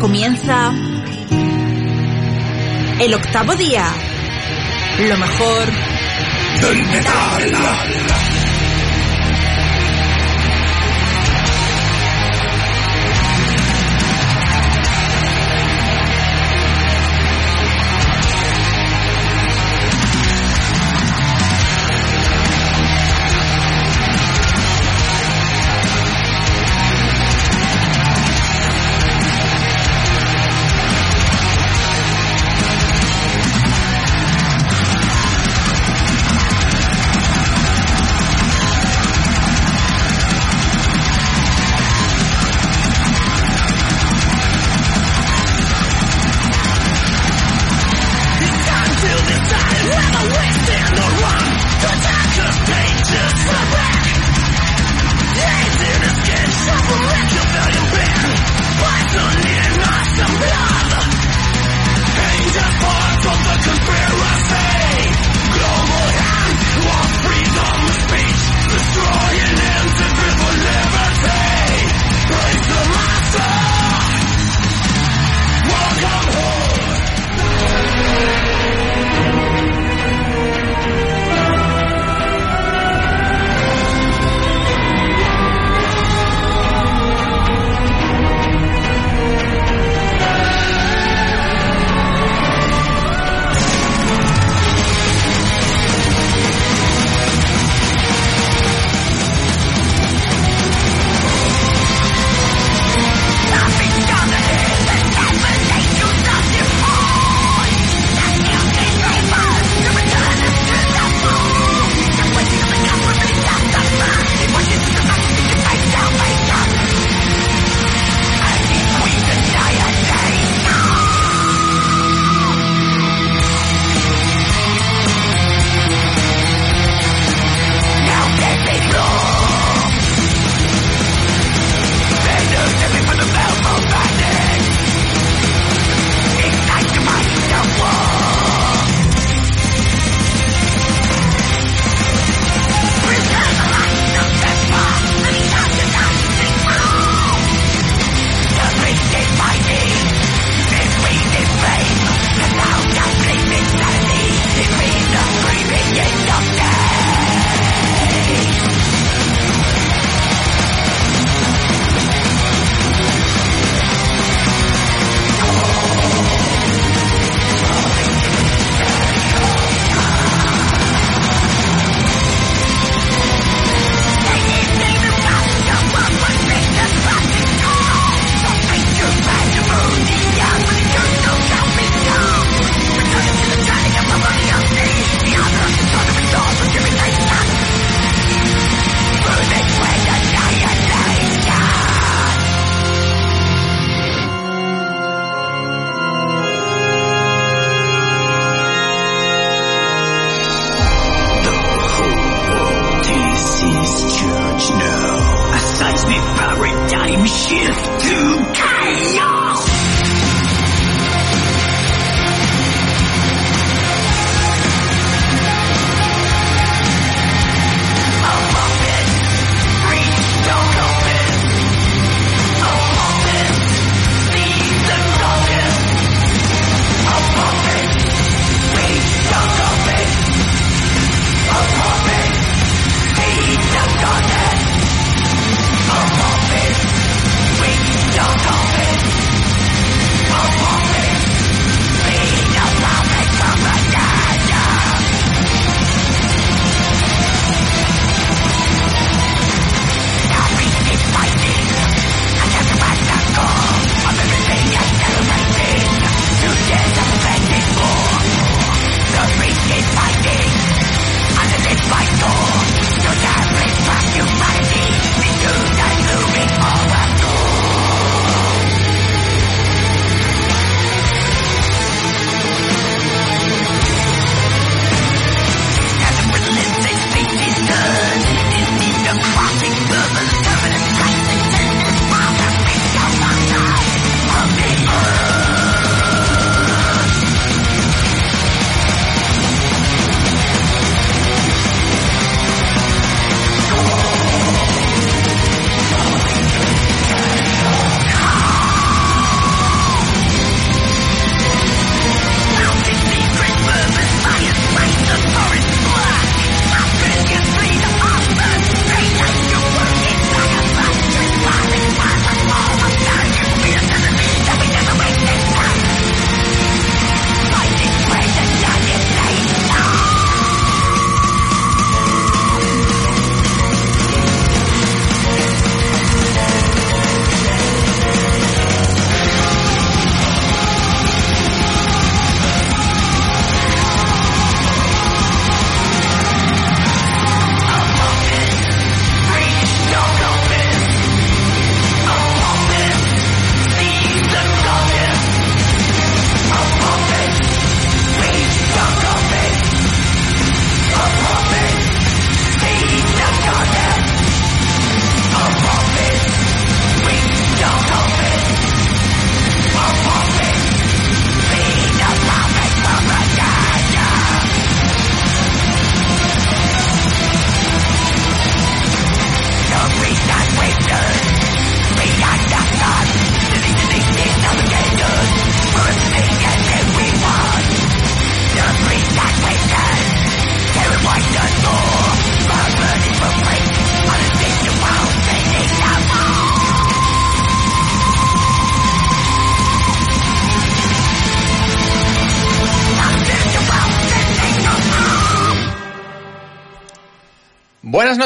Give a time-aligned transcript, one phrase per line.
[0.00, 0.72] comienza
[3.00, 3.86] el octavo día.
[4.98, 5.66] Lo mejor
[6.62, 7.99] del metal.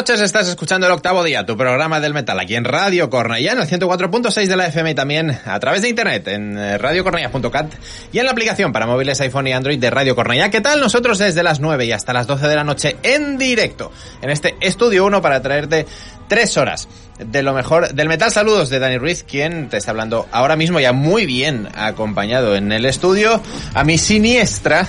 [0.05, 3.61] Noches, estás escuchando el octavo día, tu programa del metal, aquí en Radio Cornellá, en
[3.61, 7.73] el 104.6 de la FM y también a través de internet en eh, radiocornellá.cat
[8.13, 10.51] y en la aplicación para móviles iPhone y Android de Radio Cornellá.
[10.51, 10.79] ¿Qué tal?
[10.79, 14.55] Nosotros desde las 9 y hasta las 12 de la noche en directo en este
[14.61, 15.87] Estudio 1 para traerte
[16.29, 16.87] tres horas
[17.19, 18.31] de lo mejor del metal.
[18.31, 22.73] Saludos de Dani Ruiz, quien te está hablando ahora mismo ya muy bien acompañado en
[22.73, 23.41] el estudio.
[23.73, 24.87] A mi siniestra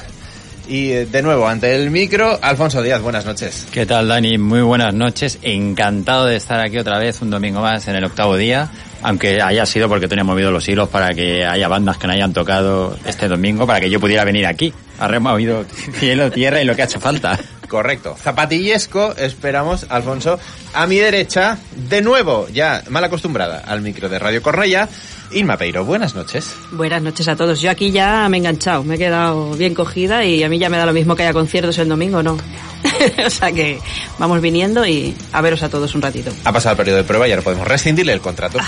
[0.67, 3.01] y eh, de nuevo ante el micro, Alfonso Díaz.
[3.01, 3.67] Buenas noches.
[3.71, 4.37] ¿Qué tal, Dani?
[4.37, 5.39] Muy buenas noches.
[5.41, 8.69] Encantado de estar aquí otra vez un domingo más en el octavo día.
[9.01, 12.33] Aunque haya sido porque tenía movido los hilos para que haya bandas que no hayan
[12.33, 14.73] tocado este domingo, para que yo pudiera venir aquí.
[14.99, 17.37] Ha removido cielo, tierra y lo que ha hecho falta.
[17.67, 18.15] Correcto.
[18.21, 20.39] Zapatillesco, esperamos, Alfonso.
[20.73, 24.87] A mi derecha, de nuevo, ya mal acostumbrada al micro de Radio Cornella,
[25.35, 25.83] Inma Peiro.
[25.83, 26.55] Buenas noches.
[26.71, 27.59] Buenas noches a todos.
[27.59, 30.69] Yo aquí ya me he enganchado, me he quedado bien cogida y a mí ya
[30.69, 32.37] me da lo mismo que haya conciertos el domingo, ¿no?
[33.25, 33.77] o sea que
[34.17, 36.31] vamos viniendo y a veros a todos un ratito.
[36.45, 38.59] Ha pasado el periodo de prueba y ahora podemos rescindirle el contrato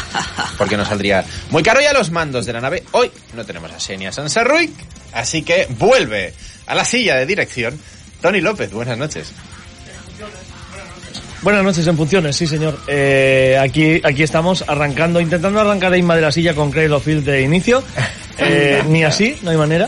[0.58, 1.82] porque nos saldría muy caro.
[1.82, 4.72] Y a los mandos de la nave, hoy no tenemos a Xenia Sanserruic,
[5.14, 6.34] así que vuelve
[6.66, 7.80] a la silla de dirección
[8.22, 8.72] Tony López.
[8.74, 9.32] Buenas noches.
[11.48, 12.78] Buenas noches en funciones, sí señor.
[12.90, 17.06] Eh, aquí, aquí estamos arrancando, intentando arrancar a Inma de la silla con Cradle of
[17.06, 17.82] Field de inicio.
[18.40, 19.88] Eh, ni así, no hay manera.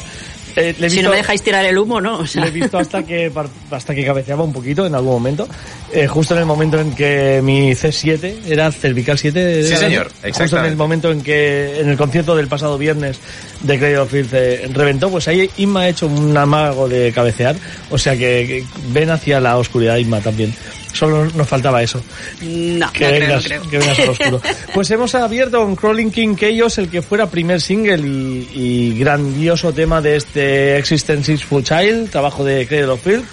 [0.56, 2.18] Eh, le he Si visto- no me dejáis tirar el humo, ¿no?
[2.18, 3.32] O sea, le he visto hasta que
[3.70, 5.48] hasta que cabeceaba un poquito en algún momento.
[5.94, 9.62] Eh, justo en el momento en que mi C7 era cervical 7.
[9.62, 10.70] Sí, era- señor, Justo en exactamente.
[10.72, 13.20] el momento en que en el concierto del pasado viernes
[13.62, 17.56] de Cradle of Filth eh, reventó, pues ahí Inma ha hecho un amago de cabecear.
[17.92, 20.56] O sea que, que ven hacia la oscuridad Inma también.
[20.94, 22.02] Solo nos faltaba eso.
[22.42, 23.62] no, Que no creo, no creo.
[23.70, 24.42] que vengas al oscuro.
[24.74, 29.74] Pues hemos abierto con Crawling King Chaos, el que fuera primer single y, y grandioso
[29.74, 33.26] tema de este Existence for Child, trabajo de Cradle of Filth,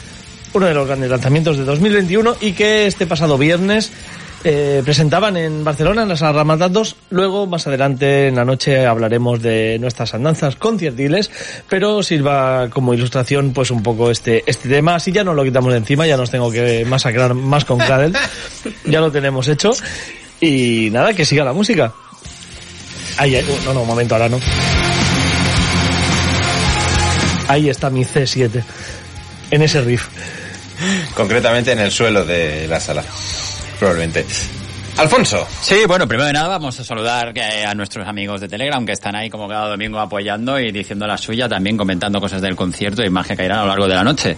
[0.54, 3.90] uno de los grandes lanzamientos de 2021 y que este pasado viernes
[4.48, 6.96] eh, presentaban en Barcelona, en las Ramadas 2.
[7.10, 11.32] Luego, más adelante en la noche, hablaremos de nuestras andanzas conciertiles,
[11.68, 14.94] pero sirva como ilustración pues un poco este, este tema.
[14.94, 18.16] Así ya no lo quitamos de encima, ya nos tengo que masacrar más con Cradle.
[18.84, 19.72] ya lo tenemos hecho.
[20.40, 21.92] Y nada, que siga la música.
[23.18, 24.38] Ahí, ahí, no, no, un momento, ahora no.
[27.48, 28.62] Ahí está mi C7.
[29.50, 30.06] En ese riff.
[31.14, 33.02] Concretamente en el suelo de la sala.
[33.78, 34.24] Probablemente.
[34.98, 35.46] Alfonso.
[35.60, 38.92] Sí, bueno, primero de nada vamos a saludar eh, a nuestros amigos de Telegram que
[38.92, 43.04] están ahí como cada domingo apoyando y diciendo la suya, también comentando cosas del concierto
[43.04, 44.36] y más que caerán a lo largo de la noche.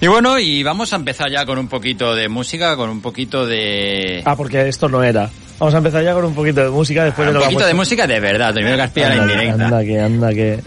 [0.00, 3.46] Y bueno, y vamos a empezar ya con un poquito de música, con un poquito
[3.46, 4.22] de...
[4.24, 5.30] Ah, porque esto no era.
[5.58, 7.48] Vamos a empezar ya con un poquito de música después un de lo que ha
[7.50, 9.64] poquito de música de verdad, primero que has pillado la indirecta.
[9.64, 10.60] Anda, que, anda, que.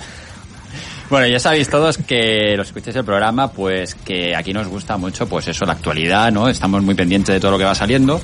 [1.10, 5.28] Bueno, ya sabéis todos que los escucháis el programa, pues que aquí nos gusta mucho,
[5.28, 6.50] pues eso, la actualidad, ¿no?
[6.50, 8.20] Estamos muy pendientes de todo lo que va saliendo.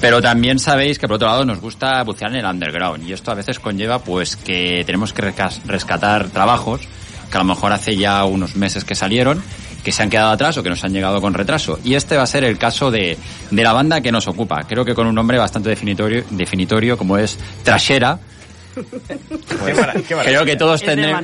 [0.00, 3.08] Pero también sabéis que por otro lado nos gusta bucear en el underground.
[3.08, 5.32] Y esto a veces conlleva, pues, que tenemos que
[5.66, 6.80] rescatar trabajos
[7.30, 9.42] que a lo mejor hace ya unos meses que salieron,
[9.84, 11.78] que se han quedado atrás o que nos han llegado con retraso.
[11.84, 13.16] Y este va a ser el caso de,
[13.50, 14.64] de la banda que nos ocupa.
[14.64, 18.18] Creo que con un nombre bastante definitorio, definitorio como es Trashera.
[20.24, 21.22] Creo que todos tendremos,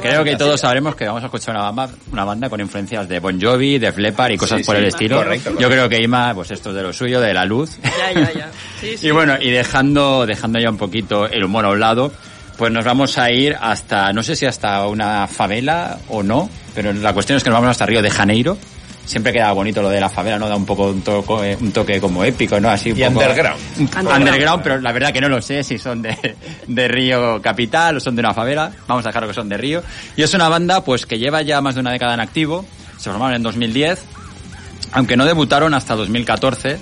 [0.00, 3.18] creo que todos sabremos que vamos a escuchar una banda, una banda con influencias de
[3.20, 5.16] Bon Jovi, de Leppard y cosas Sí, por sí, el estilo.
[5.16, 5.62] correcto, correcto.
[5.62, 7.78] Yo creo que Ima, pues esto es de lo suyo, de la luz.
[7.82, 8.50] Ya, ya, ya.
[8.80, 9.06] Sí, sí.
[9.08, 12.12] Y bueno, y dejando, dejando ya un poquito el humor a un lado,
[12.56, 16.92] pues nos vamos a ir hasta, no sé si hasta una favela o no, pero
[16.92, 18.58] la cuestión es que nos vamos hasta Río de Janeiro.
[19.04, 20.48] Siempre queda bonito lo de la favela, ¿no?
[20.48, 22.70] Da un poco un toque, un toque como épico, ¿no?
[22.70, 23.60] Así un Y poco- underground.
[23.76, 24.18] un- Underground.
[24.18, 26.36] underground, pero la verdad que no lo sé si son de,
[26.68, 28.70] de Río Capital o son de una favela.
[28.86, 29.82] Vamos a dejarlo que son de Río.
[30.16, 32.64] Y es una banda, pues, que lleva ya más de una década en activo.
[32.96, 34.04] Se formaron en 2010,
[34.92, 36.78] aunque no debutaron hasta 2014.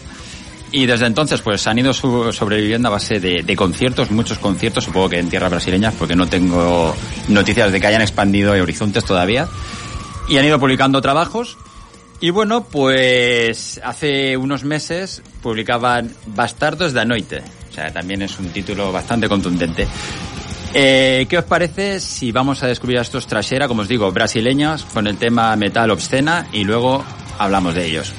[0.73, 4.85] Y desde entonces pues han ido su- sobreviviendo a base de, de conciertos, muchos conciertos,
[4.85, 6.95] supongo que en tierras brasileñas, porque no tengo
[7.27, 9.49] noticias de que hayan expandido horizontes todavía.
[10.29, 11.57] Y han ido publicando trabajos.
[12.21, 17.43] Y bueno, pues hace unos meses publicaban Bastardos da Noite.
[17.71, 19.87] O sea, también es un título bastante contundente.
[20.75, 24.85] Eh, ¿Qué os parece si vamos a descubrir a estos trasera, como os digo, brasileños,
[24.85, 27.03] con el tema metal obscena y luego
[27.39, 28.13] hablamos de ellos?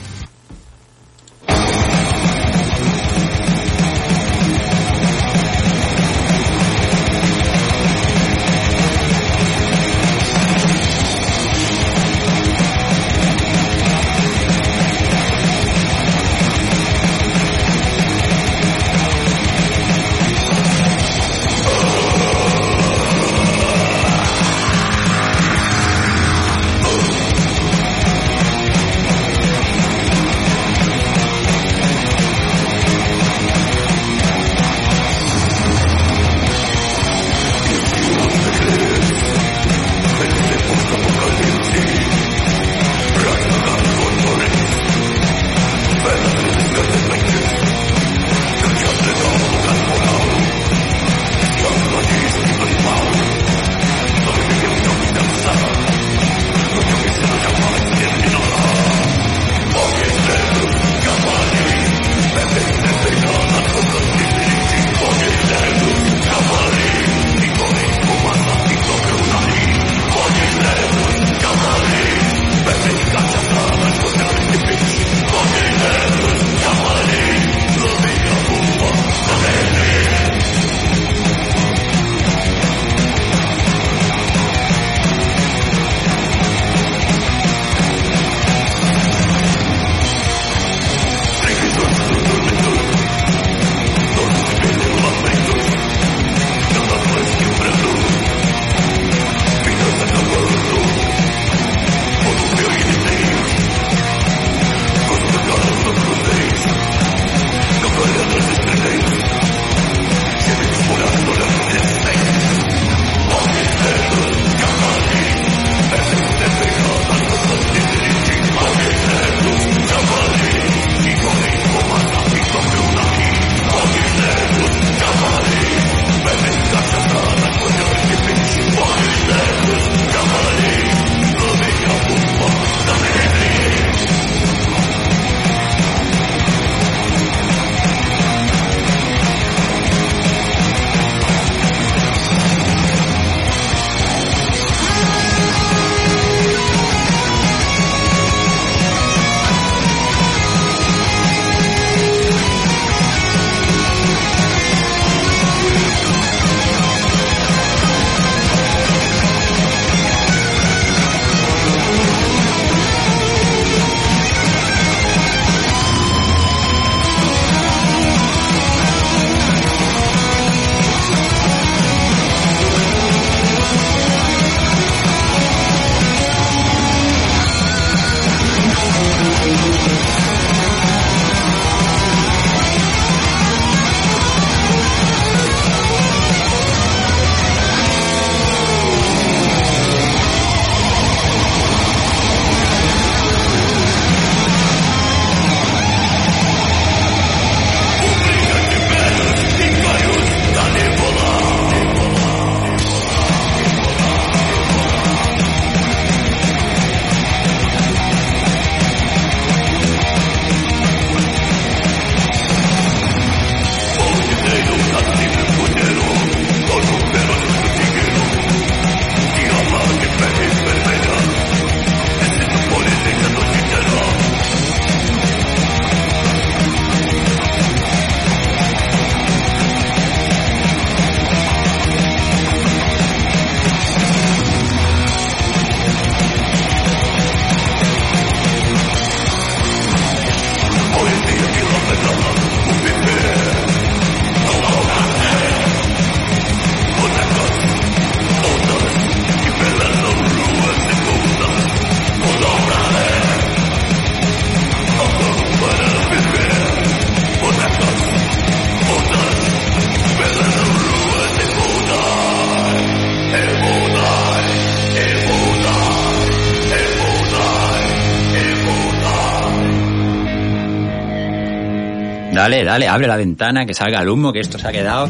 [272.63, 275.09] Dale, dale, abre la ventana, que salga el humo, que esto se ha quedado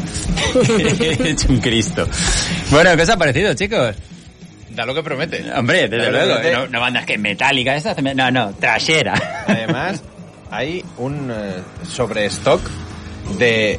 [1.24, 2.08] hecho un Cristo.
[2.70, 3.94] Bueno, ¿qué os ha parecido, chicos?
[4.70, 5.44] Da lo que promete.
[5.54, 6.52] Hombre, desde luego, promete.
[6.56, 9.44] no, no bandas que metálica esta, no, no, trashera.
[9.46, 10.02] Además,
[10.50, 12.60] hay un eh, sobrestock
[13.38, 13.78] de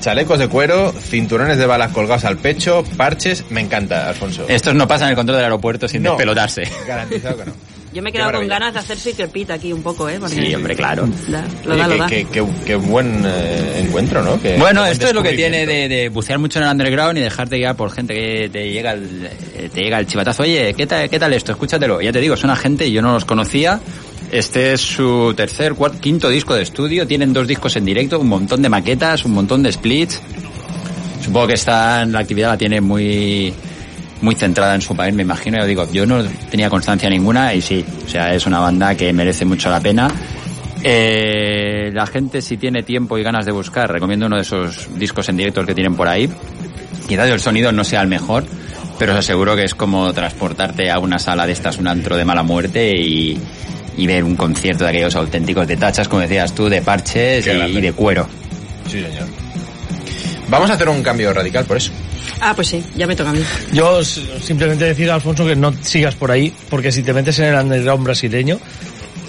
[0.00, 3.44] chalecos de cuero, cinturones de balas colgados al pecho, parches.
[3.50, 4.46] Me encanta, Alfonso.
[4.48, 6.10] Estos no pasan el control del aeropuerto sin No.
[6.12, 6.62] despelotarse.
[6.86, 7.52] Garantizado que no.
[7.92, 10.18] Yo me he quedado con ganas de hacer Secret Pit aquí un poco, ¿eh?
[10.20, 11.08] Porque Sí, hombre, claro.
[11.26, 12.06] da- lo Oye, da, lo qué, da.
[12.06, 14.40] qué- qué- qué buen eh, encuentro, ¿no?
[14.40, 17.18] Qué- Bueno, buen esto es lo que tiene de, de bucear mucho en el underground
[17.18, 20.44] y dejarte guiar por gente que te llega el, eh, te llega el chivatazo.
[20.44, 21.50] Oye, ¿qué tal, ¿qué tal esto?
[21.50, 22.00] Escúchatelo.
[22.00, 23.80] Ya te digo, son una gente y yo no los conocía.
[24.30, 27.08] Este es su tercer, cuarto, quinto disco de estudio.
[27.08, 30.20] Tienen dos discos en directo, un montón de maquetas, un montón de splits.
[31.24, 33.52] Supongo que están, la actividad la tiene muy,
[34.20, 35.58] muy centrada en su país, me imagino.
[35.58, 39.12] Yo digo, yo no tenía constancia ninguna y sí, o sea, es una banda que
[39.12, 40.08] merece mucho la pena.
[40.82, 45.28] Eh, la gente si tiene tiempo y ganas de buscar, recomiendo uno de esos discos
[45.28, 46.30] en directo que tienen por ahí.
[47.06, 48.44] Quizás el sonido no sea el mejor,
[48.98, 52.24] pero os aseguro que es como transportarte a una sala de estas, un antro de
[52.24, 53.38] mala muerte y,
[53.96, 57.50] y ver un concierto de aquellos auténticos de tachas, como decías tú, de parches y,
[57.50, 58.26] y de cuero.
[58.86, 59.28] Sí, señor.
[60.48, 61.92] Vamos a hacer un cambio radical por eso.
[62.40, 63.40] Ah, pues sí, ya me toca a mí.
[63.72, 67.54] Yo simplemente decir, Alfonso, que no sigas por ahí, porque si te metes en el
[67.60, 68.58] underground brasileño,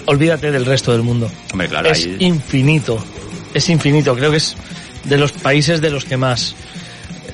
[0.06, 1.30] olvídate del resto del mundo.
[1.52, 3.02] Hombre, claro, es ahí- infinito.
[3.54, 4.14] Es infinito.
[4.14, 4.56] Creo que es
[5.04, 6.54] de los países de los que más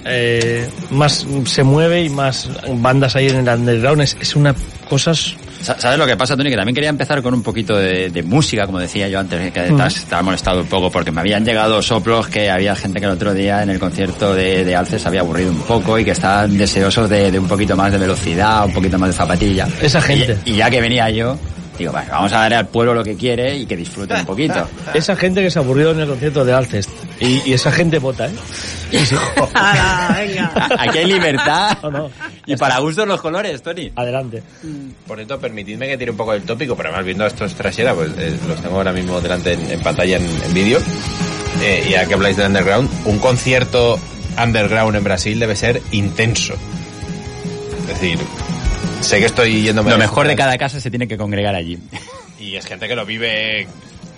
[0.05, 4.01] eh, más se mueve y más bandas hay en el underground.
[4.03, 4.55] Es, es una
[4.89, 5.13] cosa...
[5.61, 6.51] ¿Sabes lo que pasa, Tony?
[6.51, 9.61] Que también quería empezar con un poquito de, de música, como decía yo antes, que
[9.61, 13.07] te has- estaba molestado un poco, porque me habían llegado soplos que había gente que
[13.07, 16.05] el otro día en el concierto de, de Alce se había aburrido un poco y
[16.05, 19.67] que estaban deseosos de, de un poquito más de velocidad, un poquito más de zapatilla.
[19.83, 20.39] Esa gente.
[20.45, 21.37] Y, y ya que venía yo,
[21.79, 24.69] digo, "Vale, vamos a darle al pueblo lo que quiere y que disfrute un poquito.
[24.95, 26.91] Esa gente que se aburrió en el concierto de Alcest.
[27.21, 28.33] Y, y esa gente vota, ¿eh?
[30.79, 31.79] Aquí hay libertad.
[31.83, 32.11] No, no.
[32.47, 33.91] Y para gustos los colores, Tony.
[33.95, 34.43] Adelante.
[35.07, 37.95] Por cierto, permitidme que tire un poco del tópico, pero además viendo a estos trasera,
[37.95, 40.79] pues eh, los tengo ahora mismo delante en, en pantalla en, en vídeo.
[41.63, 43.99] Eh, y ya que habláis de underground, un concierto
[44.43, 46.55] underground en Brasil debe ser intenso.
[47.81, 48.19] Es decir,
[49.01, 49.91] sé que estoy yéndome...
[49.91, 51.79] Lo mejor de cada casa se tiene que congregar allí.
[52.39, 53.67] Y es gente que lo vive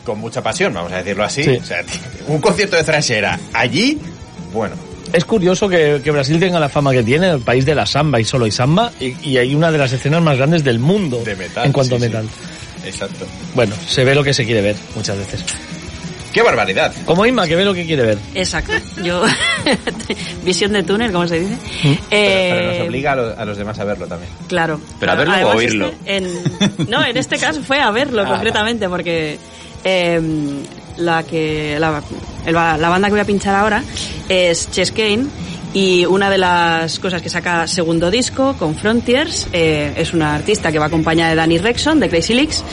[0.05, 1.43] con mucha pasión, vamos a decirlo así.
[1.45, 1.59] Sí.
[1.61, 1.83] O sea,
[2.27, 3.99] un concierto de thrashera allí,
[4.53, 4.75] bueno,
[5.13, 8.21] Es curioso que, que Brasil tenga la fama que tiene, el país de la samba
[8.21, 11.23] y solo hay samba, y, y hay una de las escenas más grandes del mundo
[11.25, 11.67] de metal.
[11.67, 12.13] en cuanto sí, a sí.
[12.13, 12.29] metal.
[12.85, 13.27] Exacto.
[13.55, 15.45] Bueno, se ve lo que se quiere ver muchas veces.
[16.33, 16.93] ¡Qué barbaridad!
[17.05, 18.19] Como Inma, que ve lo que quiere ver.
[18.35, 18.73] Exacto.
[19.03, 19.23] Yo...
[20.45, 21.57] Visión de túnel, ¿cómo se dice?
[21.83, 24.31] Pero, Eh, pero nos obliga a, lo- a los demás a verlo también.
[24.49, 24.81] Claro.
[24.99, 25.87] Pero a verlo o a oírlo.
[25.89, 26.43] este, en-
[26.89, 28.29] no, en este caso fue a verlo Ah.
[28.29, 29.39] concretamente, porque
[29.85, 30.21] eh,
[30.99, 32.03] la que la,
[32.77, 33.83] la banda que voy a pinchar ahora
[34.29, 35.27] es Chess Kane
[35.73, 40.73] y una de las cosas que saca segundo disco con Frontiers eh, es una artista
[40.73, 42.65] que va acompañada de Danny Rexon de Crazy Leaks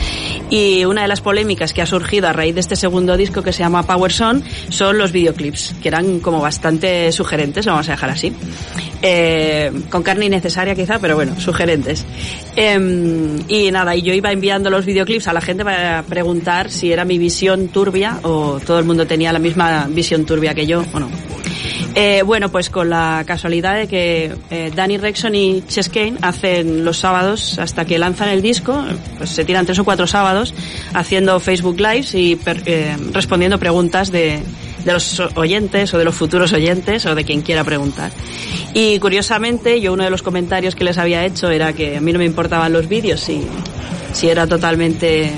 [0.50, 3.52] y una de las polémicas que ha surgido a raíz de este segundo disco que
[3.52, 7.92] se llama Power Son son los videoclips que eran como bastante sugerentes, lo vamos a
[7.92, 8.32] dejar así.
[9.00, 12.04] Eh, con carne innecesaria quizá, pero bueno, sugerentes.
[12.56, 16.92] Em, y nada, y yo iba enviando los videoclips a la gente para preguntar si
[16.92, 20.84] era mi visión turbia o todo el mundo tenía la misma visión turbia que yo
[20.92, 21.08] o no.
[21.94, 26.84] Eh, bueno, pues con la casualidad de que eh, Danny Rexon y Chess Kane hacen
[26.84, 28.84] los sábados hasta que lanzan el disco,
[29.16, 30.54] pues se tiran tres o cuatro sábados
[30.94, 34.40] haciendo Facebook Lives y per- eh, respondiendo preguntas de,
[34.84, 38.12] de los oyentes o de los futuros oyentes o de quien quiera preguntar.
[38.74, 42.12] Y curiosamente, yo uno de los comentarios que les había hecho era que a mí
[42.12, 43.40] no me importaban los vídeos si,
[44.12, 45.32] si era totalmente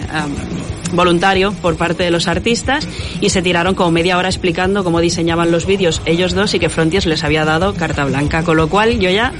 [0.92, 2.86] voluntario por parte de los artistas
[3.20, 6.68] y se tiraron como media hora explicando cómo diseñaban los vídeos ellos dos y que
[6.68, 9.32] Frontiers les había dado carta blanca, con lo cual yo ya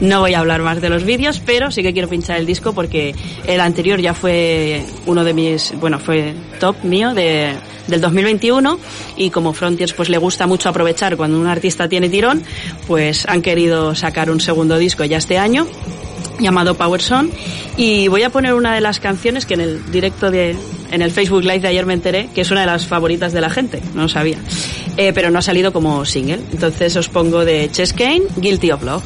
[0.00, 2.72] no voy a hablar más de los vídeos, pero sí que quiero pinchar el disco
[2.72, 3.14] porque
[3.46, 7.54] el anterior ya fue uno de mis, bueno, fue top mío de,
[7.88, 8.78] del 2021
[9.16, 12.42] y como Frontiers pues le gusta mucho aprovechar cuando un artista tiene tirón,
[12.86, 15.66] pues han querido sacar un segundo disco ya este año
[16.38, 17.28] llamado Power Song
[17.76, 20.56] y voy a poner una de las canciones que en el directo de
[20.90, 23.40] en el Facebook Live de ayer me enteré que es una de las favoritas de
[23.40, 24.38] la gente, no lo sabía,
[24.96, 26.40] Eh, pero no ha salido como single.
[26.50, 29.04] Entonces os pongo de Chess Kane, Guilty of Love.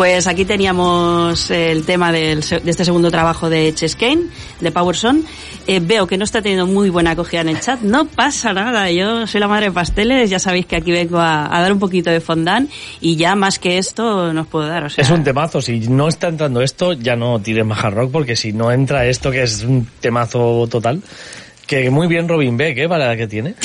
[0.00, 5.22] Pues aquí teníamos el tema del de este segundo trabajo de Cheskane, de Power Son.
[5.66, 7.82] Eh, veo que no está teniendo muy buena acogida en el chat.
[7.82, 11.48] No pasa nada, yo soy la madre de pasteles, ya sabéis que aquí vengo a,
[11.50, 12.70] dar un poquito de fondant
[13.02, 14.84] y ya más que esto no os puedo dar.
[14.84, 18.10] O sea, Es un temazo, si no está entrando esto, ya no tires más rock,
[18.10, 21.02] porque si no entra esto, que es un temazo total,
[21.70, 22.88] que muy bien Robin Beck, ¿eh?
[22.88, 23.54] Para la que tiene.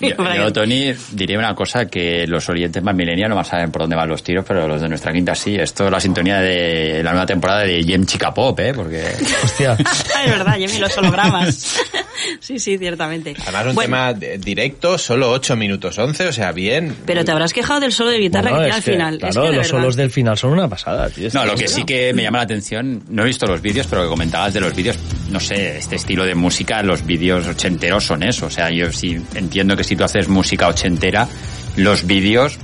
[0.00, 3.82] Yo, yo, Tony, diría una cosa que los oyentes más milenios no más saben por
[3.82, 5.54] dónde van los tiros, pero los de nuestra quinta sí.
[5.54, 8.72] Esto es la sintonía de la nueva temporada de Jem Chica Pop, ¿eh?
[8.74, 9.02] Porque...
[9.44, 9.72] Hostia.
[10.24, 11.80] es verdad, Jimmy, los hologramas.
[12.40, 13.34] sí, sí, ciertamente.
[13.42, 16.94] Además, un Bueno, tema directo, solo 8 minutos 11, o sea, bien.
[17.06, 19.18] Pero te habrás quejado del solo de guitarra Bueno, que al que, final.
[19.18, 19.70] Claro, es que los verdad.
[19.70, 21.28] solos del final son una pasada, tío.
[21.32, 24.02] No, lo que sí que me llama la atención, no he visto los vídeos, pero
[24.02, 24.98] que comentabas de los vídeos,
[25.30, 27.13] no sé, este estilo de música, los vídeos
[27.48, 28.46] ochenteros son eso.
[28.46, 31.28] O sea, yo sí entiendo que si tú haces música ochentera,
[31.76, 32.58] los vídeos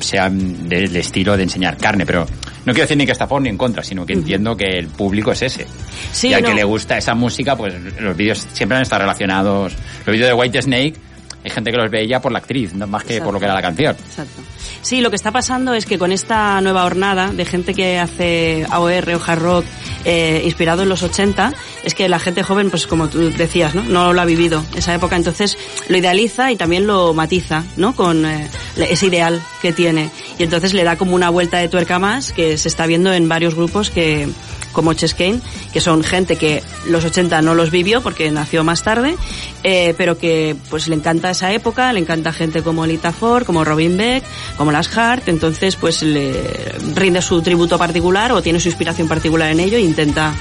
[0.00, 2.26] sean del estilo de enseñar carne, pero
[2.64, 4.78] no quiero decir ni que está a favor ni en contra, sino que entiendo que
[4.78, 5.66] el público es ese.
[6.12, 9.74] Sí, y al que le gusta esa música, pues los vídeos siempre han estado relacionados.
[10.06, 10.94] Los vídeos de White Snake,
[11.42, 13.46] hay gente que los ve ya por la actriz, no más que por lo que
[13.46, 13.96] era la canción.
[13.96, 14.42] Exacto.
[14.82, 18.66] Sí, lo que está pasando es que con esta nueva hornada de gente que hace
[18.70, 19.64] AOR o hard rock
[20.04, 21.52] eh, inspirado en los 80,
[21.84, 23.82] es que la gente joven, pues como tú decías, ¿no?
[23.82, 25.56] No lo ha vivido esa época, entonces
[25.88, 27.94] lo idealiza y también lo matiza, ¿no?
[27.94, 30.10] Con eh, ese ideal que tiene.
[30.38, 33.28] Y entonces le da como una vuelta de tuerca más que se está viendo en
[33.28, 34.28] varios grupos que
[34.72, 35.40] como Cheskane,
[35.72, 39.16] que son gente que los 80 no los vivió porque nació más tarde,
[39.62, 43.64] eh, pero que pues le encanta esa época, le encanta gente como Lita Ford, como
[43.64, 44.24] Robin Beck,
[44.56, 49.50] como Las Hart, entonces pues le rinde su tributo particular o tiene su inspiración particular
[49.50, 50.34] en ello e intenta,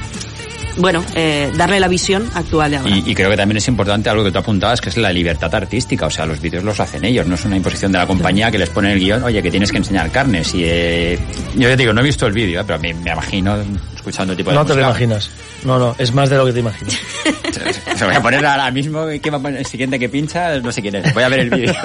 [0.80, 2.90] bueno, eh, darle la visión actual de ahora.
[2.90, 5.54] Y, y creo que también es importante algo que tú apuntabas, que es la libertad
[5.54, 6.06] artística.
[6.08, 8.58] O sea, los vídeos los hacen ellos, no es una imposición de la compañía que
[8.58, 10.54] les pone el guion, oye, que tienes que enseñar carnes.
[10.56, 11.20] Y eh,
[11.56, 13.56] yo te digo, no he visto el vídeo, eh, pero me, me imagino
[13.96, 15.30] escuchando el tipo de No te lo imaginas.
[15.66, 16.98] No, no, es más de lo que te imaginas.
[17.98, 19.60] Se voy a poner ahora mismo, ¿qué va a poner?
[19.60, 20.58] el siguiente que pincha?
[20.60, 21.74] No sé quién es, voy a ver el vídeo.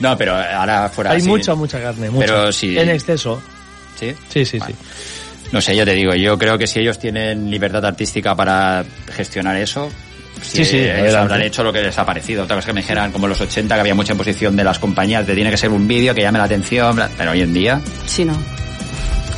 [0.00, 2.24] No, pero ahora fuera Hay así- mucha, mucha carne, mucha.
[2.24, 2.78] Pero sí.
[2.78, 3.38] En exceso.
[3.98, 4.14] ¿Sí?
[4.30, 4.72] Sí, sí, Vale.
[4.72, 4.78] sí.
[5.52, 9.56] No sé, yo te digo, yo creo que si ellos tienen libertad artística para gestionar
[9.56, 9.90] eso,
[10.42, 11.16] Sí, sí, ellos adelante.
[11.18, 12.44] habrán hecho lo que les ha parecido.
[12.44, 14.78] Otra cosa que me dijeran, como en los 80, que había mucha imposición de las
[14.78, 17.80] compañías, de tiene que ser un vídeo que llame la atención, pero hoy en día,
[18.06, 18.59] Sí, no.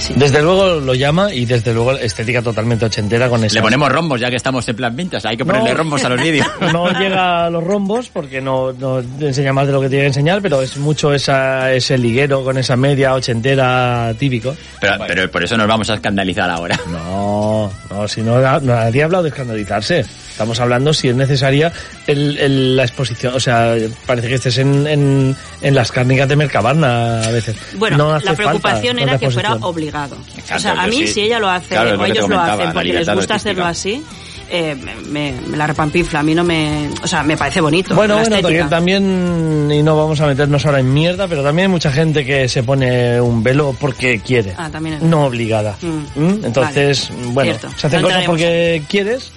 [0.02, 0.14] Sí.
[0.16, 3.54] Desde luego lo llama y desde luego estética totalmente ochentera con esa.
[3.54, 5.76] le ponemos rombos ya que estamos en plan vintage, hay que ponerle No.
[5.76, 6.46] rombos a los vídeos.
[6.72, 10.08] No llega a los rombos porque no, no enseña más de lo que tiene que
[10.08, 14.56] enseñar, pero es mucho esa, ese liguero con esa media ochentera típico.
[14.80, 16.78] pero, pero por eso nos vamos a escandalizar ahora.
[16.90, 20.04] No, no, si no nadie ha hablado de escandalizarse.
[20.32, 21.72] Estamos hablando si es necesaria
[22.06, 23.34] el, el- la exposición.
[23.34, 23.74] O sea,
[24.06, 27.54] parece que estés en, en, en las cárnicas de Mercabarna a veces.
[27.76, 30.16] Bueno, No hace la preocupación falta era que fuera obligado.
[30.36, 31.08] Exacto, o sea, a mí sí.
[31.08, 33.64] si ella lo hace Claro, es lo o ellos lo hacen porque les gusta hacerlo
[33.66, 34.02] así,
[34.50, 34.74] eh,
[35.08, 36.20] me, me la repampinfla.
[36.20, 36.90] A mí no me...
[37.02, 37.94] O sea, me parece bonito.
[37.94, 38.68] Bueno, la bueno, estética.
[38.68, 42.48] también, y no vamos a meternos ahora en mierda, pero también hay mucha gente que
[42.48, 45.76] se pone un velo porque quiere, Ah, también es no obligada.
[45.80, 46.20] Mm.
[46.20, 46.44] ¿Mm?
[46.44, 47.78] Entonces, bueno, Cierto.
[47.78, 49.30] se hacen No cosas porque quieres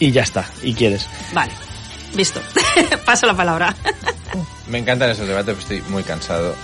[0.00, 1.06] y ya está, y quieres.
[1.32, 1.52] Vale,
[2.14, 2.40] visto.
[3.04, 3.74] Paso la palabra.
[4.68, 6.54] Me encantan esos debates, pero estoy muy cansado.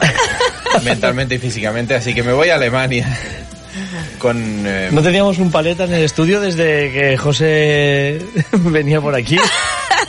[0.84, 3.06] mentalmente y físicamente, así que me voy a Alemania
[4.18, 4.36] con...
[4.66, 8.20] eh, No teníamos un paleta en el estudio desde que José
[8.52, 9.36] venía por aquí.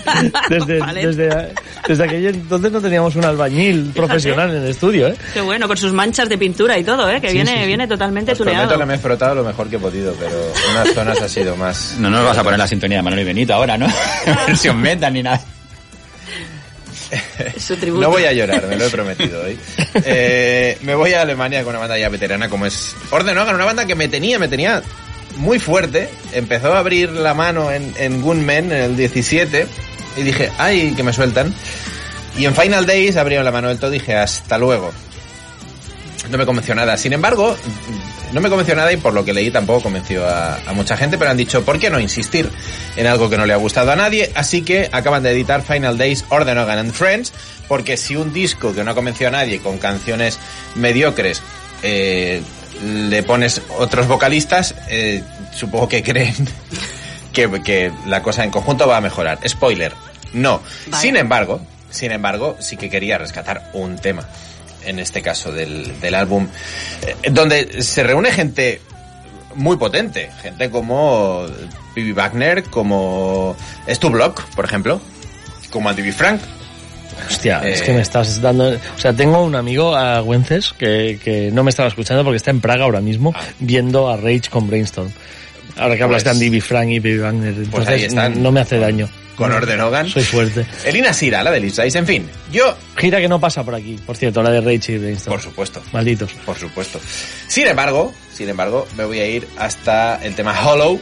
[0.50, 1.08] Desde, Paleta.
[1.08, 1.54] desde,
[1.88, 5.16] desde aquel entonces no teníamos un albañil profesional en el estudio, ¿eh?
[5.34, 7.20] Qué bueno, con sus manchas de pintura y todo, ¿eh?
[7.22, 7.66] Que Sí, viene, sí, sí.
[7.68, 8.80] viene totalmente os prometo tuneado.
[8.80, 10.36] que me he frotado lo mejor que he podido, pero
[10.72, 11.96] unas zonas ha sido más...
[12.00, 13.88] No nos vas a poner la sintonía de Manuel y Benito ahora, ¿no?
[14.48, 15.42] Versión meta ni nada.
[17.88, 19.58] No voy a llorar, me lo he prometido hoy.
[20.06, 23.66] Eh, me voy a Alemania con una banda ya veterana como es Orden Hogan, una
[23.66, 24.82] banda que me tenía, me tenía
[25.38, 26.10] muy fuerte.
[26.34, 29.68] Empezó a abrir la mano en, en Gunmen en el 17
[30.18, 31.54] y dije, ay, que me sueltan.
[32.38, 34.92] Y en Final Days abrieron la mano del todo y dije, hasta luego.
[36.30, 36.98] No me convenció nada.
[36.98, 37.56] Sin embargo,
[38.34, 41.32] no me convenció nada y por lo que leí tampoco convenció a, mucha gente, pero
[41.32, 42.50] han dicho, ¿por qué no insistir
[42.96, 44.32] en algo que no le ha gustado a nadie?
[44.36, 47.32] Así que acaban de editar Final Days, Orden Hogan and Friends,
[47.68, 50.40] porque si un disco que no convenció a nadie con canciones
[50.76, 51.42] mediocres
[51.82, 52.42] eh,
[52.84, 55.24] le pones otros vocalistas, eh,
[55.54, 56.36] supongo que creen
[57.34, 59.40] que, que la cosa en conjunto va a mejorar.
[59.48, 59.94] Spoiler,
[60.34, 60.62] no.
[61.00, 64.28] Sin embargo, sin embargo, sí que quería rescatar un tema,
[64.86, 66.48] en este caso del, del álbum,
[67.06, 68.82] eh, donde se reúne gente
[69.56, 71.46] muy potente, gente como
[71.96, 73.56] Bibi Wagner, como
[73.88, 75.00] Stu Block, por ejemplo,
[75.72, 76.12] como Andy B.
[76.12, 76.42] Frank,
[77.30, 78.72] Hostia, es Eh, que me estás dando...
[78.72, 82.52] O sea, tengo un amigo, a Güences, que, que no me estaba escuchando porque está
[82.52, 83.42] en Praga ahora mismo Ah.
[83.60, 85.10] viendo a Rage con Brainstorm.
[85.78, 86.62] Ahora que hablas Pues- de Andy B.
[86.62, 87.54] Frank y Baby Wagner.
[87.54, 88.44] Entonces, ahí están.
[88.44, 89.08] no me hace daño.
[89.36, 90.10] Con No, Orden Hogan.
[90.10, 90.66] Soy fuerte.
[90.86, 92.30] Elina Sira, la de Liz en fin.
[92.52, 95.36] Yo, Gira que no pasa por aquí, por cierto, la de Rage y Brainstorm.
[95.36, 96.32] por supuesto, Malditos.
[96.46, 97.00] por supuesto.
[97.48, 101.00] Sin embargo, sin embargo, me voy a ir hasta el tema Hollow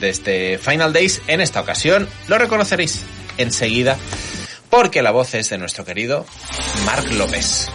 [0.00, 1.20] de este Final Days.
[1.26, 3.02] En esta ocasión lo reconoceréis
[3.38, 3.96] enseguida
[4.70, 6.26] porque la voz es de nuestro querido
[6.84, 7.68] Mark López.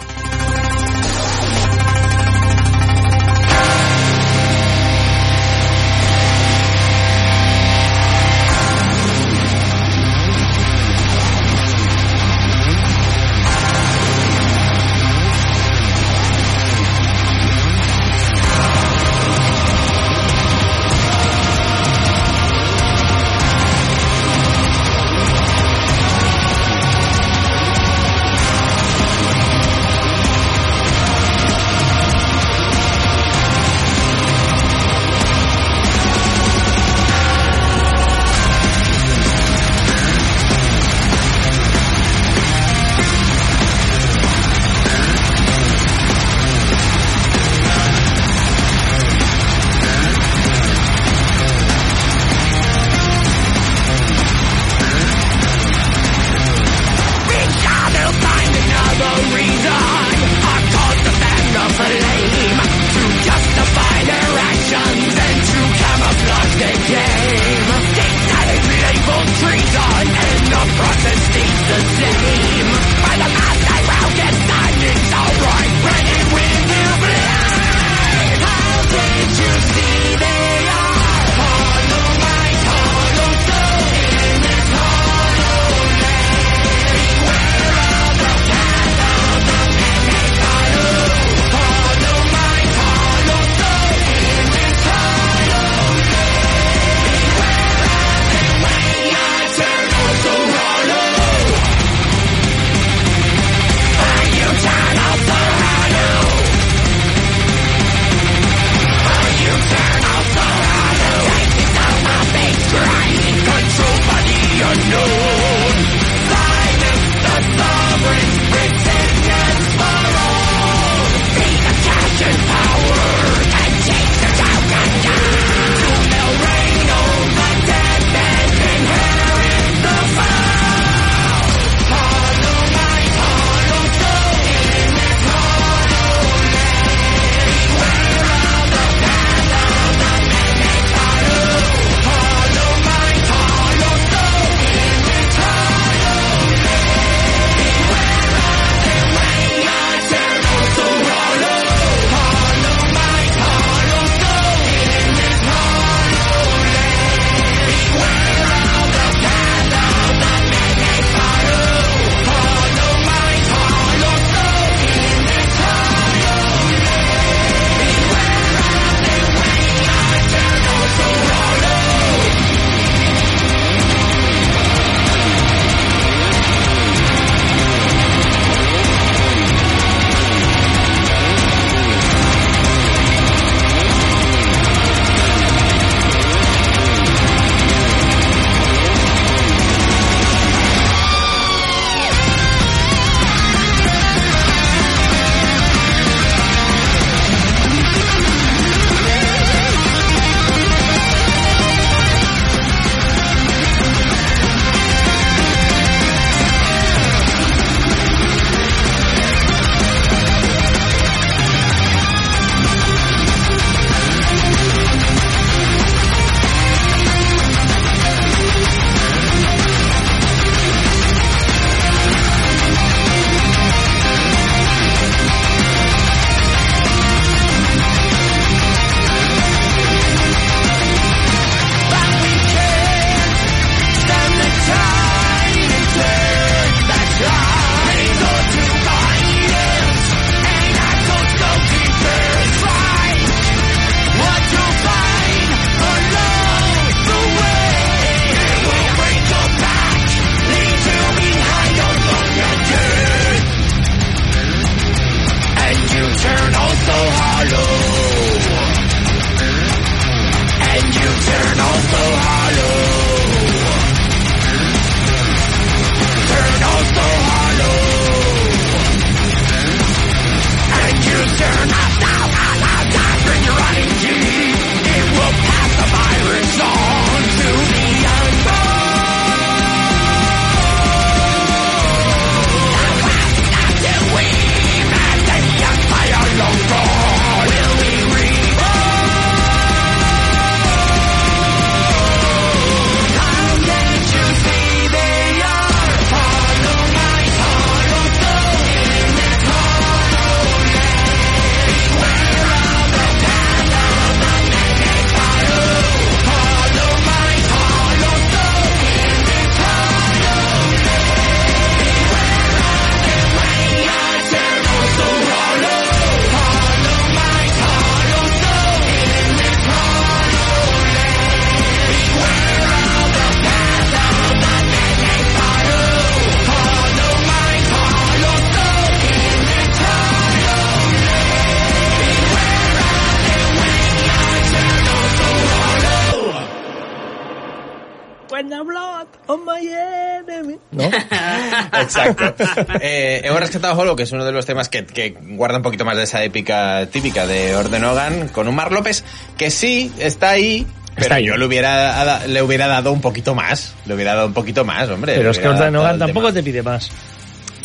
[342.80, 345.84] Eh, hemos rescatado Hollow, que es uno de los temas que, que guarda un poquito
[345.84, 349.04] más de esa épica típica de Orden Hogan, con un Mar López
[349.36, 350.66] que sí está ahí.
[350.94, 353.74] Pero yo le hubiera, le hubiera dado un poquito más.
[353.86, 355.14] Le hubiera dado un poquito más, hombre.
[355.16, 356.34] Pero es que hubiera Orden dado Hogan el tampoco tema.
[356.34, 356.90] te pide más.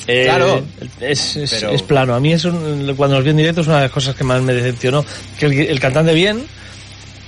[0.08, 0.64] Eh, Claro.
[1.02, 2.16] Es, es, Pero- es plano.
[2.16, 4.24] A mí es un- cuando los vi en directo es una de las cosas que
[4.24, 5.04] más me decepcionó.
[5.38, 6.46] Que el, el cantante bien,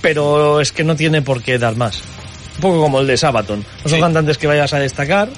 [0.00, 2.00] pero es que no tiene por qué dar más.
[2.56, 3.58] Un poco como el de Sabaton.
[3.60, 4.00] No son Sí.
[4.00, 5.28] cantantes que vayas a destacar,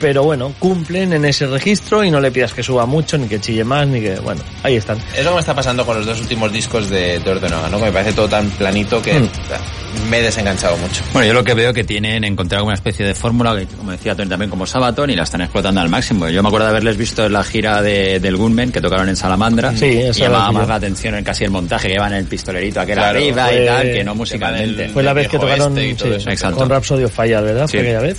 [0.00, 3.40] pero bueno, cumplen en ese registro y no le pidas que suba mucho, ni que
[3.40, 4.16] chille más, ni que...
[4.16, 4.98] Bueno, ahí están.
[5.16, 7.70] Es lo que me está pasando con los dos últimos discos de, de Orden Hogan,
[7.70, 7.78] ¿no?
[7.78, 10.10] Que me parece todo tan planito que Mm.
[10.10, 11.02] me he desenganchado mucho.
[11.12, 14.14] Bueno, yo lo que veo que tienen encontrado una especie de fórmula, que, como decía
[14.16, 16.28] Tony también como Sabaton, y la están explotando al máximo.
[16.28, 19.16] Yo me acuerdo de haberles visto en la gira de, del Gunmen, que tocaron en
[19.16, 19.76] Salamandra.
[19.76, 22.12] Sí, y eso llamaba lo vi más la atención en casi el montaje, que llevan
[22.14, 24.88] el pistolerito aquel Claro, arriba y tal, que no musicalmente.
[24.88, 26.08] Fue la vez que tocaron y sí,
[26.54, 27.66] con Rhapsody of Fire, ¿verdad?
[27.68, 27.76] Sí.
[27.78, 28.16] Fue aquella vez.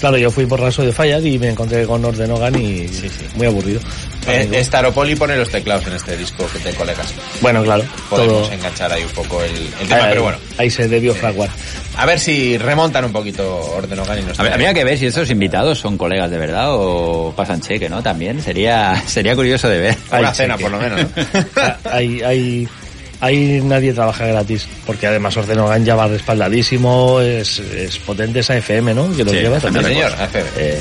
[0.00, 2.86] Claro, yo fui por Rhapsody of Fire y me encontré con Orden Hogan y
[3.34, 3.80] muy aburrido.
[4.28, 7.12] Eh, Staropoli pone los teclados en este disco que te colegas.
[7.40, 8.52] Bueno, claro, Podemos todo...
[8.52, 10.38] enganchar ahí un poco el, el tema, ahí, pero bueno.
[10.58, 11.48] ahí se debió fraguar.
[11.96, 14.98] A ver si remontan un poquito Orden Hogan y nos A ver, habría que ver
[14.98, 18.02] si estos invitados son colegas de verdad o pasan cheque, ¿no?
[18.02, 19.96] También sería sería curioso de ver.
[20.10, 21.10] Una Ay, cena, sí, por lo menos, ¿no?
[21.90, 22.68] ahí, ahí,
[23.20, 28.56] ahí nadie trabaja gratis, porque además Orden Hogan ya va respaldadísimo, es, es potente esa
[28.56, 29.14] FM, ¿no?
[29.16, 29.84] Que lo Sí, lleva también.
[29.86, 30.48] señor, FM.
[30.56, 30.78] Eh,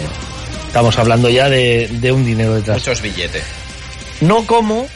[0.68, 2.78] estamos hablando ya de, de un dinero detrás.
[2.78, 3.44] Muchos billetes.
[4.22, 4.88] No como,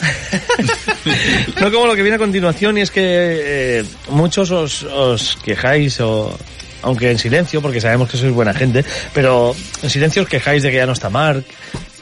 [1.62, 6.00] no como lo que viene a continuación y es que eh, muchos os, os quejáis
[6.02, 6.36] o
[6.84, 8.84] aunque en silencio porque sabemos que sois buena gente,
[9.14, 11.44] pero en silencio os quejáis de que ya no está Mark,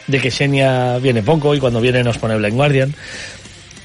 [0.07, 2.95] de que Xenia viene poco y cuando viene nos pone Blind Guardian,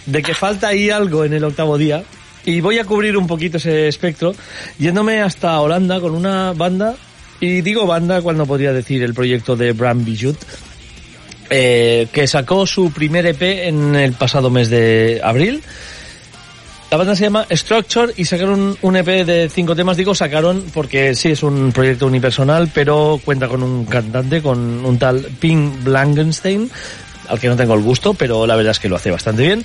[0.07, 2.03] de que falta ahí algo en el octavo día
[2.45, 4.35] y voy a cubrir un poquito ese espectro
[4.79, 6.95] yéndome hasta Holanda con una banda
[7.41, 10.37] y digo banda cuando podría decir el proyecto de Bram Bijut
[11.51, 15.63] eh, que sacó su primer EP en el pasado mes de abril.
[16.91, 19.97] La banda se llama Structure y sacaron un EP de cinco temas.
[19.97, 24.99] Digo sacaron porque sí es un proyecto unipersonal, pero cuenta con un cantante, con un
[24.99, 26.71] tal Pink Blankenstein,
[27.29, 29.65] al que no tengo el gusto, pero la verdad es que lo hace bastante bien.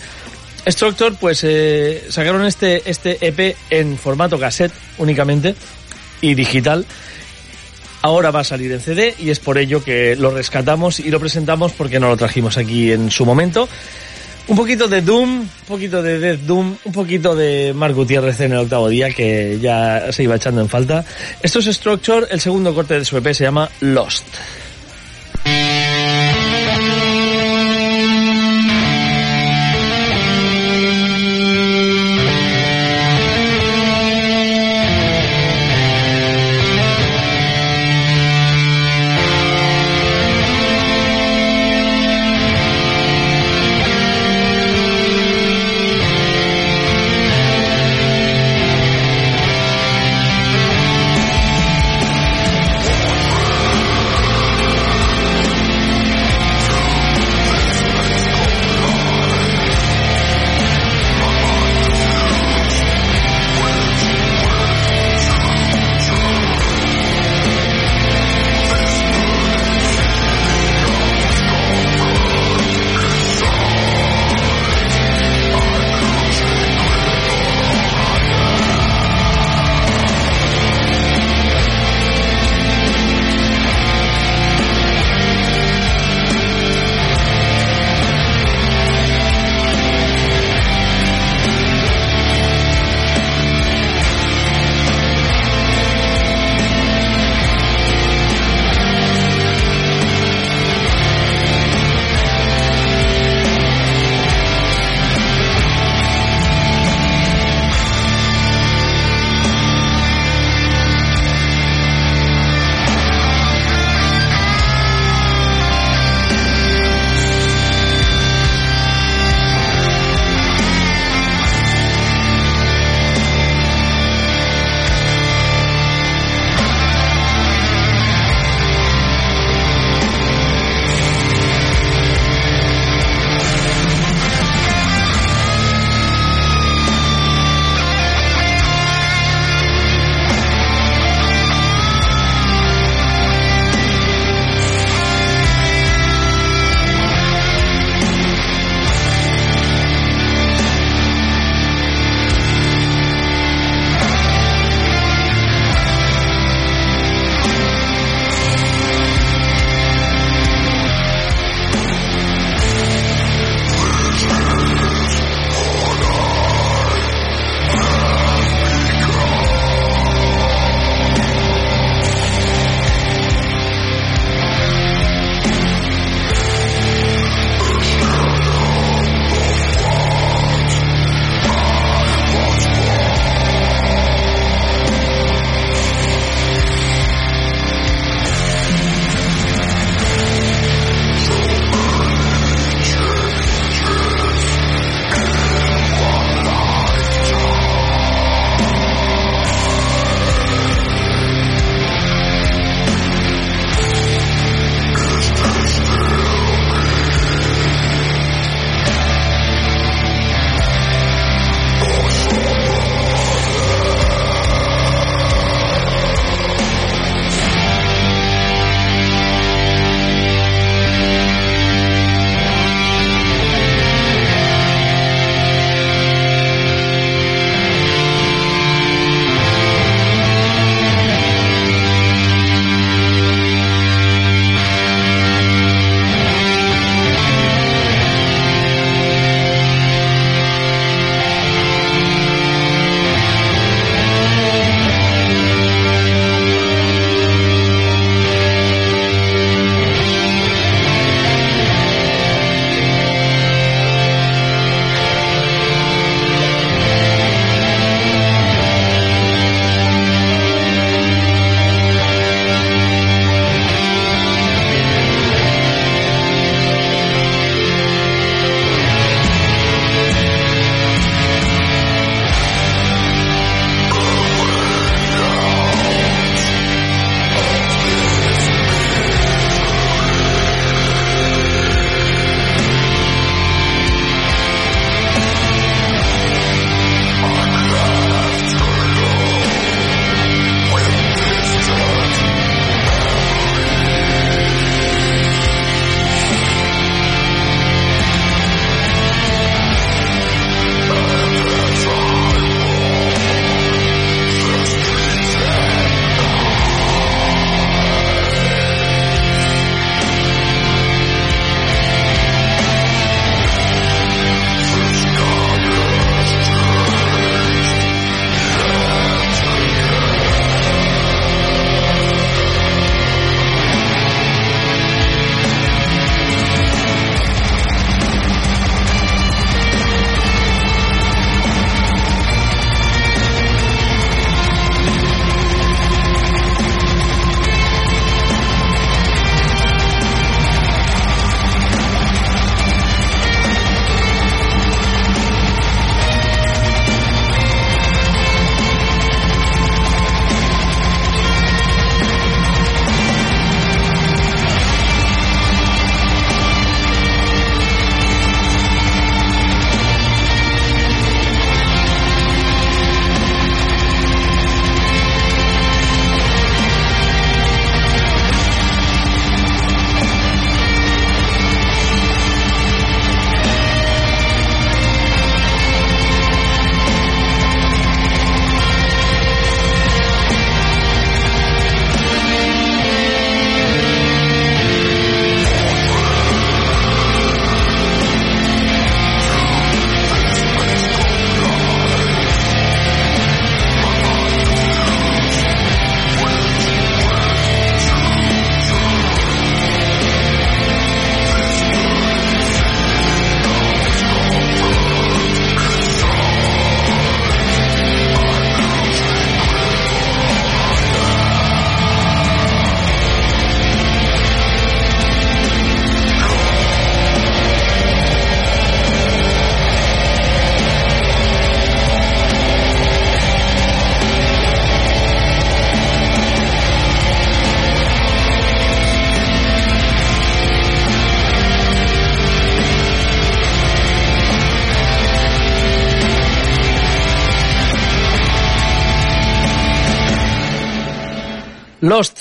[0.68, 5.56] Structure, pues eh, sacaron este, este EP en formato cassette únicamente
[6.22, 6.86] y digital.
[8.02, 11.20] Ahora va a salir en CD y es por ello que lo rescatamos y lo
[11.20, 13.68] presentamos porque no lo trajimos aquí en su momento.
[14.48, 18.54] Un poquito de Doom, un poquito de Death Doom, un poquito de Mark Gutiérrez en
[18.54, 21.06] el octavo día que ya se iba echando en falta.
[21.44, 24.26] Esto es Structure, el segundo corte de su EP se llama Lost.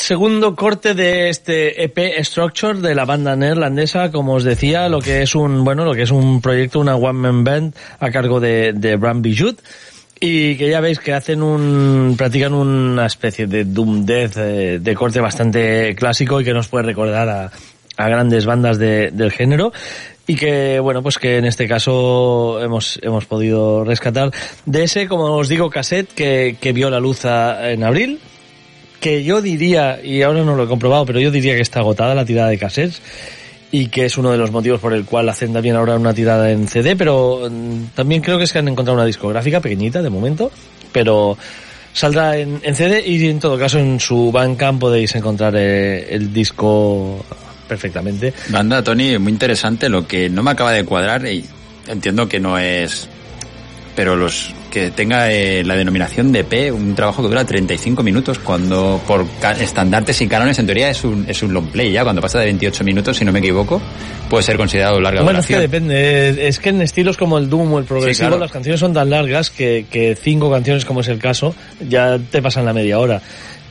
[0.08, 5.20] Segundo corte de este EP Structure de la banda neerlandesa, como os decía, lo que
[5.20, 8.72] es un, bueno, lo que es un proyecto, una one man band a cargo de,
[8.72, 9.58] de Bram Bijut.
[10.18, 14.94] Y que ya veis que hacen un, practican una especie de Doom Death eh, de
[14.94, 17.50] corte bastante clásico y que nos puede recordar a,
[17.98, 19.72] a grandes bandas de- del género
[20.26, 24.30] y que bueno pues que en este caso hemos hemos podido rescatar
[24.66, 28.18] de ese como os digo cassette que, que vio la luz a- en abril
[29.00, 32.14] que yo diría y ahora no lo he comprobado pero yo diría que está agotada
[32.14, 33.00] la tirada de cassettes
[33.70, 36.50] y que es uno de los motivos por el cual hacen también ahora una tirada
[36.50, 40.10] en CD pero mm, también creo que es que han encontrado una discográfica pequeñita de
[40.10, 40.50] momento
[40.92, 41.36] pero
[41.92, 47.24] saldrá en, CD y en todo caso en su Bandcamp podéis encontrar eh, el disco
[47.68, 49.88] perfectamente Banda, Tony, muy interesante.
[49.88, 51.44] Lo que no me acaba de cuadrar, y
[51.86, 53.08] entiendo que no es.
[53.94, 58.38] Pero los que tenga eh, la denominación de P, un trabajo que dura 35 minutos,
[58.38, 59.26] cuando por
[59.60, 62.46] estandartes y cánones en teoría es un, es un long play ya, cuando pasa de
[62.46, 63.80] 28 minutos, si no me equivoco,
[64.28, 66.48] puede ser considerado larga Bueno, es que depende.
[66.48, 68.40] Es que en estilos como el Doom o el progresivo claro.
[68.40, 71.54] las canciones son tan largas que, que cinco canciones, como es el caso,
[71.88, 73.20] ya te pasan la media hora.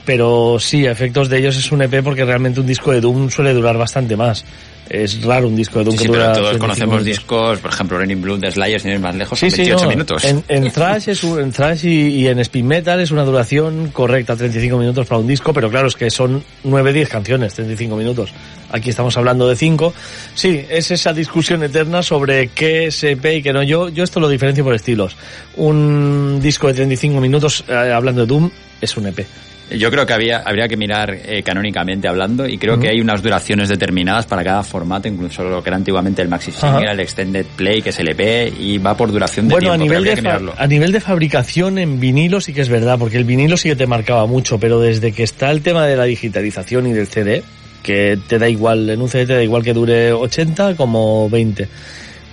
[0.06, 3.30] Pero sí, a efectos de ellos es un EP porque realmente un disco de Doom
[3.30, 4.46] suele durar bastante más.
[4.90, 7.06] Es raro un disco de Doom Sí, que sí, dura pero todos 35 conocemos minutos.
[7.06, 9.84] discos, por ejemplo, Raining Blood de Slayer, sin ir más lejos, Sí, son sí, 28
[9.84, 9.90] no.
[9.90, 10.24] minutos.
[10.26, 13.90] En, en thrash, es un- en thrash y, y en speed metal es una duración
[13.92, 18.32] correcta, 35 minutos para un disco, pero claro, es que son 9-10 canciones, 35 minutos.
[18.72, 19.94] Aquí estamos hablando de 5.
[20.34, 23.64] Sí, es esa discusión eterna sobre qué es EP y qué no.
[23.64, 25.16] Yo, yo esto lo diferencio por estilos.
[25.56, 29.26] Un disco de 35 minutos, eh, hablando de Doom, es un EP.
[29.70, 33.22] Yo creo que había, habría que mirar eh, canónicamente hablando y creo que hay unas
[33.22, 36.92] duraciones determinadas para cada formato, incluso lo que era antiguamente el Maxi Single, Ajá.
[36.92, 39.90] el Extended Play, que es el EP, y va por duración de Bueno, a tiempo,
[39.90, 43.18] pero nivel, de que a nivel de fabricación en vinilo sí que es verdad, porque
[43.18, 46.06] el vinilo sí que te marcaba mucho, pero desde que está el tema de la
[46.06, 47.44] digitalización y del CD,
[47.84, 51.68] que te da igual, en un CD te da igual que dure 80 como 20.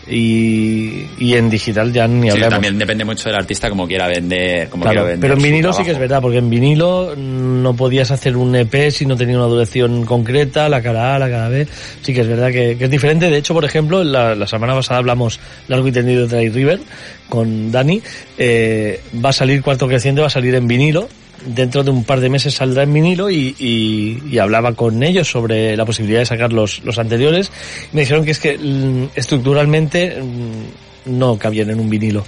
[0.07, 2.53] Y, y en digital ya ni Sí, hablamos.
[2.55, 5.73] también depende mucho del artista como quiera vender, como Claro, quiera vender pero en vinilo
[5.73, 9.17] sí que es verdad, porque en vinilo mm, no podías hacer un EP si no
[9.17, 11.67] tenía una duración concreta, la cara A, la cara B.
[12.03, 13.31] Sí que es verdad que, que es diferente.
[13.31, 16.81] De hecho, por ejemplo, la, la semana pasada hablamos largo y tendido de Dry River
[17.29, 18.03] con Dani.
[18.37, 21.09] Eh, va a salir Cuarto Creciente, va a salir en vinilo.
[21.47, 25.29] Dentro de un par de meses saldrá en vinilo y, y- y hablaba con ellos
[25.31, 27.51] sobre la posibilidad de sacar los, los anteriores.
[27.93, 32.25] Me dijeron que es que mm, estructuralmente mm, no cabían en un vinilo.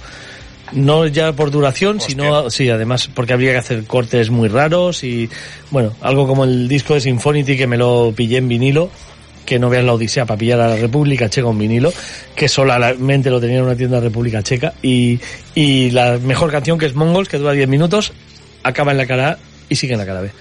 [0.73, 5.29] No ya por duración, sino, sí, además, porque habría que hacer cortes muy raros y,
[5.71, 8.89] bueno, algo como el disco de Symphonity que me lo pillé en vinilo,
[9.45, 11.93] que no veas la odisea para pillar a la República Checa un vinilo,
[12.35, 15.17] que solamente lo tenía en una tienda de República Checa y,
[15.55, 18.11] y la mejor canción que es Mongols, que dura 10 minutos,
[18.67, 19.37] acaba en la cara A
[19.69, 20.31] y sigue en la cara B.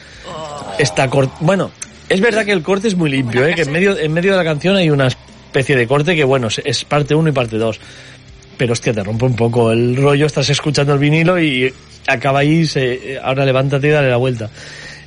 [0.79, 1.71] Está cort bueno,
[2.09, 3.55] es verdad que el corte es muy limpio, ¿eh?
[3.55, 6.49] que en medio, en medio de la canción hay una especie de corte que, bueno,
[6.65, 7.81] es- parte 1 y parte 2
[8.59, 11.71] pero hostia, te rompe un poco el rollo, estás escuchando el vinilo y
[12.07, 14.49] acaba ahí, se, ahora levántate y dale la vuelta.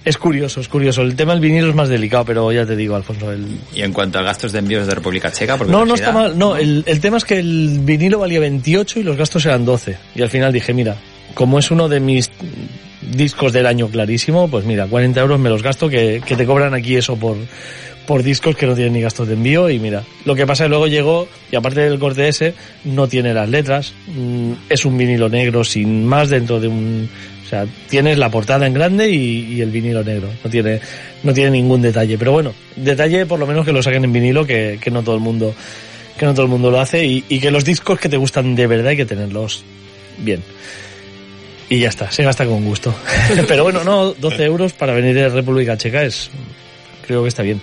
[0.06, 1.02] Es curioso, es curioso.
[1.02, 3.48] El tema del vinilo es más delicado, pero ya te digo, Alfonso, el...
[3.74, 6.38] Y en cuanto a gastos de envíos de República Checa, porque No, no está mal.
[6.38, 9.98] No, el, el tema es que el vinilo valía 28 y los gastos eran 12.
[10.14, 10.96] Y al final dije, mira,
[11.34, 12.30] como es uno de mis
[13.02, 16.74] discos del año clarísimo, pues mira, 40 euros me los gasto, que, que te cobran
[16.74, 17.38] aquí eso por,
[18.10, 19.70] por discos que no tienen ni gastos de envío.
[19.70, 23.08] Y mira, lo que pasa es que luego llegó, y aparte del corte ese, no
[23.08, 27.08] tiene las letras, mm, es un vinilo negro sin más dentro de un...
[27.46, 30.28] O sea, tienes la portada en grande y, y el vinilo negro.
[30.44, 30.80] No tiene,
[31.24, 32.18] no tiene ningún detalle.
[32.18, 35.14] Pero bueno, detalle por lo menos que lo saquen en vinilo, que, que no todo
[35.14, 35.54] el mundo,
[36.18, 38.56] que no todo el mundo lo hace, y, y que los discos que te gustan
[38.56, 39.64] de verdad hay que tenerlos
[40.18, 40.42] bien.
[41.70, 42.94] Y ya está, se gasta con gusto.
[43.48, 46.30] Pero bueno, no, 12 euros para venir de República Checa es,
[47.06, 47.62] creo que está bien.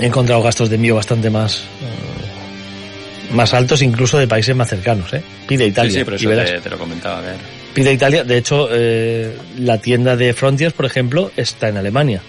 [0.00, 5.12] He encontrado gastos de envío bastante más, eh, más altos, incluso de países más cercanos,
[5.12, 5.22] ¿eh?
[5.46, 5.92] Pide Italia.
[6.00, 7.36] sí, pero eso te, te lo comentaba, a ver.
[7.74, 12.22] Pide Italia, de hecho, eh, la tienda de Frontiers, por ejemplo, está en Alemania.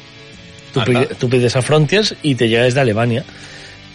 [0.74, 3.24] Tú, pide- tú pides a Frontiers y te llega desde Alemania.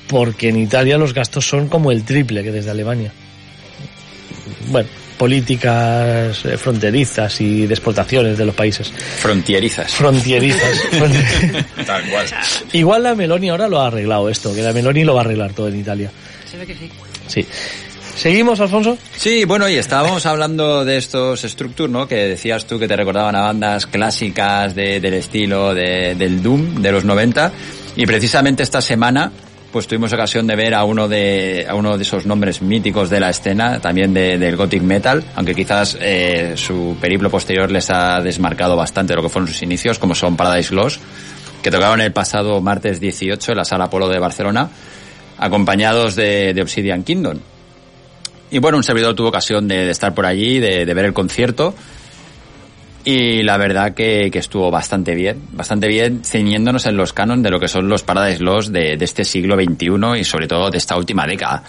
[0.09, 3.12] Porque en Italia los gastos son como el triple que desde Alemania.
[4.68, 8.90] Bueno, políticas eh, fronterizas y de exportaciones de los países.
[9.18, 9.92] Frontierizas.
[9.94, 10.80] Frontierizas.
[11.86, 12.26] Tal cual.
[12.72, 15.52] Igual la Meloni ahora lo ha arreglado esto, que la Meloni lo va a arreglar
[15.52, 16.10] todo en Italia.
[16.50, 16.90] Se ve que sí.
[17.28, 17.46] Sí.
[18.16, 18.96] ¿Seguimos, Alfonso?
[19.16, 22.06] Sí, bueno, y estábamos hablando de estos Structure, ¿no?
[22.06, 26.80] Que decías tú que te recordaban a bandas clásicas de- del estilo de- del Doom
[26.80, 27.50] de los 90.
[27.96, 29.32] Y precisamente esta semana
[29.74, 33.18] pues tuvimos ocasión de ver a uno de, a uno de esos nombres míticos de
[33.18, 38.20] la escena, también de- del Gothic Metal, aunque quizás eh, su periplo posterior les ha
[38.20, 41.00] desmarcado bastante lo que fueron sus inicios, como son Paradise Lost,
[41.60, 44.70] que tocaron el pasado martes 18 en la Sala Polo de Barcelona,
[45.38, 47.40] acompañados de, Obsidian Kingdom.
[48.52, 51.74] Y bueno, un servidor tuvo ocasión de, estar por allí, de ver el concierto.
[53.05, 57.50] Y la verdad que, que estuvo bastante bien, bastante bien ceñiéndonos en los canon de
[57.50, 60.78] lo que son los Paradise Lost de, de este siglo XXI y sobre todo de
[60.78, 61.64] esta última década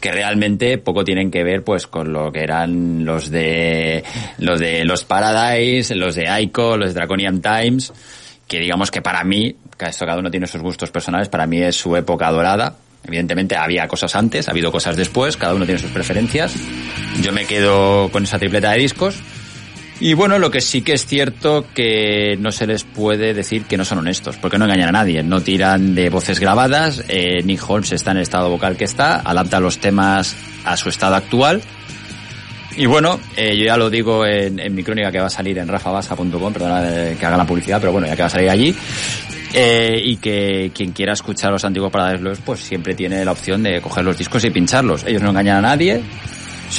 [0.00, 4.02] que realmente poco tienen que ver pues con lo que eran los de
[4.38, 7.92] los de los Paradise, los de Ico, los de Draconian Times,
[8.48, 11.76] que digamos que para mí, esto cada uno tiene sus gustos personales, para mí es
[11.76, 12.76] su época dorada.
[13.04, 16.54] Evidentemente había cosas antes, ha habido cosas después, cada uno tiene sus preferencias.
[17.22, 19.16] Yo me quedo con esa tripleta de discos.
[20.00, 23.76] Y bueno, lo que sí que es cierto que no se les puede decir que
[23.76, 27.62] no son honestos, porque no engañan a nadie, no tiran de voces grabadas, eh, Nick
[27.68, 30.34] Holmes está en el estado vocal que está, adapta los temas
[30.64, 31.60] a su estado actual.
[32.76, 35.58] Y bueno, eh, yo ya lo digo en, en mi crónica que va a salir
[35.58, 38.48] en rafabasa.com, perdona eh, que haga la publicidad, pero bueno, ya que va a salir
[38.48, 38.74] allí.
[39.52, 43.62] Eh, y que quien quiera escuchar los antiguos Paradise Lost, pues siempre tiene la opción
[43.64, 45.04] de coger los discos y pincharlos.
[45.04, 46.00] Ellos no engañan a nadie,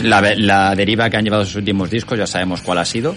[0.03, 3.15] la, deriva que han llevado sus últimos discos ya sabemos cuál ha sido.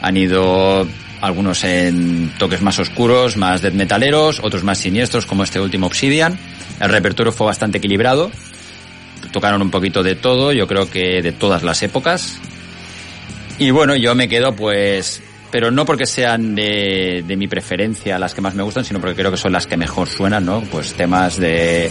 [0.00, 0.86] Han ido
[1.20, 6.38] algunos en toques más oscuros, más death metaleros, otros más siniestros, como este último Obsidian.
[6.80, 8.30] El repertorio fue bastante equilibrado.
[9.32, 12.38] Tocaron un poquito de todo, yo creo que de todas las épocas.
[13.58, 15.22] Y bueno, yo me quedo pues
[15.52, 19.14] pero no porque sean de, de mi preferencia las que más me gustan, sino porque
[19.14, 20.62] creo que son las que mejor suenan, ¿no?
[20.62, 21.90] Pues temas de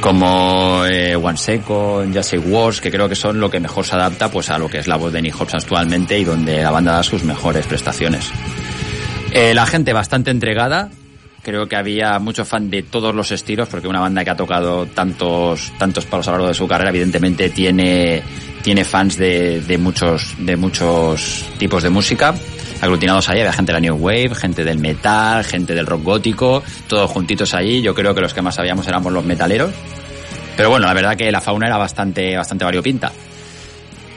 [0.00, 3.94] como eh, One Second, Just Say Wars, que creo que son lo que mejor se
[3.94, 6.72] adapta pues a lo que es la voz de Nick Hobbs actualmente y donde la
[6.72, 8.32] banda da sus mejores prestaciones.
[9.30, 10.90] Eh, la gente bastante entregada,
[11.44, 14.86] creo que había mucho fan de todos los estilos, porque una banda que ha tocado
[14.86, 18.24] tantos, tantos palos a lo largo de su carrera, evidentemente tiene,
[18.62, 22.34] tiene fans de, de muchos, de muchos tipos de música
[22.80, 26.62] aglutinados ahí, había gente de la New Wave, gente del metal, gente del rock gótico,
[26.86, 27.82] todos juntitos allí.
[27.82, 29.70] Yo creo que los que más sabíamos éramos los metaleros.
[30.56, 33.12] Pero bueno, la verdad que la fauna era bastante, bastante variopinta.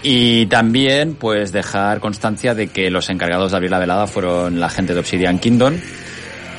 [0.04, 4.70] Y también, pues, dejar constancia de que los encargados de abrir la velada fueron la
[4.70, 5.76] gente de Obsidian Kingdom,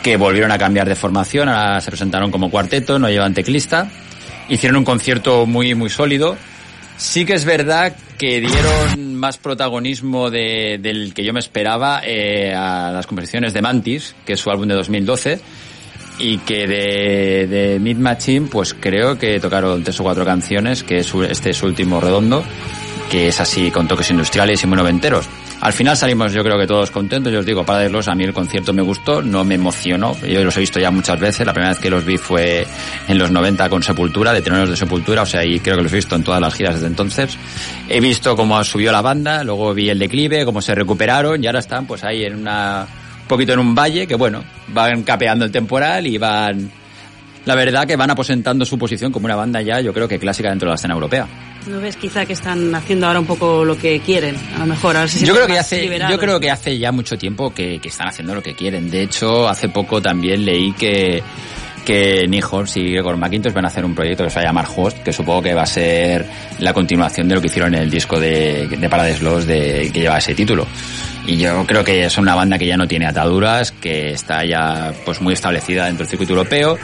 [0.03, 3.89] que volvieron a cambiar de formación, ahora se presentaron como cuarteto, no llevan teclista.
[4.49, 6.37] Hicieron un concierto muy, muy sólido.
[6.97, 12.55] Sí que es verdad que dieron más protagonismo de, del que yo me esperaba eh,
[12.55, 15.41] a las composiciones de Mantis, que es su álbum de 2012,
[16.21, 20.99] y que de, de Mid Machine, pues creo que tocaron tres o cuatro canciones, que
[20.99, 22.45] es este es su último redondo,
[23.11, 25.27] que es así con toques industriales y muy noventeros.
[25.63, 28.25] Al final salimos yo creo que todos contentos, yo os digo, para los a mí
[28.25, 31.53] el concierto me gustó, no me emocionó, yo los he visto ya muchas veces, la
[31.53, 32.67] primera vez que los vi fue
[33.07, 35.93] en los 90 con Sepultura, de Teneros de Sepultura, o sea, y creo que los
[35.93, 37.39] he visto en todas las giras desde entonces.
[37.89, 41.61] He visto cómo subió la banda, luego vi el declive, cómo se recuperaron y ahora
[41.61, 42.85] están pues ahí en una,
[43.21, 46.73] un poquito en un valle que bueno, van capeando el temporal y van,
[47.45, 50.51] la verdad que van aposentando su posición como una banda ya, yo creo que clásica
[50.51, 51.27] dentro de la escena europea.
[51.67, 54.37] ¿No ves quizá que están haciendo ahora un poco lo que quieren?
[54.57, 56.13] A lo mejor ahora se Yo creo que hace, liberados.
[56.15, 58.91] yo creo que hace ya mucho tiempo que, que están haciendo lo que quieren.
[58.91, 61.23] De hecho, hace poco también leí que
[61.85, 64.67] que Nick y Gregor McIntosh van a hacer un proyecto que se va a llamar
[64.75, 66.25] Host, que supongo que va a ser
[66.61, 70.01] la continuación de lo que hicieron en el disco de, de Paradise Lost de, que
[70.01, 70.67] lleva ese título.
[71.27, 74.93] Y yo creo que es una banda que ya no tiene ataduras, que está ya
[75.05, 76.79] pues muy establecida dentro del circuito europeo.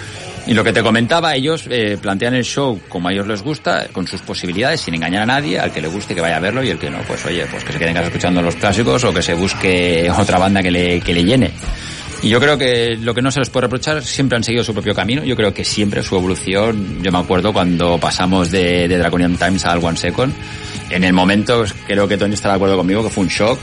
[0.49, 3.89] Y lo que te comentaba, ellos eh, plantean el show como a ellos les gusta,
[3.93, 6.65] con sus posibilidades, sin engañar a nadie, al que le guste que vaya a verlo
[6.65, 9.05] y el que no, pues oye, pues que se queden en casa escuchando los clásicos
[9.05, 11.51] o que se busque otra banda que le, que le llene.
[12.23, 14.73] Y yo creo que lo que no se les puede reprochar, siempre han seguido su
[14.73, 15.23] propio camino.
[15.23, 19.67] Yo creo que siempre su evolución, yo me acuerdo cuando pasamos de, de Draconian Times
[19.67, 20.33] al One Second,
[20.91, 23.59] en el momento, pues, creo que Tony estará de acuerdo conmigo, que fue un shock.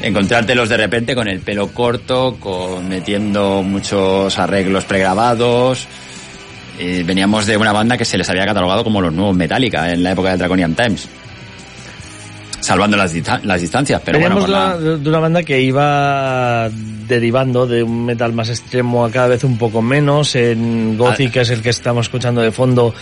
[0.00, 5.88] Encontrártelos de repente con el pelo corto, con metiendo muchos arreglos pregrabados.
[6.82, 10.02] Eh, veníamos de una banda que se les había catalogado como los nuevos Metallica en
[10.02, 11.06] la época de Draconian Times.
[12.60, 16.68] Salvando las, las distancias, pero Veníamos bueno, de, la- una, de una banda que iba
[17.08, 20.34] derivando de un metal más extremo a cada vez un poco menos.
[20.36, 21.32] En Gothic, Ah.
[21.32, 22.94] que es el que estamos escuchando de fondo,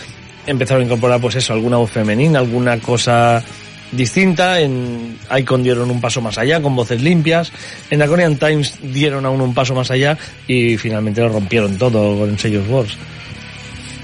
[0.47, 3.43] empezaron a incorporar pues eso, alguna voz femenina, alguna cosa
[3.91, 4.61] distinta.
[4.61, 7.51] En Icon dieron un paso más allá con voces limpias.
[7.89, 10.17] En Draconian Times dieron aún un paso más allá
[10.47, 12.97] y finalmente lo rompieron todo con sellos Wars.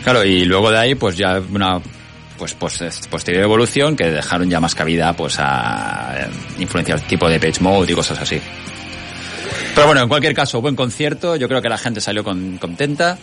[0.05, 1.81] Claro, y luego de ahí, pues ya una
[2.37, 2.79] pues, pues
[3.09, 6.27] posterior evolución que dejaron ya más cabida pues a eh,
[6.59, 8.39] influencias tipo de Page Mode y cosas así.
[9.73, 13.17] Pero bueno, en cualquier caso, buen concierto, yo creo que la gente salió con- contenta.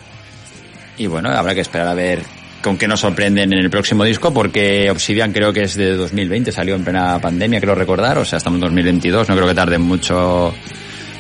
[0.98, 2.22] Y bueno, habrá que esperar a ver
[2.62, 6.52] con qué nos sorprenden en el próximo disco, porque Obsidian creo que es de 2020,
[6.52, 9.80] salió en plena pandemia, creo recordar, o sea, estamos en 2022, no creo que tarden
[9.82, 10.52] mucho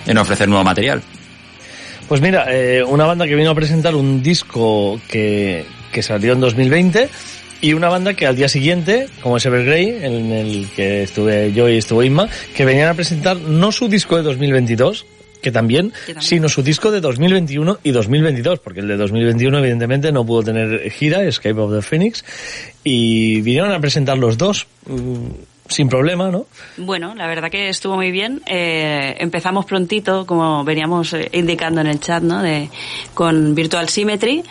[0.06, 1.02] en ofrecer nuevo material.
[2.08, 6.40] Pues mira, eh, una banda que vino a presentar un disco que, que salió en
[6.40, 7.08] 2020
[7.62, 11.68] y una banda que al día siguiente, como es Evergrey, en el que estuve yo
[11.68, 15.06] y estuvo Inma, que venían a presentar no su disco de 2022,
[15.40, 16.22] que también, Que también.
[16.22, 20.90] sino su disco de 2021 y 2022, porque el de 2021 evidentemente no pudo tener
[20.90, 22.24] gira, Escape of the Phoenix,
[22.84, 24.66] y vinieron a presentar los dos
[25.72, 26.46] sin problema, ¿no?
[26.76, 28.42] Bueno, la verdad que estuvo muy bien.
[28.46, 32.42] Eh, empezamos prontito, como veníamos eh, indicando en el chat, ¿no?
[32.42, 32.68] De,
[33.14, 34.44] con Virtual Symmetry,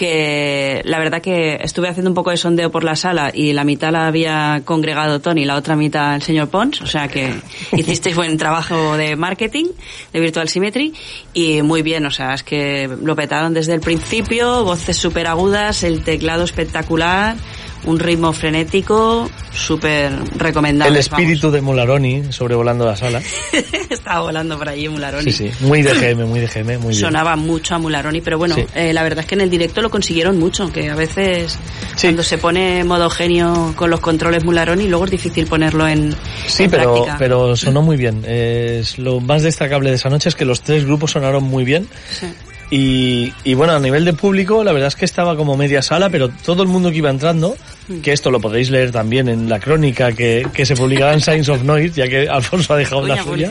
[0.00, 3.64] que la verdad que estuve haciendo un poco de sondeo por la sala y la
[3.64, 7.34] mitad la había congregado Tony y la otra mitad el señor Pons, o sea que
[7.76, 9.66] hicisteis buen trabajo de marketing
[10.10, 10.94] de Virtual Symmetry
[11.34, 15.82] y muy bien, o sea, es que lo petaron desde el principio, voces súper agudas,
[15.82, 17.36] el teclado espectacular,
[17.84, 20.92] un ritmo frenético, súper recomendable.
[20.94, 23.20] El espíritu de Mularoni sobrevolando la sala.
[23.90, 25.30] Estaba volando por allí Mularoni.
[25.32, 27.00] Sí, sí, muy de GM, muy de GM, muy bien.
[27.00, 28.64] Sonaba mucho a Mularoni, pero bueno, Sí.
[28.74, 31.58] eh, la verdad es que en el directo lo consiguieron mucho, que a veces
[31.96, 32.08] Sí.
[32.08, 36.14] cuando se pone modo genio con los controles Mularoni, luego es difícil ponerlo en,
[36.46, 37.16] Sí, en pero, práctica.
[37.18, 38.24] pero sonó muy bien.
[38.26, 41.88] Es lo más destacable de esa noche es que los tres grupos sonaron muy bien.
[42.10, 42.26] Sí.
[42.70, 46.08] Y, y bueno, a nivel de público, la verdad es que estaba como media sala,
[46.08, 47.56] pero todo el mundo que iba entrando,
[48.02, 51.50] que esto lo podéis leer también en la crónica que, que se publicará en Science
[51.50, 53.50] of Noise, ya que Alfonso ha dejado la suya.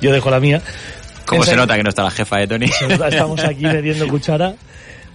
[0.00, 0.62] Yo dejo la mía.
[1.26, 2.66] Como se nota que no está la jefa de Tony.
[2.66, 4.54] estamos aquí metiendo cuchara.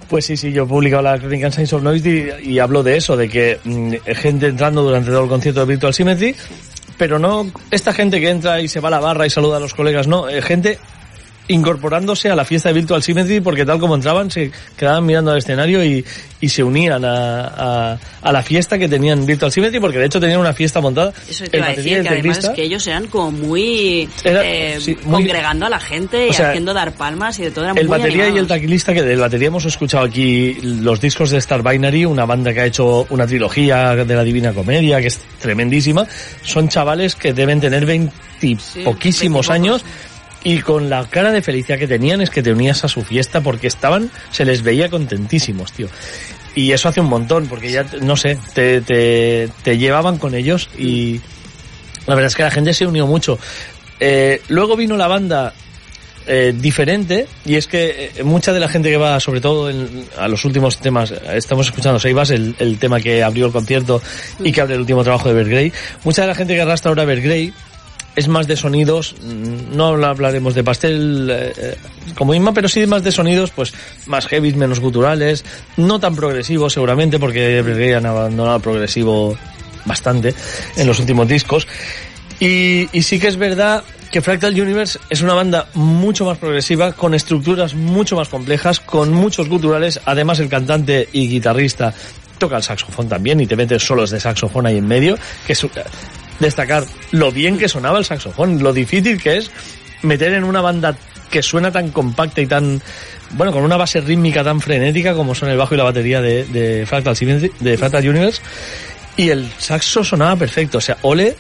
[0.10, 2.82] Pues sí, sí, yo he publicado la crónica en Science of Noise y, y hablo
[2.82, 6.34] de eso, de que mm, gente entrando durante todo el concierto de Virtual Symmetry,
[6.98, 9.60] pero no esta gente que entra y se va a la barra y saluda a
[9.60, 10.80] los colegas, no, eh, gente
[11.50, 15.38] incorporándose a la fiesta de Virtual Symmetry porque tal como entraban se quedaban mirando al
[15.38, 16.04] escenario y,
[16.42, 17.48] y se unían a,
[17.94, 21.14] a, a la fiesta que tenían Virtual Symmetry porque de hecho tenían una fiesta montada.
[21.30, 24.78] Eso te iba a decir, que además es que ellos eran como muy, Era- eh,
[24.82, 27.66] sí, muy- congregando a la gente y sea, haciendo dar palmas y de todo.
[27.66, 31.30] Eran El muy batería y el teclista, que del batería hemos escuchado aquí los discos
[31.32, 35.08] de Star Binary, una banda que ha hecho una trilogía de la Divina Comedia, que
[35.08, 36.06] es tremendísima.
[36.44, 39.86] Son chavales que deben tener veintipoquísimos 20 años
[40.48, 43.42] y con la cara de felicidad que tenían es que te unías a su fiesta
[43.42, 45.90] porque estaban, se les veía contentísimos, tío.
[46.56, 51.20] Y eso hace un montón, porque ya, no sé, te, te, llevaban con ellos y
[52.06, 53.38] la verdad es que la gente se unió mucho.
[54.00, 55.54] Eh, luego vino la banda
[56.26, 59.70] eh, diferente y es que eh, mucha de la gente que va sobre todo
[60.18, 64.02] a los últimos temas estamos escuchando Seibas el, el tema que abrió el concierto
[64.44, 65.72] y que abre el último trabajo de Evergrey
[66.04, 67.54] mucha de la gente que arrastra ahora Evergrey
[68.18, 69.16] es más de sonidos
[69.72, 71.76] no habla- hablaremos de pastel eh, eh,
[72.16, 73.74] como Inma pero sí más de sonidos pues
[74.08, 75.46] más heavy menos guturales
[75.78, 79.38] no tan progresivos seguramente porque Evergrey han abandonado progresivo
[79.86, 80.34] bastante
[80.76, 81.68] en los últimos discos
[82.40, 87.14] y, sí que es verdad que Fractal Universe es una banda mucho más progresiva, con
[87.16, 90.00] estructuras mucho más complejas, con muchos guturales.
[90.06, 91.94] Además, el cantante y guitarrista
[92.38, 95.64] toca el saxofón también y te metes solos de saxofón ahí en medio, que es
[96.40, 99.52] destacar lo bien que sonaba el saxofón, lo difícil que es
[100.02, 100.96] meter en una banda
[101.30, 102.82] que suena tan compacta y tan
[103.32, 106.46] bueno, con una base rítmica tan frenética como son el bajo y la batería de,
[106.46, 107.16] de Fractal
[107.60, 108.42] de Fractal Universe
[109.18, 111.36] y el saxo sonaba perfecto, o sea, ole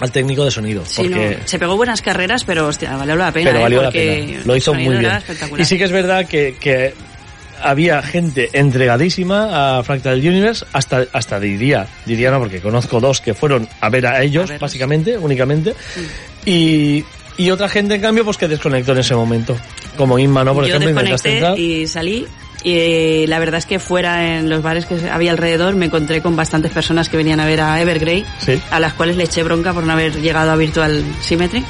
[0.00, 3.32] al técnico de sonido, Sí, porque no, se pegó buenas carreras, pero hostia, valió la
[3.32, 3.50] pena.
[3.50, 3.62] pero ¿eh?
[3.62, 4.40] valió la pena.
[4.44, 5.12] Lo hizo muy bien.
[5.58, 6.94] Y sí que es verdad que, que
[7.62, 13.34] había gente entregadísima a Fractal Universe, hasta, hasta diría, diría no, porque conozco dos que
[13.34, 16.48] fueron a ver a ellos, A básicamente, únicamente, Mm.
[16.48, 17.04] y,
[17.36, 19.56] y otra gente, en cambio, pues que desconectó en ese momento.
[19.96, 20.54] Como Inma, ¿no?
[20.54, 22.26] Por Yo ejemplo, desconecté y salí.
[22.62, 26.36] Y la verdad es que fuera en los bares que había alrededor me encontré con
[26.36, 28.60] bastantes personas que venían a ver a Evergrey, Sí.
[28.70, 31.64] a las cuales le eché bronca por no haber llegado a Virtual Symmetry.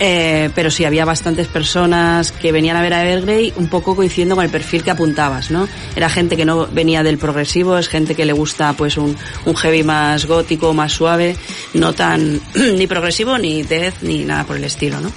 [0.00, 4.34] Eh, pero sí, había bastantes personas que venían a ver a Evergrey un poco coincidiendo
[4.34, 5.68] con el perfil que apuntabas, ¿no?
[5.94, 9.56] Era gente que no venía del progresivo, es gente que le gusta pues un, un
[9.56, 11.36] heavy más gótico, más suave,
[11.74, 12.40] no tan
[12.76, 15.12] ni progresivo, ni death, ni nada por el estilo, ¿no?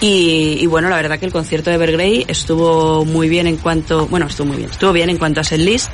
[0.00, 4.06] Y, y bueno, la verdad que el concierto de Evergrey estuvo muy bien en cuanto,
[4.06, 5.90] bueno, estuvo muy bien, estuvo bien en cuanto a setlist.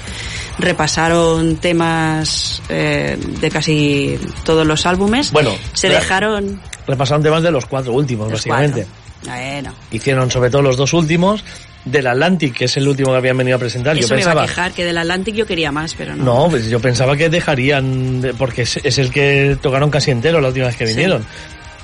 [0.58, 5.32] Repasaron temas eh, de casi todos los álbumes.
[5.32, 8.86] Bueno, se re- dejaron Repasaron temas de los cuatro últimos, los básicamente.
[8.86, 9.04] cuatro.
[9.40, 9.74] Bueno.
[9.90, 11.42] Hicieron sobre todo los dos últimos,
[11.86, 13.96] del Atlantic, que es el último que habían venido a presentar.
[13.96, 16.24] Eso Yo me iba a pensaba, quejar, que del Atlantic yo quería más, pero no.
[16.24, 20.40] No, pues yo pensaba que dejarían, de- porque es, es el que tocaron casi entero
[20.42, 20.94] la última vez que Sí.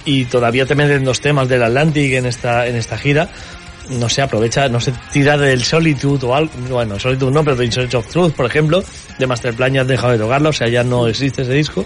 [0.04, 3.28] Y todavía te meten dos temas del Atlantic en esta, en esta gira.
[3.90, 7.64] no se aprovecha, no se tira del Solitude o algo, bueno, Solitude no, pero de
[7.64, 8.84] In Search of Truth, por ejemplo,
[9.18, 11.84] de Masterplan ya han dejado de tocarlo, o sea, ya no existe ese disco.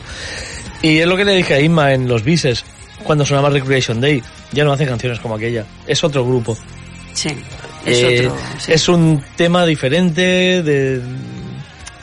[0.83, 2.63] Y es lo que le dije a Inma en los bises,
[3.05, 6.59] cuando sonaba Recreation Day, ya no hacen canciones como aquella, es otro grupo.
[7.15, 7.31] Sí,
[7.87, 8.37] es Eh, otro.
[8.59, 8.73] sí.
[8.73, 11.01] es un tema diferente de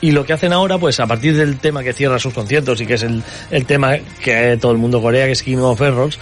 [0.01, 2.85] y lo que hacen ahora pues a partir del tema que cierra sus conciertos y
[2.85, 6.19] que es el, el tema que todo el mundo corea que es King of Errors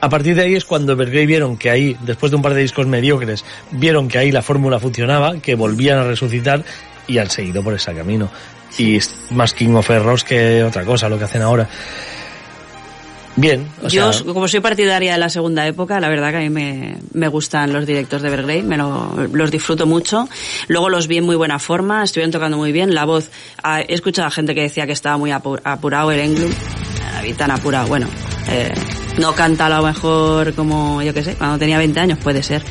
[0.00, 2.60] a partir de ahí es cuando Evergrey vieron que ahí después de un par de
[2.60, 6.64] discos mediocres vieron que ahí la fórmula funcionaba que volvían a resucitar
[7.06, 8.28] y han seguido por ese camino.
[8.78, 11.68] Y es más King of Errors que otra cosa lo que hacen ahora
[13.36, 16.40] bien o Yo, sea, como soy partidaria de la segunda época, la verdad que a
[16.40, 20.28] mí me, me gustan los directos de Evergrey, me lo- los disfruto mucho.
[20.68, 22.94] Luego los vi en muy buena forma, estuvieron tocando muy bien.
[22.94, 23.30] La voz,
[23.62, 26.54] ah, he escuchado a gente que decía que estaba muy apu- apurado el Englund.
[27.36, 28.06] Tan apurado, bueno,
[28.48, 28.72] eh,
[29.18, 32.62] no canta a lo mejor como, yo qué sé, cuando tenía 20 años puede ser,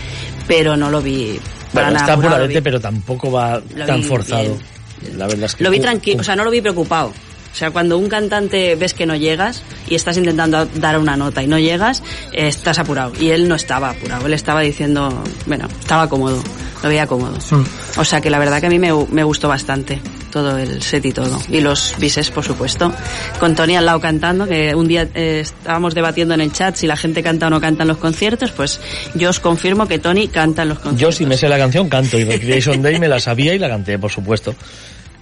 [0.47, 1.37] pero no lo vi
[1.73, 4.57] para bueno, nada está apuradete pero tampoco va Lo tan forzado
[5.01, 5.19] bien.
[5.19, 7.11] la verdad es que Lo vi tranquilo, o sea, no lo vi preocupado.
[7.55, 11.41] O sea, cuando un cantante ves que no llegas y estás intentando dar una nota
[11.41, 12.03] y no llegas,
[12.33, 13.13] eh, estás apurado.
[13.17, 16.43] Y él no estaba apurado, él estaba diciendo, bueno, estaba cómodo,
[16.83, 17.37] lo veía cómodo.
[17.51, 17.63] Mm.
[17.97, 20.01] O sea, que la verdad que a mí me, me gustó bastante
[20.31, 21.41] todo el set y todo.
[21.47, 22.91] Y los bises, por supuesto.
[23.39, 26.87] Con Tony al lado cantando, que un día eh, estábamos debatiendo en el chat si
[26.87, 28.81] la gente canta o no canta en los conciertos, pues
[29.13, 30.99] yo os confirmo que Tony canta en los conciertos.
[30.99, 33.69] Yo si me sé la canción canto y Recreation Day me la sabía y la
[33.69, 34.53] canté, por supuesto.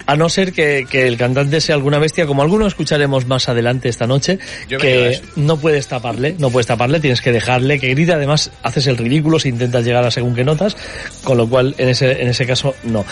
[0.06, 3.90] A no ser que, que el cantante sea alguna bestia, como alguno escucharemos más adelante
[3.90, 8.14] esta noche, Yo que no puedes taparle, no puedes taparle, tienes que dejarle que grite,
[8.14, 10.76] además haces el ridículo si intentas llegar a según qué notas,
[11.24, 13.06] con lo cual en ese, en ese caso no.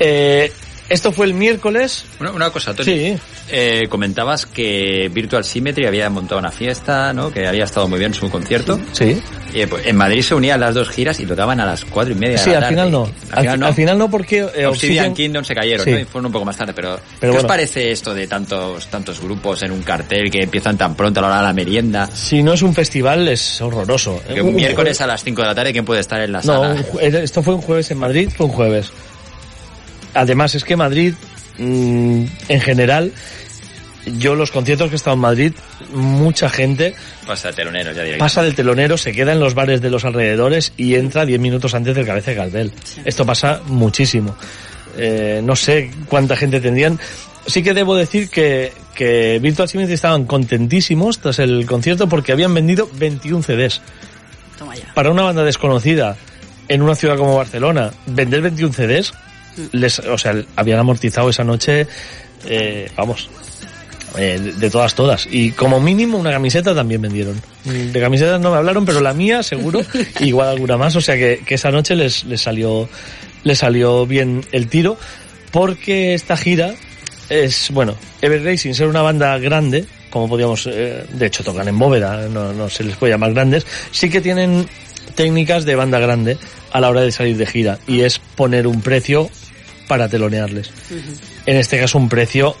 [0.00, 0.50] Eh,
[0.92, 2.84] esto fue el miércoles, Una, una cosa, Tony.
[2.84, 3.16] Sí.
[3.50, 7.30] Eh, comentabas que Virtual Symmetry había montado una fiesta, ¿no?
[7.32, 8.78] Que había estado muy bien su concierto.
[8.92, 9.20] sí,
[9.52, 12.12] Y, eh, pues, en Madrid se unían las dos giras y tocaban a las cuatro
[12.14, 12.74] y media de sí, la al tarde.
[12.76, 13.66] final no, Al final no.
[13.66, 15.90] al final no porque eh, Obsidian Obsidian- Kingdom se cayeron, Sí.
[15.90, 15.98] ¿no?
[15.98, 19.20] Y fueron un poco más tarde, pero, Pero ¿qué os parece esto de tantos tantos
[19.20, 22.08] grupos en un cartel que empiezan tan pronto a la hora de la merienda?
[22.14, 24.22] si no es un festival es horroroso.
[24.26, 26.44] Que Un- miércoles a las 5 de la tarde, ¿quién puede estar en la No,
[26.62, 26.84] sala?
[27.00, 28.90] era- esto fue un jueves en Madrid, fue un jueves.
[30.14, 31.14] Además es que Madrid,
[31.58, 33.12] mm, en general,
[34.18, 35.52] yo los conciertos que he estado en Madrid,
[35.92, 36.94] mucha gente
[37.26, 40.72] Pasa de teloneros ya pasa del telonero, se queda en los bares de los alrededores
[40.76, 42.72] y entra 10 minutos antes del cabeza de cartel.
[43.04, 44.34] Esto pasa muchísimo.
[44.96, 46.98] Eh, no sé cuánta gente tendrían.
[47.46, 52.52] Sí que debo decir que, que Virtual Symmetry estaban contentísimos tras el concierto porque habían
[52.54, 53.80] vendido 21 CDs
[54.58, 54.92] Toma ya.
[54.94, 56.16] para una banda desconocida
[56.68, 59.12] en una ciudad como Barcelona, vender 21 CDs,
[59.72, 61.86] les, o sea, habían amortizado esa noche,
[62.46, 63.28] eh, vamos,
[64.16, 65.26] eh, de, de todas, todas.
[65.30, 67.40] Y como mínimo una camiseta también vendieron.
[67.64, 69.80] De camisetas no me hablaron, pero la mía seguro,
[70.20, 72.88] igual alguna más, o sea que, que esa noche les, les salió,
[73.44, 74.98] les salió bien el tiro,
[75.50, 76.74] porque esta gira
[77.28, 81.78] es, bueno, Evergrey sin ser una banda grande, como podíamos, eh, de hecho tocan en
[81.78, 84.66] bóveda, no, no se les puede llamar grandes, sí que tienen
[85.14, 86.36] técnicas de banda grande
[86.72, 89.30] a la hora de salir de gira y es poner un precio
[89.92, 90.70] para telonearles.
[91.44, 92.56] En este caso un precio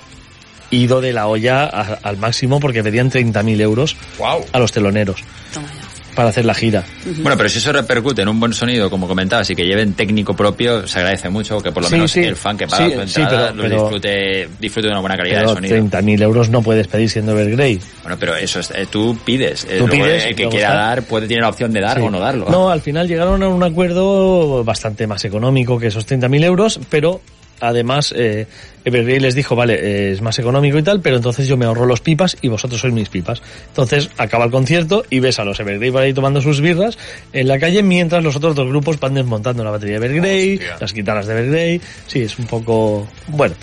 [0.70, 4.44] ido de la olla a- al máximo porque pedían 30.000 euros Wow.
[4.52, 5.24] a los teloneros
[5.54, 5.81] Toma ya.
[6.14, 6.84] Para hacer la gira.
[7.22, 10.34] Bueno, pero si eso repercute en un buen sonido, como comentabas, y que lleven técnico
[10.34, 12.20] propio, se agradece mucho que por lo Sí, menos sí.
[12.20, 15.00] el fan que paga Sí, su sí, entrada pero- lo pero- disfrute, disfrute de una
[15.00, 15.74] buena calidad Pero de sonido.
[15.76, 17.80] 30.000 euros no puedes pedir siendo Evergrey.
[18.02, 19.64] Bueno, pero eso es, eh, tú pides.
[19.64, 20.78] Eh, Tú luego pides, el que quiera está.
[20.86, 22.02] dar puede tener la opción de dar Sí.
[22.04, 22.46] o no darlo.
[22.50, 27.20] No, al final llegaron a un acuerdo bastante más económico que esos 30.000 euros, pero
[27.62, 28.46] además eh,
[28.84, 31.86] Evergrey les dijo, vale, eh, es más económico y tal, pero entonces yo me ahorro
[31.86, 33.40] los pipas y vosotros sois mis pipas.
[33.68, 36.98] Entonces acaba el concierto y ves a los Evergrey por ahí tomando sus birras
[37.32, 40.76] en la calle mientras los otros dos grupos van desmontando la batería de Evergrey, Hostia.
[40.80, 41.80] las guitarras de Evergrey.
[42.06, 43.06] Sí, es un poco...
[43.28, 43.54] Bueno.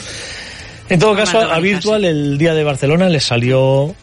[0.89, 1.59] En todo caso, a.
[1.59, 3.93] Virtual el día de Barcelona les salió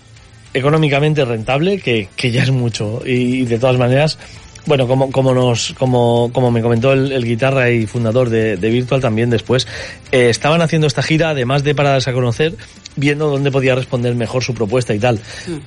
[0.55, 3.03] económicamente rentable, que, que ya es mucho.
[3.05, 4.19] Y, de todas maneras,
[4.67, 8.71] bueno, como, como nos, como, como me comentó el, el guitarra y fundador de, de
[8.71, 9.67] Virtual también después,
[10.13, 12.55] eh, estaban haciendo esta gira, además de para darse a conocer,
[12.97, 15.21] viendo dónde podía responder mejor su propuesta y tal.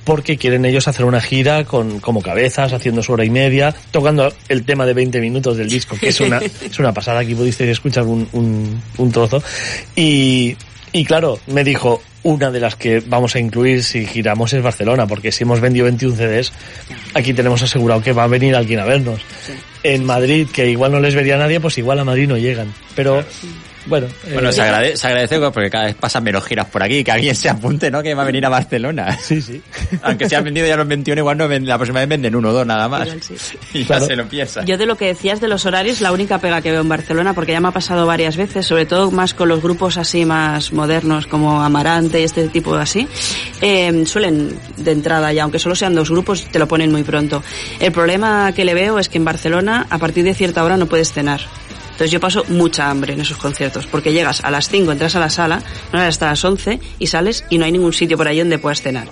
[0.04, 4.32] Porque quieren ellos hacer una gira con, como cabezas, haciendo su hora y media, tocando
[4.48, 7.70] el tema de 20 minutos del disco, que es una, es una pasada, aquí pudisteis
[7.70, 9.42] escuchar un, un, un trozo.
[9.96, 10.56] Y,
[10.92, 15.06] y claro, me dijo, una de las que vamos a incluir si giramos es Barcelona,
[15.06, 16.52] porque si hemos vendido 21 CDs,
[17.14, 19.20] aquí tenemos asegurado que va a venir alguien a vernos.
[19.82, 22.72] En Madrid, que igual no les vería nadie, pues igual a Madrid no llegan.
[22.94, 23.24] Pero
[23.86, 27.02] Bueno, Bueno, eh, se, agrade- se agradece porque cada vez pasan menos giras por aquí,
[27.02, 28.02] que alguien se apunte, ¿no?
[28.02, 29.16] Que va a venir a Barcelona.
[29.20, 29.62] sí, sí.
[30.02, 32.50] Aunque se han vendido ya los 21, igual no ven- la próxima vez venden uno
[32.50, 33.06] o dos nada más.
[33.08, 33.34] Igual sí.
[33.74, 34.02] Y Claro.
[34.02, 34.64] ya se lo piensa.
[34.64, 37.32] Yo de lo que decías de los horarios, la única pega que veo en Barcelona,
[37.34, 40.72] porque ya me ha pasado varias veces, sobre todo más con los grupos así más
[40.72, 43.08] modernos como Amarante y este tipo de así,
[43.60, 47.42] eh, suelen de entrada ya, aunque solo sean dos grupos, te lo ponen muy pronto.
[47.80, 50.86] El problema que le veo es que en Barcelona a partir de cierta hora no
[50.86, 51.40] puedes cenar.
[52.00, 55.20] Entonces yo paso mucha hambre en esos conciertos, porque llegas a las 5, entras a
[55.20, 55.62] la sala,
[55.92, 58.80] no hasta las 11 y sales y no hay ningún sitio por ahí donde puedas
[58.80, 59.06] cenar.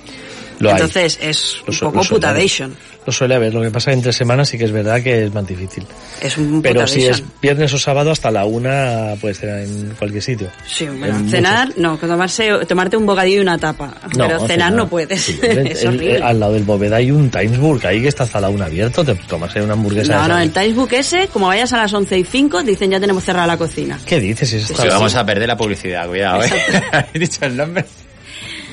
[0.58, 0.76] Lo hay.
[0.76, 2.74] Entonces es un poco putadation.
[3.08, 5.46] Lo suele haber, lo que pasa entre semanas sí que es verdad que es más
[5.46, 5.82] difícil.
[6.20, 10.22] Es un Pero si es viernes o sábado hasta la una puedes cenar en cualquier
[10.22, 10.48] sitio.
[10.66, 13.94] Sí, bueno, En cenar, no, tomarse, tomarte un bocadillo y una tapa.
[14.14, 15.22] pero cenar, no puedes.
[15.22, 16.22] Sí, el- es el- horrible.
[16.22, 19.14] al lado del Bóveda hay un Timesburg ahí que está hasta la una abierto, te
[19.14, 20.14] tomas una hamburguesa.
[20.16, 23.00] no, de no, el Timesbook ese, como vayas a las 11 y 5, dicen ya
[23.00, 23.98] tenemos cerrada la cocina.
[24.04, 24.50] ¿Qué dices?
[24.50, 26.50] Si vamos a perder la publicidad, cuidado, ¿eh?
[27.14, 27.86] He dicho el nombre.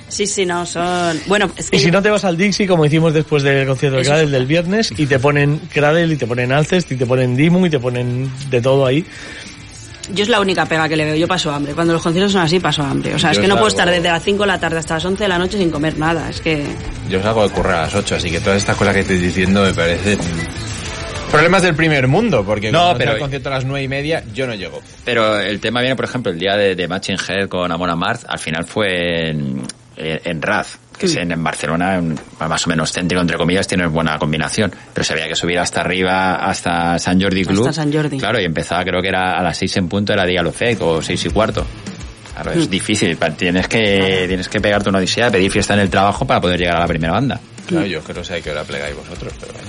[0.08, 1.20] Sí, sí, no, son...
[1.28, 3.96] Bueno, es que Y si no te vas al Dixie, como hicimos después del concierto
[3.98, 7.06] de Eso Cradle del viernes, y te ponen Cradle, y te ponen Alcest, y te
[7.06, 9.04] ponen Dimu, y te ponen de todo ahí.
[10.14, 11.74] yo es la única pega que le veo, yo paso hambre.
[11.74, 13.16] Cuando los conciertos son así, paso hambre.
[13.16, 15.06] O sea, es que no puedo estar desde las 5 de la tarde hasta las
[15.06, 16.30] 11 de la noche sin comer nada.
[16.30, 16.64] Es que...
[17.10, 19.64] Yo salgo de currar a las 8, así que todas estas cosas que estoy diciendo
[19.64, 20.20] me parecen
[21.32, 24.24] problemas del primer mundo, porque No, cuando pero- el concierto a las 9 y media,
[24.34, 24.82] yo no llego.
[25.04, 28.24] Pero el tema viene, por ejemplo, el día de, de Matching Head con Amon Amarth,
[28.28, 29.62] al final fue en,
[29.98, 33.68] en, en Raz, que es en, en Barcelona, en- más o menos céntrico, entre comillas,
[33.68, 34.74] tiene buena combinación.
[34.94, 37.74] Pero se había que subir hasta arriba, hasta San Jordi Hasta Club.
[37.74, 38.18] Sant Jordi.
[38.18, 41.02] Claro, y empezaba, creo que era a las seis en punto, era Dial Fake, o
[41.02, 41.66] seis y cuarto.
[42.34, 45.90] Claro, es difícil, pa- tienes que, tienes que pegarte una odisea, pedir fiesta en el
[45.90, 47.40] trabajo para poder llegar a la primera banda.
[47.66, 49.68] Claro, yo es que no sé a qué hora plegáis vosotros, pero bueno.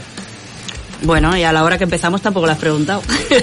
[1.02, 3.02] Bueno, y a la hora que empezamos tampoco lo has preguntado.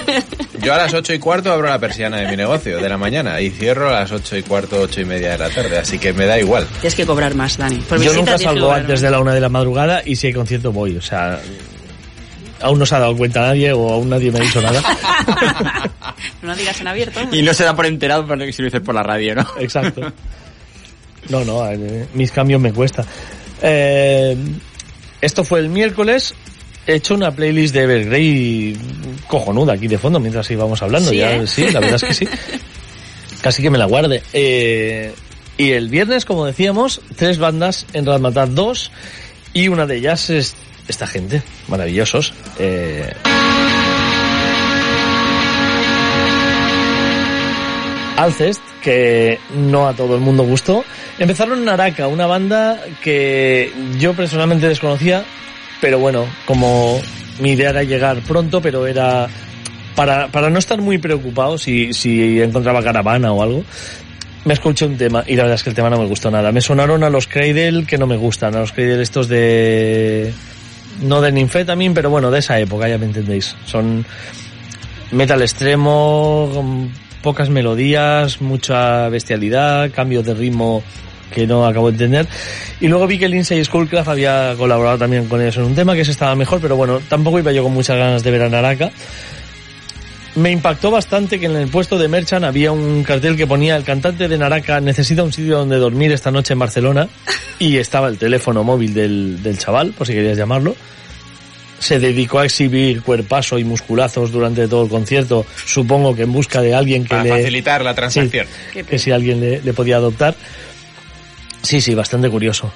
[0.62, 3.40] Yo a las 8 y cuarto abro la persiana de mi negocio de la mañana
[3.42, 6.14] y cierro a las 8 y cuarto, 8 y media de la tarde, así que
[6.14, 6.66] me da igual.
[6.80, 7.78] tienes que cobrar más, Dani.
[7.78, 10.72] Por Yo nunca salgo antes de la una de la madrugada, y si hay concierto
[10.72, 11.40] voy, o sea...
[12.62, 14.82] Aún no se ha dado cuenta nadie, o aún nadie me ha dicho nada.
[16.42, 17.20] no digas en abierto.
[17.34, 19.46] Y no se da por enterado porque si lo dices por la radio, ¿no?
[19.60, 20.02] Exacto.
[21.28, 23.04] No, no, eh, mis cambios me cuesta.
[23.62, 24.38] Eh,
[25.22, 26.34] esto fue el miércoles.
[26.86, 28.78] He hecho una playlist de Evergrey
[29.28, 31.10] cojonuda aquí de fondo mientras íbamos hablando.
[31.10, 31.48] Sí, ya, ¿eh?
[31.48, 32.28] sí, la verdad es que sí.
[33.42, 34.22] Casi que me la guarde.
[34.34, 35.14] Eh,
[35.58, 38.92] y el viernes, como decíamos, tres bandas en Radmatar 2
[39.54, 40.56] y una de ellas es
[40.88, 42.34] esta gente, maravillosos.
[42.60, 43.14] Eh,
[48.18, 50.84] Alcest, que no a todo el mundo gustó.
[51.20, 55.24] Empezaron en Araka, una banda que yo personalmente desconocía,
[55.84, 57.02] pero bueno, como
[57.42, 59.28] mi idea era llegar pronto, pero era
[59.98, 63.66] para, para no estar muy preocupado si, si encontraba caravana o algo.
[64.46, 66.54] Me escuché un tema y la verdad es que el tema no me gustó nada.
[66.54, 70.34] Me sonaron a los Cradle que no me gustan, a los Cradle estos de...
[71.02, 73.54] No de Ninfetamin, pero bueno, de esa época, ya me entendéis.
[73.66, 74.06] Son
[75.12, 76.90] metal extremo,
[77.22, 80.82] pocas melodías, mucha bestialidad, cambios de ritmo
[81.34, 82.28] que no acabo de entender.
[82.80, 86.06] Y luego vi que Lindsay Skullcraft había colaborado también con ellos en un tema que
[86.06, 88.92] se estaba mejor, pero bueno, tampoco iba yo con muchas ganas de ver a Naraka.
[90.36, 93.84] Me impactó bastante que en el puesto de Merchant había un cartel que ponía el
[93.84, 97.08] cantante de Naraka necesita un sitio donde dormir esta noche en Barcelona
[97.60, 100.76] y estaba el teléfono móvil del, del chaval, por si querías llamarlo.
[101.78, 106.62] Se dedicó a exhibir cuerpazo y musculazos durante todo el concierto, supongo que en busca
[106.62, 107.30] de alguien que Para le...
[107.30, 108.48] facilitar la transacción.
[108.72, 110.34] Qué que si alguien le, le podía adoptar.
[111.64, 112.72] Sí, sí, bastante curioso.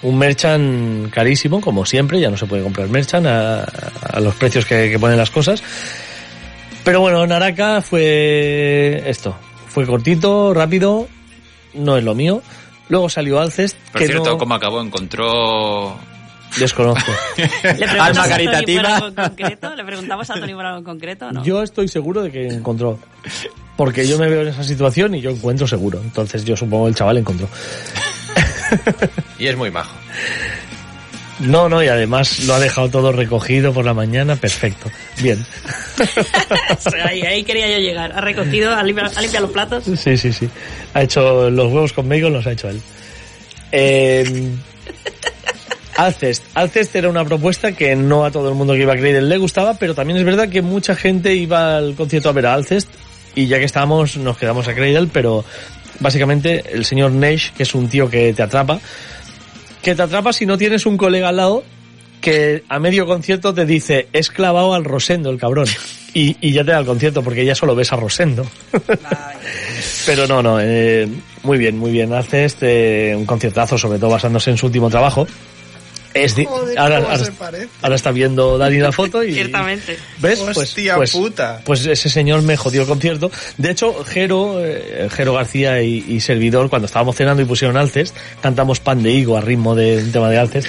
[0.00, 4.64] Un merchant carísimo, como siempre, ya no se puede comprar merchant a, a los precios
[4.64, 5.62] que, que ponen las cosas.
[6.84, 9.36] Pero bueno, Naraka fue esto.
[9.66, 11.08] Fue cortito, rápido,
[11.74, 12.40] no es lo mío.
[12.88, 14.80] Luego salió Alcest, Por que cierto, no ¿cómo acabó?
[14.80, 15.98] Encontró...
[16.58, 17.12] desconozco.
[17.36, 17.46] ¿Le
[17.76, 18.96] preguntamos Alma a Tony caritativa.
[18.96, 19.74] algo concreto?
[19.76, 21.44] ¿Le preguntamos a Tony por algo en concreto o no?
[21.44, 22.98] Yo estoy seguro de que encontró.
[23.76, 26.00] Porque yo me veo en esa situación y yo encuentro seguro.
[26.02, 27.48] Entonces yo supongo que el chaval encontró.
[29.38, 29.94] Y es muy majo.
[31.40, 34.90] No, no, y además lo ha dejado todo recogido por la mañana, perfecto.
[35.22, 35.44] Bien.
[37.04, 38.12] Ahí, ahí quería yo llegar.
[38.12, 39.84] Ha recogido, ha limpiado, ha limpiado los platos.
[39.84, 40.48] Sí, sí, sí.
[40.94, 42.80] Ha hecho los huevos con bacon, los ha hecho él.
[43.72, 44.50] Eh,
[45.96, 46.44] Alcest.
[46.54, 49.36] Alcest era una propuesta que no a todo el mundo que iba a creer le
[49.38, 52.88] gustaba, pero también es verdad que mucha gente iba al concierto a ver a Alcest
[53.34, 55.44] y ya que estábamos nos quedamos a Cradle, pero
[56.00, 58.80] básicamente el señor Nesh, que es un tío que te atrapa,
[59.82, 61.64] que te atrapa si no tienes un colega al lado
[62.20, 65.66] que a medio concierto te dice, es clavado al Rosendo el cabrón.
[66.14, 68.46] y, y ya te da el concierto porque ya solo ves a Rosendo.
[70.06, 71.08] Pero no, no, eh,
[71.42, 72.12] muy bien, muy bien.
[72.12, 75.26] Hace este un conciertazo, sobre todo basándose en su último trabajo.
[76.14, 79.98] Es Joder, ahora, está viendo Dani la foto y Ciertamente.
[80.18, 80.40] ¿Ves?
[80.40, 81.60] Pues, Hostia pues, puta.
[81.64, 83.30] pues ese señor me jodió el concierto.
[83.56, 88.14] De hecho, Jero, eh, Jero García y, y servidor, cuando estábamos cenando y pusieron alces,
[88.40, 90.66] cantamos pan de higo a ritmo de un tema de alces.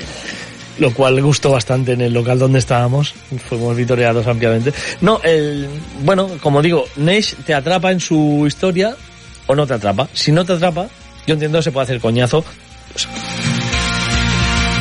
[0.78, 3.14] Lo cual gustó bastante en el local donde estábamos.
[3.50, 4.74] Fuimos vitoreados ampliamente.
[5.02, 5.68] No, el,
[6.04, 8.96] bueno, como digo, Nesh te atrapa en su historia
[9.48, 10.08] o no te atrapa.
[10.14, 10.88] Si no te atrapa,
[11.28, 12.46] yo entiendo que se puede hacer coñazo.
[12.94, 13.08] pues,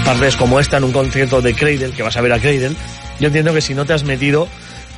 [0.08, 2.70] partes como esta en un concierto de Cradle, que vas a ver a Cradle,
[3.20, 4.48] yo entiendo que si no te has metido,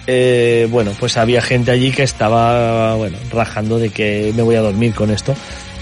[0.07, 4.61] eh, bueno, pues había gente allí que estaba, bueno, rajando de que me voy a
[4.61, 5.35] dormir con esto.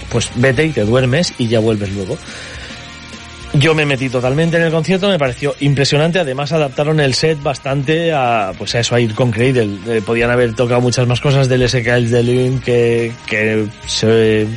[0.09, 2.17] Pues vete y te duermes y ya vuelves luego.
[3.53, 6.17] Yo me metí totalmente en el concierto, me pareció impresionante.
[6.17, 9.77] Además adaptaron el set bastante a, pues a eso, a ir con Cradle.
[9.89, 14.47] Eh, podían haber tocado muchas más cosas del SKL de Lewin que, que se,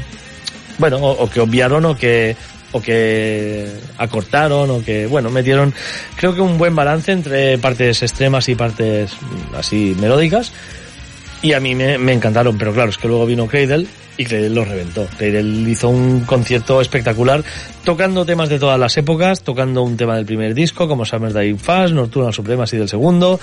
[0.79, 2.37] bueno, o que obviaron o que,
[2.73, 3.69] o que
[3.99, 5.73] acortaron o que, bueno, metieron,
[6.17, 9.13] creo que un buen balance entre partes extremas y partes
[9.57, 10.53] así melódicas.
[11.43, 13.85] Y a mí me, encantaron, pero claro, es que luego vino Cradle
[14.17, 15.09] y Cradle lo reventó.
[15.19, 17.43] Cradle hizo un concierto espectacular,
[17.85, 21.59] tocando temas de todas las épocas, tocando un tema del primer disco, como Summer's Dying
[21.59, 23.41] Fast, Nocturnal Supremacy del segundo,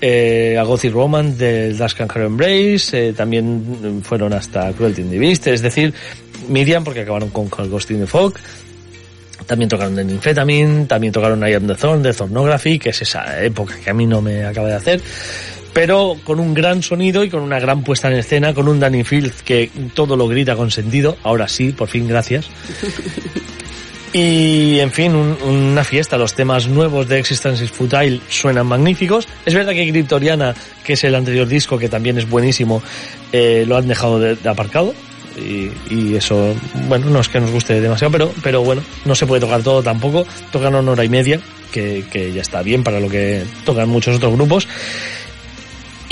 [0.00, 5.18] eh, A Gothic Roman del Dash Can Embrace, eh, también fueron hasta Cruelty in the
[5.18, 5.92] Beast, es decir,
[6.48, 8.32] Miriam, porque acabaron con Ghost in the Fog,
[9.46, 13.42] también tocaron de Ninfetamin, también tocaron I Am the Thorn de Thornography, que es esa
[13.42, 15.00] época que a mí no me acaba de hacer.
[15.72, 19.04] Pero con un gran sonido y con una gran puesta en escena, con un Danny
[19.04, 21.16] Field que todo lo grita con sentido.
[21.22, 22.46] Ahora sí, por fin, gracias.
[24.14, 26.18] Y, en fin, un- una fiesta.
[26.18, 29.26] Los temas nuevos de Existence is Futile suenan magníficos.
[29.46, 30.54] Es verdad que Cryptoriana,
[30.84, 32.82] que es el anterior disco, que también es buenísimo,
[33.32, 34.92] eh, lo han dejado de, de aparcado.
[35.38, 36.54] Y, eso,
[36.88, 39.82] bueno, no es que nos guste demasiado, pero, pero bueno, no se puede tocar todo
[39.82, 40.26] tampoco.
[40.50, 41.40] Tocan una hora y media,
[41.70, 44.68] que, que ya está bien para lo que tocan muchos otros grupos.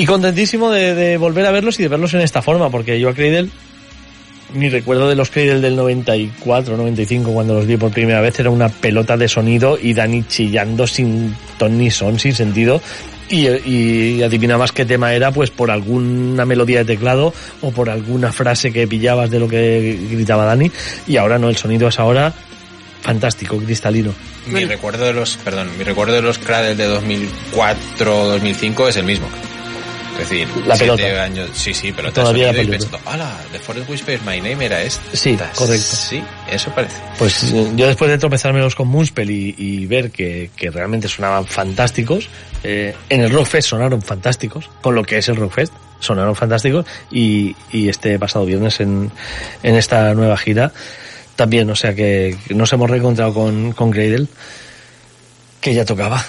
[0.01, 3.15] Y contentísimo de, volver a verlos y de verlos en esta forma, porque yo a
[3.15, 3.51] Cradle
[4.55, 8.49] mi recuerdo de los Cradle del 94, 95, cuando los vi por primera vez, era
[8.49, 12.81] una pelota de sonido y Dani chillando sin ton ni son, sin sentido.
[13.31, 18.33] Y, y adivinabas qué tema era, pues por alguna melodía de teclado o por alguna
[18.33, 20.71] frase que pillabas de lo que gritaba Dani.
[21.07, 22.35] Y ahora no, el sonido es ahora
[23.03, 24.13] fantástico, cristalino.
[24.47, 29.29] Mi recuerdo de los, perdón, mi recuerdo de los Cradle de 2004-2005 es el mismo.
[30.13, 31.23] Es decir, La siete pelota.
[31.23, 32.99] años, sí, sí, pero Todavía la pelota.
[33.07, 33.39] ¡hala!
[33.53, 35.17] The Forest Whispers My Name era este.
[35.17, 35.97] Sí, correcto.
[35.97, 36.97] Sí, eso parece.
[37.19, 41.47] Pues eh, yo después de tropezármelos con Moonspell y, y ver que, que realmente sonaban
[41.47, 42.29] fantásticos,
[42.65, 47.55] eh, en el Rockfest sonaron fantásticos, con lo que es el Rockfest, sonaron fantásticos, y,
[47.73, 49.11] y este pasado viernes en,
[49.63, 50.73] en esta nueva gira
[51.37, 54.27] también, o sea que nos hemos reencontrado con, con Cradle,
[55.61, 56.23] que ya tocaba.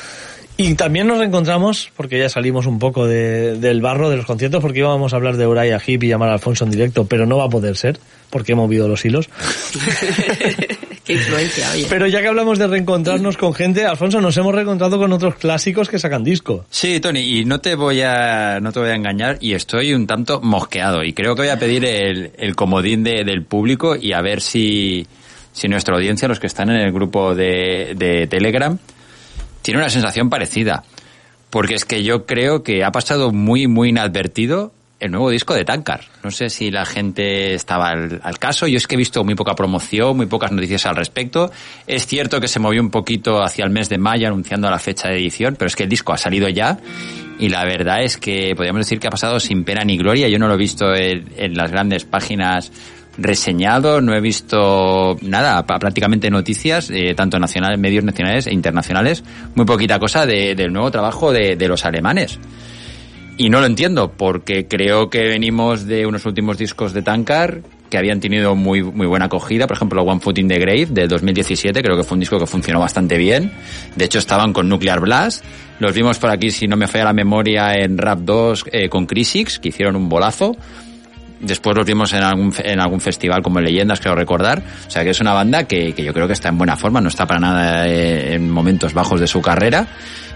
[0.64, 4.62] Y también nos reencontramos, porque ya salimos un poco de- del barro de los conciertos,
[4.62, 7.38] porque íbamos a hablar de Uriah Heep y llamar a Alfonso en directo, pero no
[7.38, 7.98] va a poder ser,
[8.30, 9.28] porque he movido los hilos.
[11.04, 11.88] Qué influencia, oye.
[11.90, 15.90] Pero ya que hablamos de reencontrarnos con gente, Alfonso, nos hemos reencontrado con otros clásicos
[15.90, 16.66] que sacan disco.
[16.70, 20.06] Sí, Tony, y no te voy a, no te voy a engañar, y estoy un
[20.06, 24.14] tanto mosqueado, y creo que voy a pedir el, el comodín de- del público y
[24.14, 25.08] a ver si,
[25.54, 28.78] si nuestra audiencia, los que están en el grupo de, de Telegram,
[29.62, 30.84] tiene una sensación parecida.
[31.50, 34.72] Porque es que yo creo que ha pasado muy, muy inadvertido
[35.02, 36.02] el nuevo disco de Tankar.
[36.24, 38.68] No sé si la gente estaba al, al caso.
[38.68, 41.52] Yo es que he visto muy poca promoción, muy pocas noticias al respecto.
[41.88, 45.10] Es cierto que se movió un poquito hacia el mes de mayo anunciando la fecha
[45.10, 46.78] de edición, pero es que el disco ha salido ya.
[47.40, 50.30] Y la verdad es que podríamos decir que ha pasado sin pena ni gloria.
[50.30, 52.72] Yo no lo he visto en, en las grandes páginas
[53.18, 59.24] reseñado, no he visto nada, prácticamente noticias, eh, tanto nacionales, medios nacionales e internacionales,
[59.56, 62.40] muy poquita cosa de- del nuevo trabajo de, de los alemanes.
[63.38, 67.98] Y no lo entiendo, porque creo que venimos de unos últimos discos de Tankar que
[67.98, 69.68] habían tenido muy, muy buena acogida.
[69.68, 72.46] Por ejemplo, One Foot in the Grave del 2017, creo que fue un disco que
[72.46, 73.52] funcionó bastante bien.
[73.96, 75.44] De hecho, estaban con Nuclear Blast.
[75.80, 79.08] Los vimos por aquí, si no me falla la memoria, en Rap 2 eh, con
[79.08, 80.56] Crisix, que hicieron un bolazo.
[81.42, 84.62] Después los vimos en algún, en algún festival como Leyendas, creo recordar.
[84.88, 87.02] O sea que es una banda que, que yo creo que está en buena forma,
[87.02, 89.88] no está para nada eh, en momentos bajos de su carrera.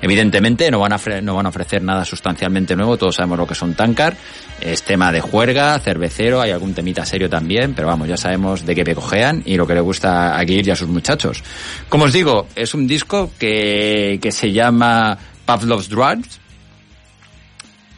[0.02, 3.56] Evidentemente no van, a no van a ofrecer nada sustancialmente nuevo, todos sabemos lo que
[3.56, 4.16] son Tankar.
[4.62, 8.76] Es tema de juerga, cervecero, hay algún temita serio también, pero vamos, ya sabemos de
[8.76, 11.44] qué pecojean y lo que le gusta a Gear y a sus muchachos.
[11.90, 16.40] Como os digo, es un disco que, que se llama Pavlov's Drugs,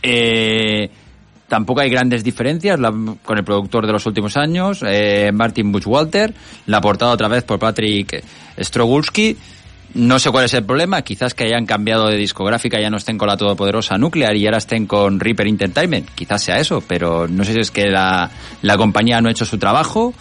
[0.04, 0.90] Eh,
[1.48, 2.80] tampoco hay grandes diferencias
[3.24, 6.34] con el productor de los últimos años, eh, Martin Buchwalter,
[6.66, 8.24] la portada otra vez por Patrick
[8.60, 9.38] Strogulski.
[9.94, 13.18] No sé cuál es el problema, quizás que hayan cambiado de discográfica, ya no estén
[13.18, 16.10] con la todopoderosa Nuclear y ahora estén con Reaper Entertainment.
[16.14, 18.30] Quizás sea eso, pero no sé si es que la,
[18.62, 20.14] la compañía no ha hecho su trabajo,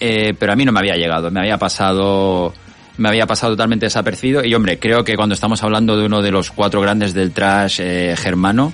[0.00, 2.54] eh, pero a mí no me había llegado, me había pasado
[2.96, 6.32] me había pasado totalmente desapercibido y hombre, creo que cuando estamos hablando de uno de
[6.32, 8.72] los cuatro grandes del trash eh, germano,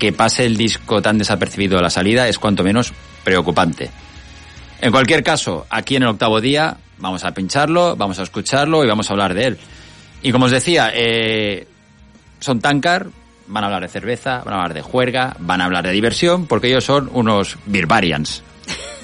[0.00, 3.90] que pase el disco tan desapercibido a la salida es cuanto menos preocupante.
[4.80, 8.88] En cualquier caso, aquí en el octavo día vamos a pincharlo, vamos a escucharlo y
[8.88, 9.58] vamos a hablar de él.
[10.22, 11.66] Y como os decía, eh,
[12.40, 13.08] son Tankar,
[13.46, 16.46] van a hablar de cerveza, van a hablar de juerga, van a hablar de diversión,
[16.46, 18.42] porque ellos son unos Birbarians.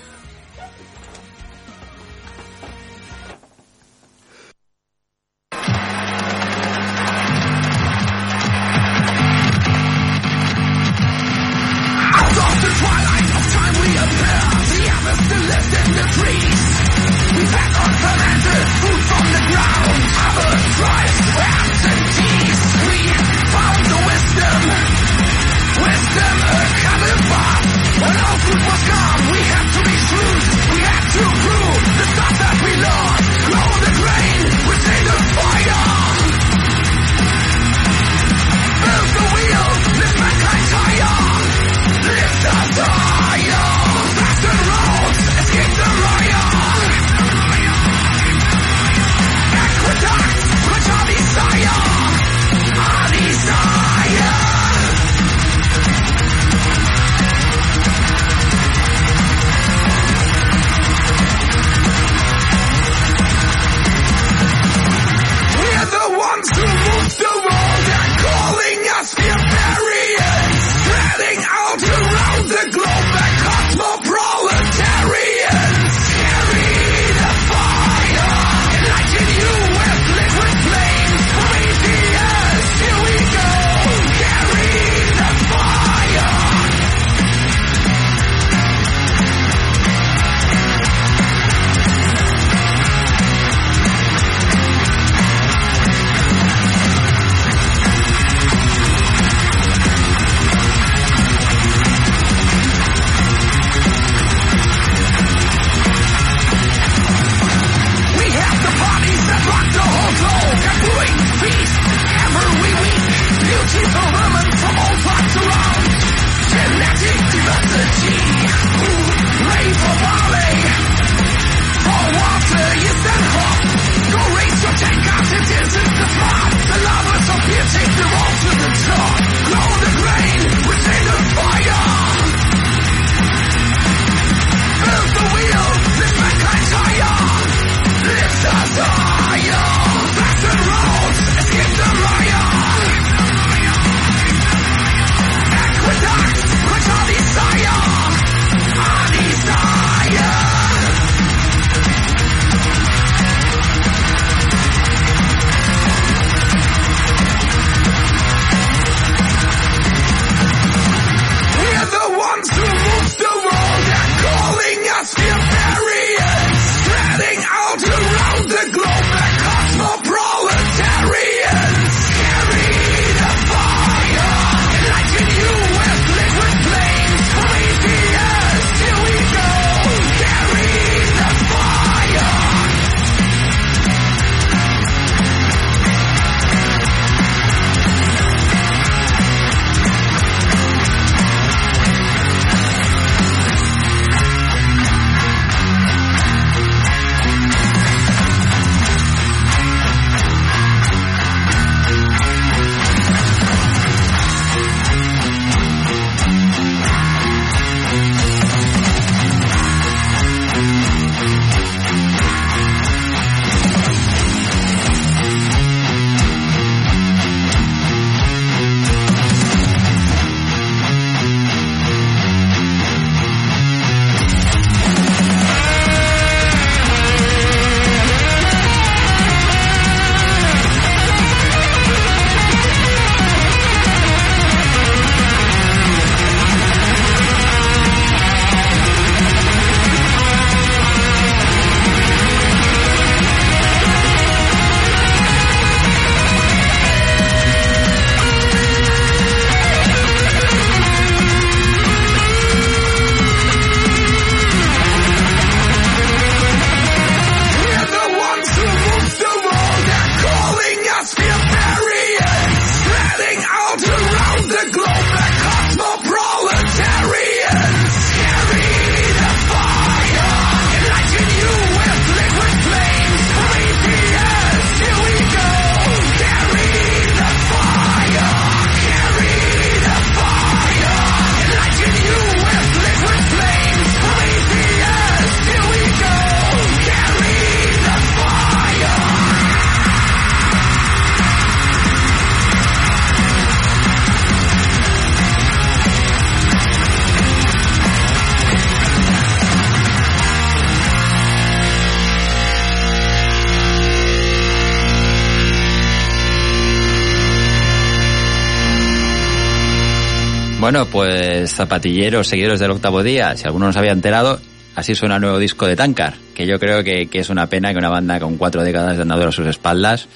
[310.66, 314.40] Bueno, pues zapatilleros, seguidores del octavo día, si alguno no se había enterado,
[314.74, 317.70] así suena el nuevo disco de Tankar, que yo creo que, que es una pena
[317.70, 320.08] que una banda con cuatro décadas de andadura a sus espaldas,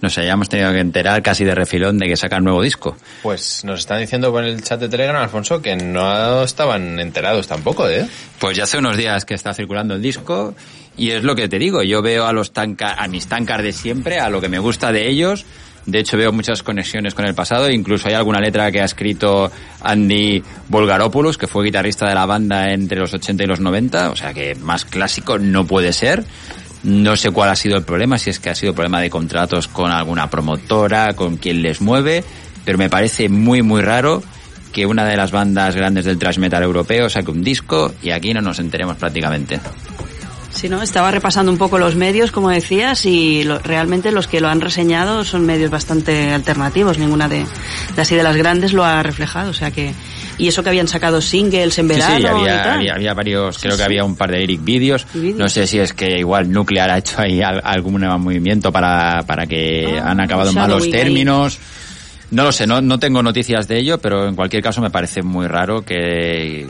[0.00, 2.60] no sé, ya hemos tenido que enterar casi de refilón de que saca un nuevo
[2.60, 2.96] disco.
[3.22, 7.88] Pues nos están diciendo por el chat de Telegram, Alfonso, que no estaban enterados tampoco,
[7.88, 8.04] ¿eh?
[8.40, 10.56] Pues ya hace unos días que está circulando el disco
[10.96, 13.70] y es lo que te digo, yo veo a los Tankar, a mis Tankar de
[13.70, 15.46] siempre, a lo que me gusta de ellos,
[15.86, 17.70] de hecho, veo muchas conexiones con el pasado.
[17.70, 19.50] Incluso hay alguna letra que ha escrito
[19.82, 24.10] Andy Volgaropoulos, que fue guitarrista de la banda entre los 80 y los 90.
[24.10, 26.24] O sea que más clásico no puede ser.
[26.84, 29.68] No sé cuál ha sido el problema, si es que ha sido problema de contratos
[29.68, 32.22] con alguna promotora, con quien les mueve,
[32.66, 34.22] pero me parece muy, muy raro
[34.70, 38.34] que una de las bandas grandes del thrash metal europeo saque un disco y aquí
[38.34, 39.60] no nos enteremos prácticamente.
[40.54, 40.82] Sí, ¿no?
[40.82, 44.60] Estaba repasando un poco los medios, como decías, y lo- realmente los que lo han
[44.60, 46.96] reseñado son medios bastante alternativos.
[46.96, 47.44] Ninguna de,
[47.96, 49.92] de así de las grandes lo ha reflejado, o sea que...
[50.38, 52.78] Y eso que habían sacado singles en verano sí, y había, tal.
[52.78, 55.06] había, había varios, Sí, creo que había un par de Eric vídeos.
[55.14, 55.38] Y vídeos.
[55.38, 59.46] No sé si es que igual Nuclear ha hecho ahí al- algún movimiento para, para
[59.46, 60.90] que Ah, han acabado en malos ahí.
[60.90, 61.58] términos.
[62.30, 65.22] No lo sé, no, no tengo noticias de ello, pero en cualquier caso me parece
[65.22, 66.66] muy raro que,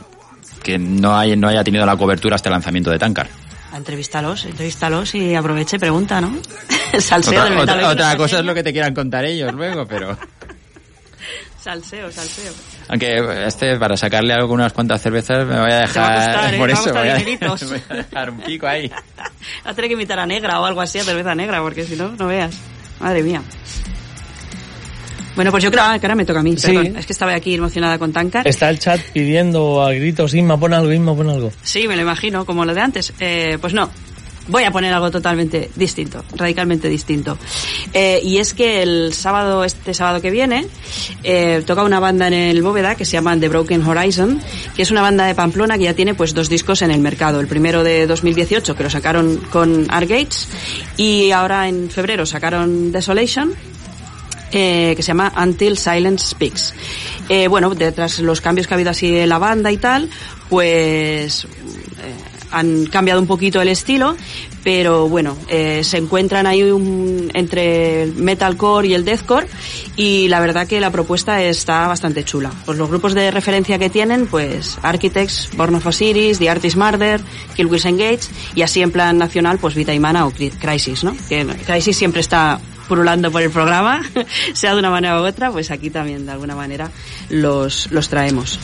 [0.63, 3.29] que no, haya, no haya tenido la cobertura hasta el lanzamiento de Tankar.
[3.75, 6.37] Entrevístalos, entrevístalos y aproveche y pregunta, ¿no?
[7.01, 7.79] Salseo Otra, del metal.
[7.79, 10.17] otra- otra cosa es lo que te quieran contar ellos luego, pero...
[11.61, 12.53] Salseo, salseo.
[12.89, 16.27] Aunque este, para sacarle algunas cuantas cervezas me voy a Te va a dejar...
[16.35, 16.59] costar, ¿eh?
[16.59, 17.15] Por eso voy a,
[17.67, 18.89] voy a dejar un pico ahí.
[19.67, 21.97] Va a tener que invitar a negra o algo así, a cerveza negra, porque si
[21.97, 22.55] no, no veas.
[23.01, 23.43] Madre mía.
[25.35, 26.57] Bueno, pues yo creo ah, que ahora me toca a mí.
[26.57, 26.69] Sí.
[26.69, 28.47] Perdón, es que estaba aquí emocionada con Tankar.
[28.47, 31.53] Está el chat pidiendo a gritos, Inma, pon algo, Inma, pon algo.
[31.63, 33.13] Sí, me lo imagino, como lo de antes.
[33.19, 33.91] Eh, pues no.
[34.47, 37.39] Voy a poner algo totalmente distinto, radicalmente distinto.
[37.95, 40.67] Eh, y es que el sábado, este sábado que viene,
[41.23, 44.39] eh, toca una banda en el Bóveda que se llama The Broken Horizon,
[44.77, 47.41] que es una banda de Pamplona que ya tiene pues dos discos en el mercado.
[47.41, 50.49] El primero de 2018 que lo sacaron con Argates
[50.99, 53.55] y ahora en febrero sacaron Desolation
[54.55, 56.73] eh, que se llama Until Silence Speaks.
[57.29, 60.09] Eh, bueno, detrás los cambios que ha habido así en la banda y tal,
[60.49, 62.15] pues eh,
[62.51, 64.15] han cambiado un poquito el estilo,
[64.63, 69.49] pero bueno, eh, se encuentran ahí un- entre el metalcore y el deathcore
[69.97, 72.53] y la verdad que la propuesta está bastante chula.
[72.65, 77.21] Pues los grupos de referencia que tienen, pues Architects, Born of Osiris, The Artist Murder,
[77.57, 81.15] Kill Wills Engage y así en plan nacional, pues Vita Imana o Cri- Crisis, ¿no?
[81.29, 84.03] Que Crisis siempre está purulando por el programa,
[84.55, 86.91] sea de una manera u otra, pues aquí también de alguna manera
[87.29, 88.59] los, los traemos.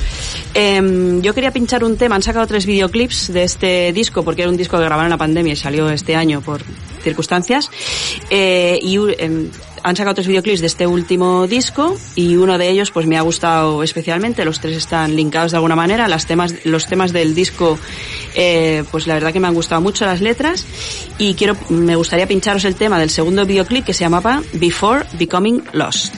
[0.54, 4.50] Em, yo quería pinchar un tema, han sacado tres videoclips de este disco, porque era
[4.50, 6.62] un disco que grabaron en la pandemia y salió este año por
[7.02, 7.70] circunstancias,
[8.30, 9.50] Eh, y em,
[9.82, 13.22] han sacado tres videoclips de este último disco y uno de ellos pues me ha
[13.22, 17.78] gustado especialmente, los tres están linkados de alguna manera, las temas, los temas del disco
[18.34, 20.66] eh, pues la verdad que me han gustado mucho las letras.
[21.18, 25.62] Y quiero, me gustaría pincharos el tema del segundo videoclip que se llamaba Before Becoming
[25.72, 26.14] Lost.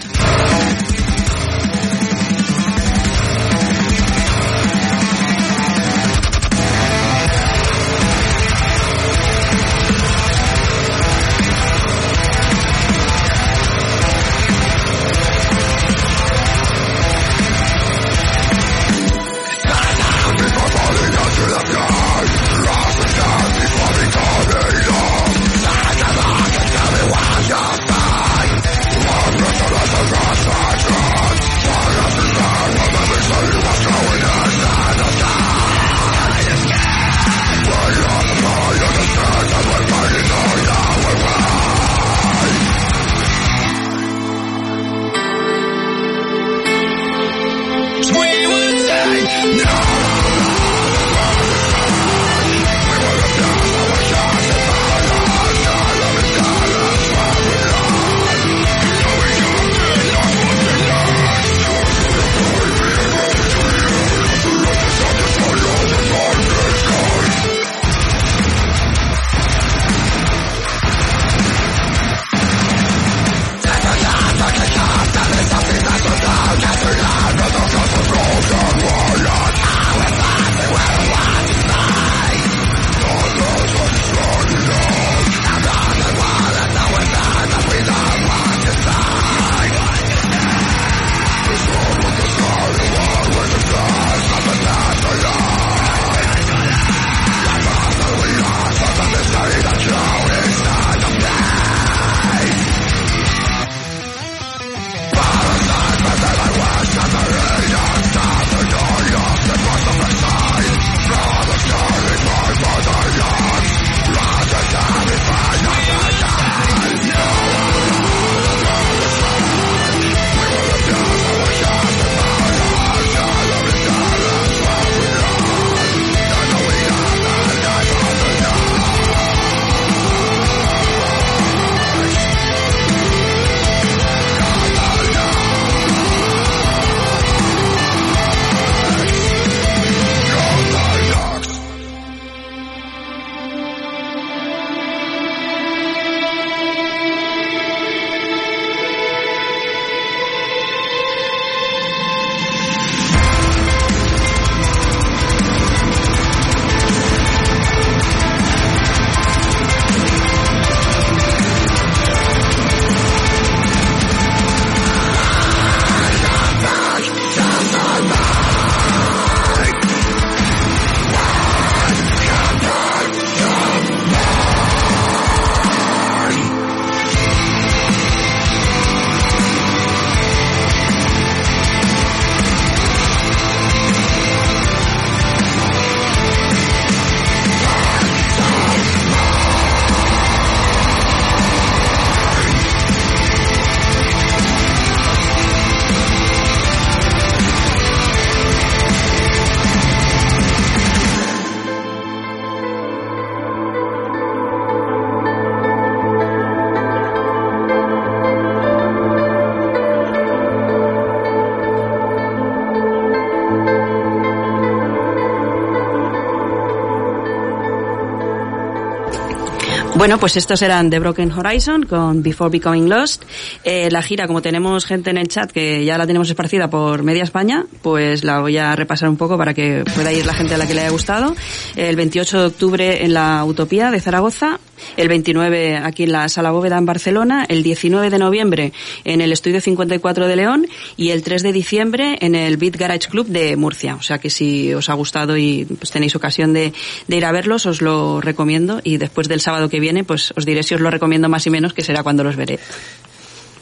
[220.13, 223.23] Bueno, pues estos eran The Broken Horizon con Before Becoming Lost.
[223.65, 227.03] Eh, la gira, como tenemos gente en el chat que ya la tenemos esparcida por
[227.03, 230.53] media España, pues la voy a repasar un poco para que pueda ir la gente
[230.53, 231.35] a la que le haya gustado.
[231.77, 234.61] El 28 de octubre en la Utopía de Zaragoza,
[235.03, 238.73] el 29 aquí en la Sala Bóveda en Barcelona, el 19 de noviembre
[239.05, 240.67] en el Estudio 54 de León
[240.97, 243.97] y el 3 de diciembre en el Beat Garage Club de Murcia.
[243.97, 246.73] O sea que si os ha gustado y pues, tenéis ocasión de,
[247.09, 250.47] de ir a verlos, os lo recomiendo y después del sábado que viene, pues os
[250.47, 252.61] diré si os lo recomiendo más y menos, que será cuando los veré.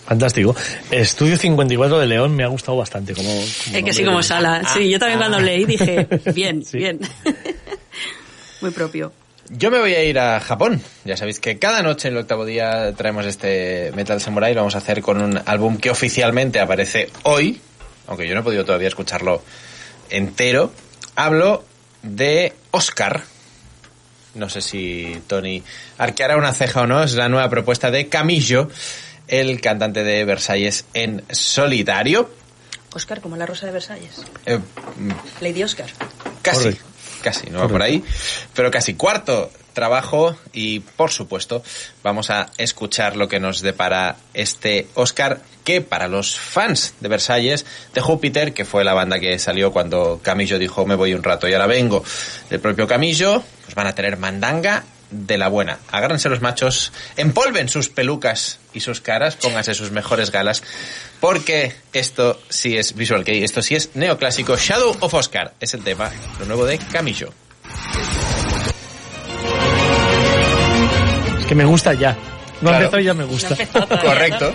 [0.07, 0.55] Fantástico.
[0.91, 3.15] Estudio 54 de León me ha gustado bastante.
[3.15, 4.62] Como, como Eh, que sí, como de- sala.
[4.75, 6.79] Sí, yo también cuando leí dije, bien, Sí.
[6.79, 6.99] bien.
[8.61, 9.12] Muy propio.
[9.52, 10.81] Yo me voy a ir a Japón.
[11.05, 14.55] Ya sabéis que cada noche en el octavo día traemos este Metal Samurai.
[14.55, 17.60] Lo vamos a hacer con un álbum que oficialmente aparece hoy,
[18.06, 19.43] aunque yo no he podido todavía escucharlo
[20.09, 20.72] entero.
[21.16, 21.64] Hablo
[22.02, 23.24] de Oscar.
[24.36, 25.64] No sé si Tony
[25.98, 27.02] arqueará una ceja o no.
[27.02, 28.68] Es la nueva propuesta de Camillo,
[29.27, 32.31] el cantante de Versalles en solitario.
[32.94, 34.22] Oscar, como la rosa de Versalles.
[34.47, 34.60] Eh,
[35.40, 35.90] Lady Oscar.
[36.43, 36.90] Casi, Correcto.
[37.22, 38.02] Casi, no va por ahí,
[38.55, 41.62] pero casi cuarto trabajo y por supuesto
[42.02, 47.64] vamos a escuchar lo que nos depara este Oscar que para los fans de Versalles
[47.94, 51.48] de Júpiter, que fue la banda que salió cuando Camillo dijo me voy un rato
[51.48, 52.02] y ahora vengo
[52.48, 55.78] del propio Camillo, pues van a tener mandanga de la buena.
[55.91, 60.62] Agárrense los machos, empolven sus pelucas y sus caras, pónganse sus mejores galas,
[61.20, 64.57] porque esto sí es Visual Kei, esto sí es neoclásico.
[64.57, 67.32] Shadow of Oscar es el tema, lo nuevo de Camillo.
[71.41, 72.16] Es que me gusta ya.
[72.61, 72.77] No Claro.
[72.85, 73.57] empezado y ya me gusta.
[74.03, 74.55] Correcto.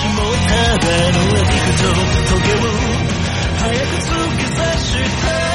[0.00, 1.82] ただのエピクト
[2.36, 2.62] 時計を
[3.58, 4.06] 早く突
[4.38, 4.92] き刺し
[5.26, 5.47] た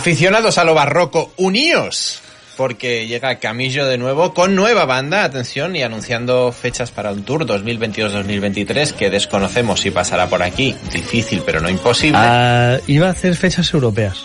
[0.00, 2.22] Aficionados a lo barroco, uníos.
[2.56, 7.44] Porque llega Camillo de nuevo con nueva banda, atención, y anunciando fechas para un tour
[7.44, 10.74] 2022-2023 que desconocemos si pasará por aquí.
[10.90, 12.16] Difícil, pero no imposible.
[12.18, 14.24] Ah, iba a hacer fechas europeas.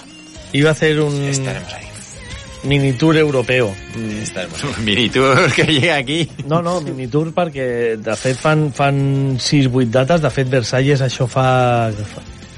[0.54, 1.86] Iba a hacer un Estaremos ahí.
[2.64, 3.76] mini tour europeo.
[4.82, 5.24] Miri, tú
[5.54, 6.30] que llega aquí.
[6.48, 11.28] No, no, mini tour perquè de fet fan, fan 6-8 dates, de fet Versalles això
[11.28, 11.92] fa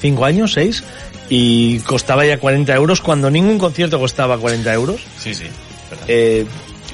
[0.06, 0.84] 5 anys, 6,
[1.30, 5.02] y costaba ya 40 euros cuando ningún concierto costaba 40 euros.
[5.20, 5.46] Sí, sí.
[6.08, 6.46] Eh,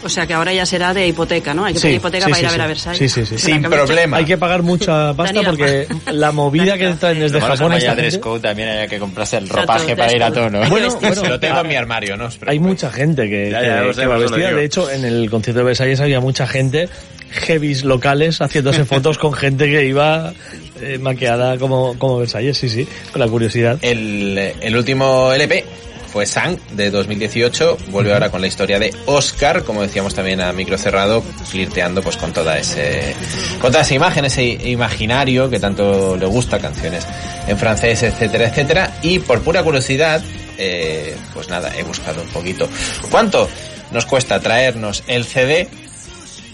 [0.04, 1.64] O sea que ahora ya será de hipoteca, ¿no?
[1.66, 2.98] Hay que Sí, pedir hipoteca sí, para ir sí, a ver a Versalles.
[3.00, 3.38] Sí, sí, sí.
[3.38, 4.18] Sin que problema.
[4.18, 8.42] hay que pagar mucha pasta porque la movida que traen desde Japón dress gente- code,
[8.42, 10.58] también hay que comprarse el Exacto, ropaje para ir a tono.
[10.60, 12.28] Hay que Bueno, bueno, Lo tengo en mi armario, ¿no?
[12.46, 14.52] Hay mucha gente que, Ya, que- ya, que sé, va vestida.
[14.52, 16.90] De hecho, en el concierto de Versalles había mucha gente,
[17.34, 20.34] heavies locales, haciéndose fotos con gente que iba
[20.82, 23.78] eh, maqueada como, como Versalles, sí, sí, con la curiosidad.
[23.82, 25.66] El, el último LP
[26.14, 30.54] fue Sang de 2018, vuelve ahora con la historia de Oscar, como decíamos también a
[30.54, 33.16] micro cerrado, flirteando pues con toda ese
[33.60, 37.08] con toda esa imagen, ese imaginario que tanto le gusta, canciones
[37.48, 40.22] en francés, etcétera, etcétera, y por pura curiosidad,
[40.60, 42.70] eh, pues nada, he buscado un poquito.
[43.10, 43.50] ¿Cuánto
[43.92, 45.68] nos cuesta traernos el CD?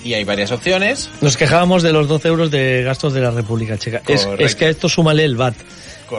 [0.04, 1.10] Y hay varias opciones.
[1.22, 4.02] Nos quejábamos de los 12 euros de gastos de la República Checa.
[4.08, 5.56] Es, es que a esto súmale el VAT.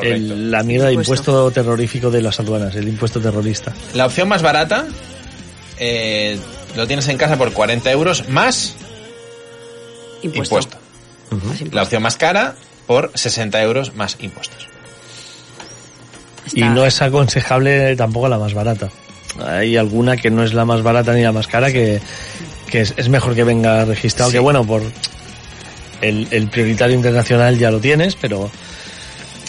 [0.03, 1.15] El- la mierda de Impuesto.
[1.15, 3.73] impuesto terrorífico de las aduanas, el impuesto terrorista.
[3.95, 4.87] La opción más barata
[5.79, 6.39] eh,
[6.77, 8.75] lo tienes en casa por 40 euros más
[10.23, 10.57] Impuesto.
[10.57, 10.77] impuesto.
[11.31, 11.75] Más impuesto.
[11.77, 12.55] La opción más cara
[12.87, 14.69] por 60 euros más impuestos.
[16.53, 18.91] Y no es aconsejable tampoco la más barata.
[19.45, 22.01] Hay alguna que no es la más barata ni la más cara que,
[22.71, 24.31] que es, es mejor que venga registrado.
[24.31, 24.37] Sí.
[24.37, 24.83] Que bueno, por
[26.01, 28.51] el, el prioritario internacional ya lo tienes, pero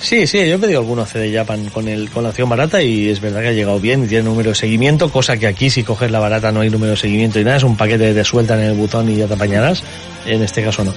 [0.01, 3.09] sí, sí, yo he pedido alguno CD Japan con el con la opción barata y
[3.09, 5.83] es verdad que ha llegado bien y tiene número de seguimiento, cosa que aquí si
[5.83, 8.23] coges la barata no hay número de seguimiento y nada, es un paquete que te
[8.23, 9.83] sueltan en el botón y ya te apañarás.
[10.23, 10.93] En este caso no.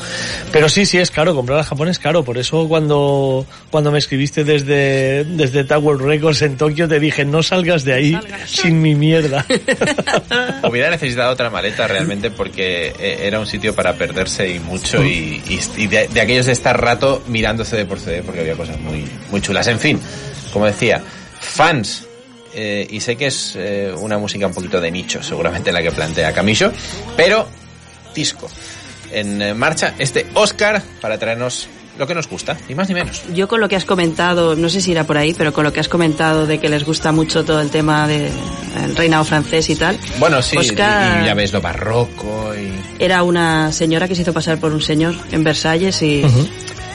[0.52, 2.22] Pero sí, sí es caro, comprar a Japón es caro.
[2.24, 7.42] Por eso cuando, cuando me escribiste desde, desde Tower Records en Tokio te dije no
[7.42, 8.50] salgas de ahí salgas.
[8.50, 9.46] sin mi mierda.
[10.68, 15.40] Hubiera necesitado otra maleta realmente porque eh, era un sitio para perderse y mucho y,
[15.48, 18.78] y- y de, de aquellos de estar rato mirando CD por CD porque había cosas
[18.78, 18.93] muy,
[19.30, 19.66] muy chulas.
[19.68, 20.00] En fin,
[20.52, 21.02] como decía,
[21.40, 22.06] fans.
[22.54, 25.90] eh, y sé que es eh, una música un poquito de nicho, seguramente la que
[25.90, 26.72] plantea Camillo,
[27.16, 27.48] pero
[28.14, 28.48] disco.
[29.12, 31.68] En marcha este Oscar para traernos
[31.98, 33.22] lo que nos gusta, ni más ni menos.
[33.34, 35.72] Yo con lo que has comentado, no sé si irá por ahí, pero con lo
[35.72, 38.32] que has comentado de que les gusta mucho todo el tema del
[38.96, 42.72] reinado francés y tal, Bueno, sí, Oscar- y, ya ves lo barroco y...
[42.98, 46.24] era una señora que se hizo pasar por un señor en Versalles y.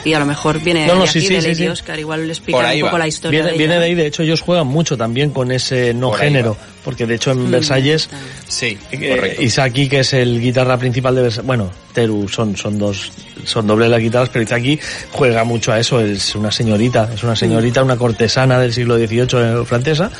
[0.04, 1.68] y a lo mejor viene No, no, de sí, aquí, sí, de Lady sí.
[1.68, 2.98] Oscar, igual le explica ahí un poco va.
[3.00, 3.80] la historia Viene, de viene ella.
[3.80, 7.14] de ahí, de hecho ellos juegan mucho también con ese no Por género, porque de
[7.16, 8.16] hecho en Mm, Versalles está.
[8.48, 9.36] Sí, Eh.
[9.40, 13.12] Isaki, que es el guitarra principal de Versalles, bueno, Teru son, son dos,
[13.44, 14.78] son dobles las guitarras, pero Isaki
[15.12, 19.64] juega mucho a eso, es una señorita, es una señorita, una cortesana del siglo XVIII
[19.66, 20.10] francesa,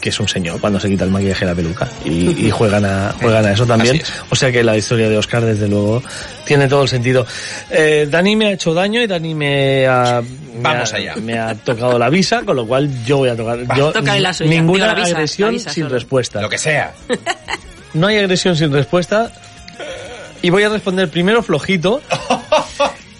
[0.00, 2.84] que es un señor cuando se quita el maquillaje y la peluca, y, y juegan
[2.84, 4.12] a, juegan a eso también, es.
[4.30, 6.02] o sea que la historia de Oscar desde luego
[6.44, 7.26] tiene todo el sentido.
[7.70, 11.14] Eh, Dani me ha hecho daño y Dani me ha, me Vamos ha- allá.
[11.16, 14.32] me ha tocado la visa, con lo cual yo voy a tocar, yo, Tócale la
[14.32, 15.94] suya, ninguna digo, la visa, agresión la visa sin solo.
[15.94, 16.40] respuesta.
[16.40, 16.92] Lo que sea.
[17.94, 19.30] No hay agresión sin respuesta.
[20.42, 22.02] Y voy a responder primero flojito.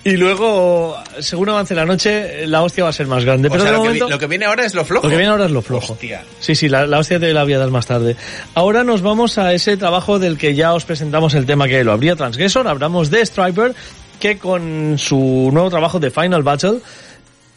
[0.04, 3.48] Y luego, según avance la noche, la hostia va a ser más grande.
[3.48, 5.06] O Pero sea, de lo, que, momento, vi- lo que viene ahora es lo flojo.
[5.06, 5.94] lo que viene ahora es lo flojo.
[5.94, 6.22] Hostia.
[6.40, 8.14] Sí, sí, la, la hostia te la voy a dar más tarde.
[8.54, 11.92] Ahora nos vamos a ese trabajo del que ya os presentamos el tema que lo
[11.92, 12.68] habría Transgressor.
[12.68, 13.74] Hablamos de Striper,
[14.20, 16.80] que con su nuevo trabajo de Final Battle,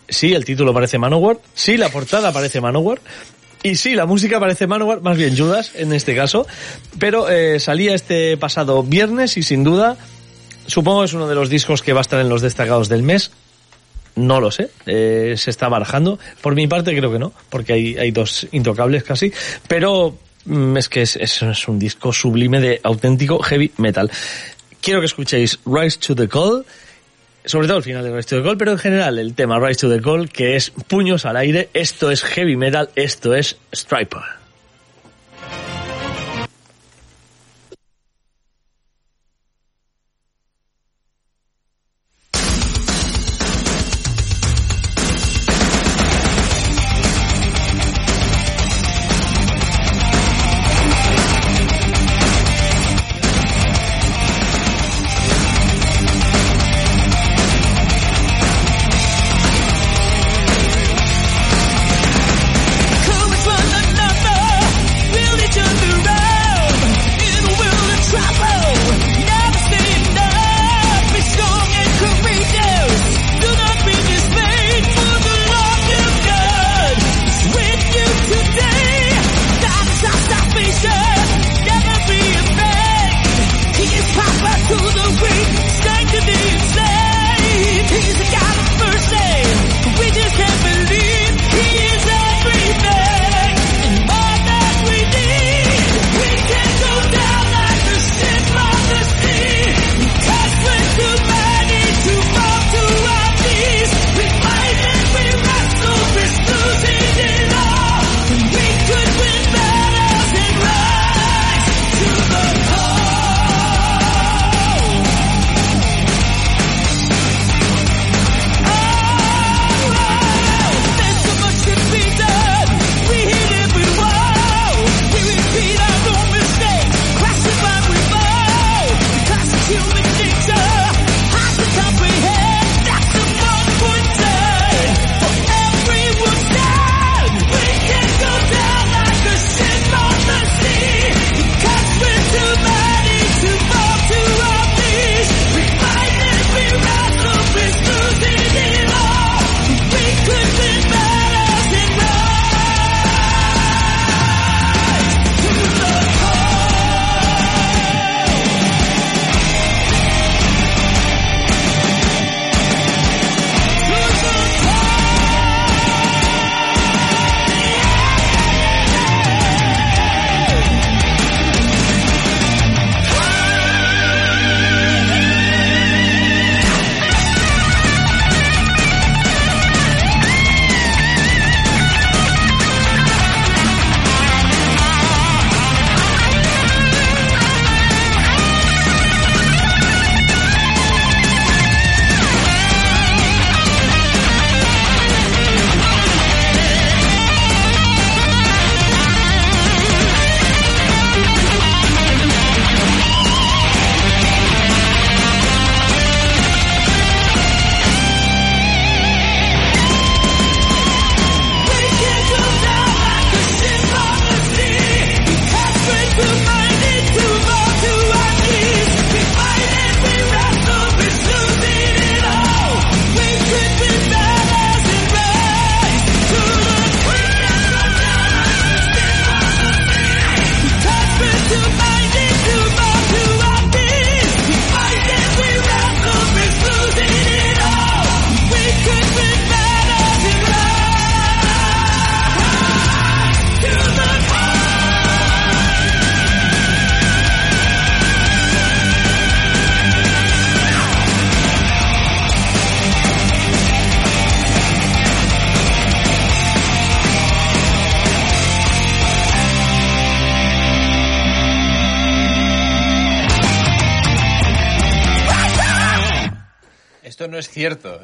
[0.08, 3.00] sí, el título parece Manowar, sí, la portada parece Manowar,
[3.62, 6.48] y sí, la música parece Manowar, más bien Judas en este caso,
[6.98, 9.98] pero eh, salía este pasado viernes y sin duda,
[10.68, 13.02] supongo que es uno de los discos que va a estar en los destacados del
[13.04, 13.32] mes.
[14.16, 16.18] No lo sé, eh, se está barajando.
[16.42, 19.32] Por mi parte creo que no, porque hay, dos intocables casi,
[19.68, 24.10] pero mm, es que es, es- es un disco sublime de auténtico heavy metal.
[24.82, 26.66] Quiero que escuchéis Rise to the Call,
[27.46, 29.82] sobre todo el final de Rise to the Call, pero en general el tema Rise
[29.82, 34.37] to the Call, que es puños al aire, esto es heavy metal, esto es Striper.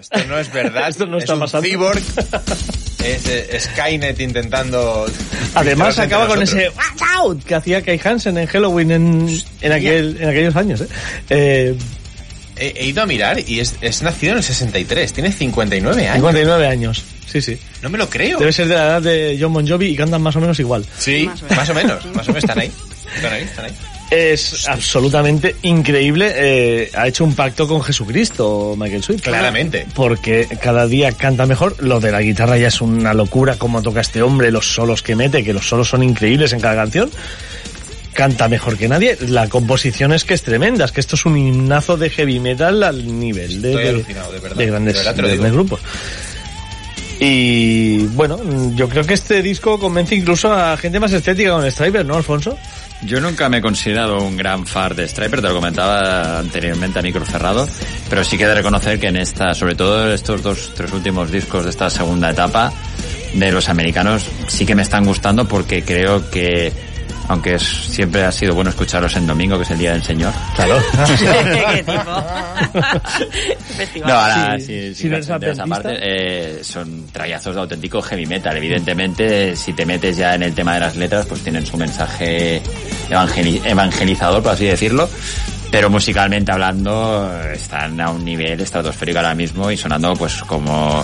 [0.03, 0.89] Esto no es verdad.
[0.93, 1.67] Esto no es está un pasando.
[1.67, 1.97] cyborg,
[3.03, 5.05] es eh, Skynet intentando...
[5.55, 10.17] Además acaba con ese "Watch out" que hacía Kai Hansen en Halloween en, en, aquel,
[10.19, 10.81] en aquellos años.
[10.81, 10.87] ¿eh?
[11.29, 11.75] Eh,
[12.55, 16.13] He, he ido a mirar y es, es nacido en el 63, tiene 59 años.
[16.17, 17.03] 59 años.
[17.25, 17.57] Sí, sí.
[17.81, 18.37] No me lo creo.
[18.37, 20.85] Debe ser de la edad de John Bon Jovi y cantan más o menos igual.
[20.99, 21.57] Sí, Más o menos.
[21.57, 22.71] más o menos, más o menos están ahí.
[23.15, 23.71] Están ahí, están ahí.
[24.13, 26.31] Es absolutamente increíble.
[26.35, 29.21] eh, ha hecho un pacto con Jesucristo, Michael Sweet.
[29.21, 29.87] Claramente.
[29.95, 31.75] Porque cada día canta mejor.
[31.83, 35.15] Lo de la guitarra ya es una locura cómo toca este hombre, los solos que
[35.15, 37.09] mete, que los solos son increíbles en cada canción.
[38.13, 39.17] canta mejor que nadie.
[39.27, 42.83] La composición es que es tremenda, es que esto es un himnazo de heavy metal
[42.83, 44.57] al nivel de, Estoy de- alucinado, de verdad.
[44.57, 45.79] de grandes, De verdad grandes grupos.
[47.25, 48.37] Y bueno,
[48.75, 52.57] yo creo que este disco convence incluso a gente más estética con Striper, ¿no, Alfonso?
[53.05, 57.01] Yo nunca me he considerado un gran fan de Striper, te lo comentaba anteriormente a
[57.01, 57.65] micro cerrado,
[58.09, 61.31] pero sí que he de reconocer que en esta, sobre todo estos dos, tres últimos
[61.31, 62.73] discos de esta segunda etapa
[63.33, 66.73] de los americanos, sí que me están gustando porque creo que,
[67.27, 70.33] aunque es- siempre ha sido bueno escucharlos en domingo, que es el Día del Señor.
[70.55, 70.77] Claro.
[71.77, 71.93] ¿Qué tipo?
[74.07, 78.55] No, ahora, Sí, sí, si de esa parte, eh, son trayazos de auténtico heavy metal.
[78.57, 82.61] Evidentemente, si te metes ya en el tema de las letras, pues tienen su mensaje
[83.09, 85.09] evangeli- evangelizador, por así decirlo.
[85.71, 91.03] Pero musicalmente hablando, están a un nivel estratosférico ahora mismo y sonando pues como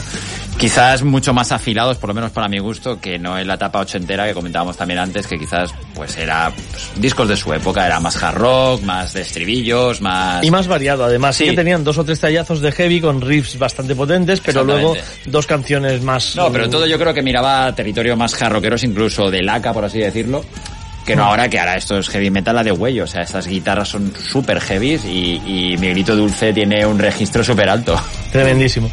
[0.59, 3.79] quizás mucho más afilados, por lo menos para mi gusto, que no en la etapa
[3.79, 7.99] ochentera que comentábamos también antes, que quizás pues era pues, discos de su época, era
[8.01, 10.43] más hard rock, más de estribillos, más...
[10.43, 11.37] Y más variado, además.
[11.37, 11.45] Sí.
[11.45, 11.49] Sí.
[11.51, 14.95] que tenían dos o tres tallazos de heavy con riffs bastante potentes, pero luego
[15.25, 16.35] dos canciones más.
[16.35, 19.85] No, pero todo yo creo que miraba a territorio más jarroqueros, incluso de laca, por
[19.85, 20.43] así decirlo.
[21.05, 23.05] Que no ahora, que ahora esto es heavy metal a de huello.
[23.05, 27.69] O sea, estas guitarras son súper heavies y, y Miguelito Dulce tiene un registro súper
[27.69, 27.99] alto.
[28.31, 28.91] Tremendísimo.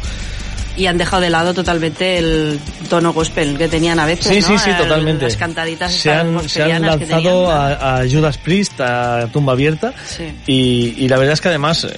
[0.77, 2.59] Y han dejado de lado totalmente el
[2.89, 4.47] tono gospel que tenían a veces, Sí, ¿no?
[4.47, 5.25] sí, sí, El- totalmente.
[5.25, 7.51] Las cantaditas se han, se lanzado tenían.
[7.51, 9.93] a, a Judas Priest, a Tumba Abierta.
[10.05, 10.23] Sí.
[10.45, 11.97] Y, y la verdad es que además, eh,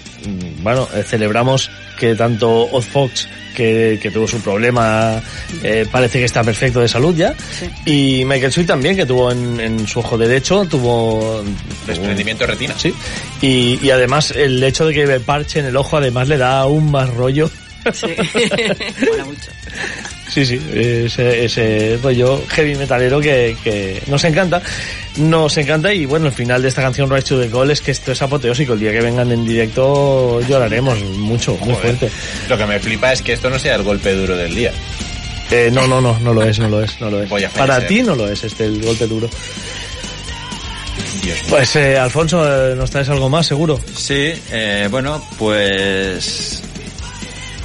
[0.64, 1.70] bueno, eh, celebramos
[2.00, 5.22] que tanto Oz Fox, que, que tuvo su problema,
[5.62, 7.34] eh, parece que está perfecto de salud ya.
[7.86, 11.44] Y Michael Sweet también, que tuvo en, en su ojo derecho, tuvo...
[11.86, 12.74] Desprendimiento de retina.
[12.78, 12.94] Sí.
[13.42, 16.90] Y, y además el hecho de que parche en el ojo además le da aún
[16.90, 17.50] más rollo.
[17.94, 18.08] Sí.
[19.10, 19.52] Mola mucho.
[20.30, 24.62] Sí, sí, ese, ese rollo heavy metalero que, que nos encanta.
[25.18, 27.92] Nos encanta y bueno, el final de esta canción Rise to the Goal es que
[27.92, 28.74] esto es apoteósico.
[28.74, 31.96] El día que vengan en directo lloraremos mucho, muy Joder.
[31.98, 32.10] fuerte.
[32.48, 34.72] Lo que me flipa es que esto no sea el golpe duro del día.
[35.52, 37.30] Eh, no, no, no, no lo es, no lo es, no lo es.
[37.30, 37.88] Voy a Para fallecer.
[37.98, 39.28] ti no lo es este el golpe duro.
[41.24, 41.46] Dios mío.
[41.50, 43.80] Pues eh, Alfonso, eh, ¿nos traes algo más seguro?
[43.96, 46.62] Sí, eh, bueno, pues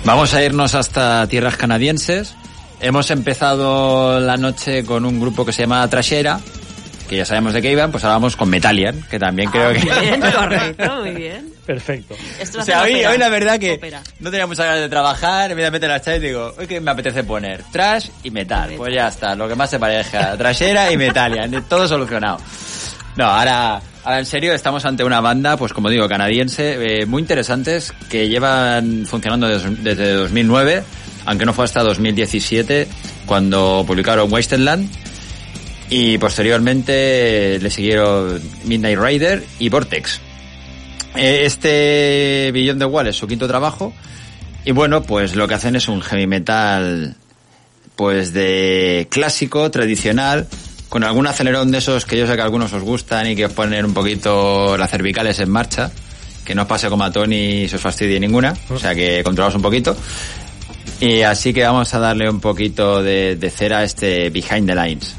[0.04, 2.34] vamos a irnos hasta tierras canadienses.
[2.80, 6.40] Hemos empezado la noche con un grupo que se llama Trashera,
[7.08, 9.78] que ya sabemos de qué iban, pues ahora vamos con Metalian, que también creo que...
[9.80, 11.54] Muy bien, correcto, muy bien.
[11.64, 12.14] Perfecto.
[12.38, 14.02] Esto O sea, hoy, hoy la verdad que Ópera.
[14.20, 16.66] no tenía muchas ganas de trabajar, me voy a meter a chat y digo, hoy
[16.66, 18.72] que me apetece poner trash y metal.
[18.76, 22.38] Pues ya está, lo que más se pareja, trashera y metalian, todo solucionado.
[23.16, 27.22] No, ahora, ahora en serio estamos ante una banda, pues como digo, canadiense, eh, muy
[27.22, 30.82] interesantes, que llevan funcionando des- desde 2009,
[31.26, 32.88] aunque no fue hasta 2017
[33.26, 34.90] cuando publicaron Wasteland.
[35.90, 40.18] Y posteriormente le siguieron Midnight Rider y Vortex.
[41.14, 43.92] Eh, Este Beyond the Wall es su quinto trabajo.
[44.64, 47.14] Y bueno, pues lo que hacen es un heavy metal,
[47.96, 50.48] pues de clásico, tradicional,
[50.94, 53.46] con algún acelerón de esos que yo sé que a algunos os gustan y que
[53.46, 55.90] os ponen un poquito las cervicales en marcha.
[56.44, 58.54] Que no os pase como a Tony y se os fastidie ninguna.
[58.70, 59.96] O sea que controlaos un poquito.
[61.00, 64.74] Y así que vamos a darle un poquito de, de cera a este Behind the
[64.76, 65.16] Lines.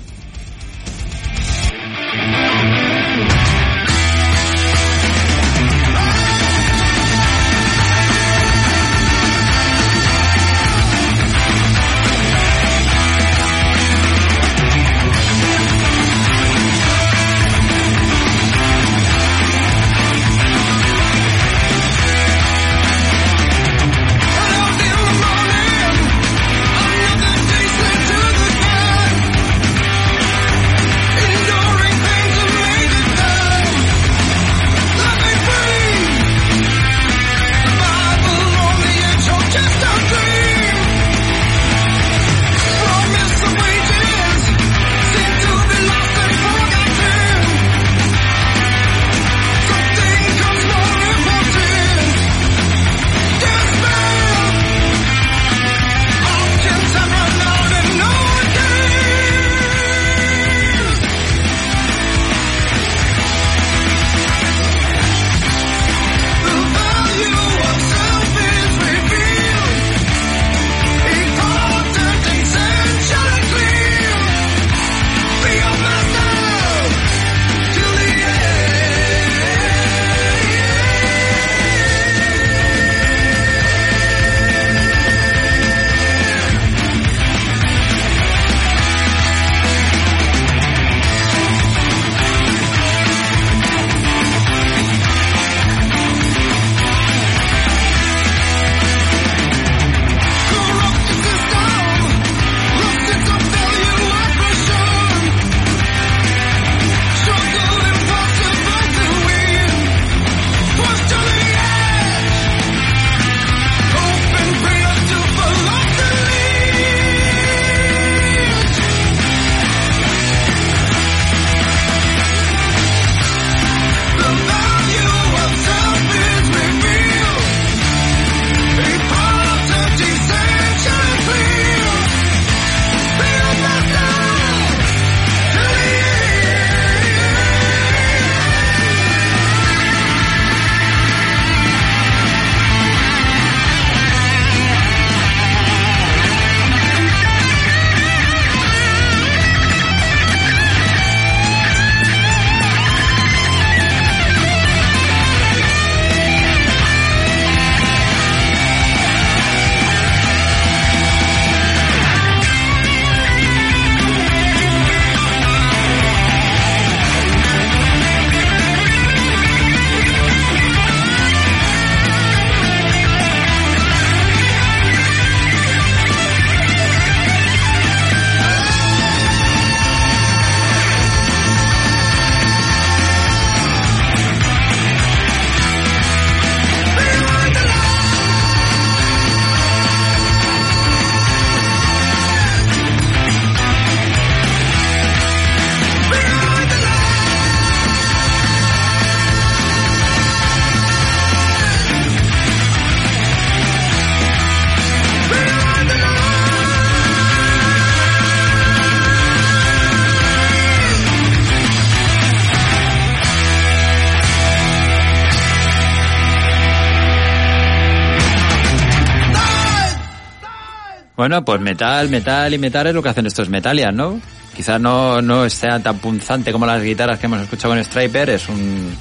[221.41, 224.19] Bueno, pues metal, metal y metal es lo que hacen estos Metalias, ¿no?
[224.55, 228.47] Quizás no, no sea tan punzante como las guitarras que hemos escuchado con Striper, es
[228.47, 228.95] un,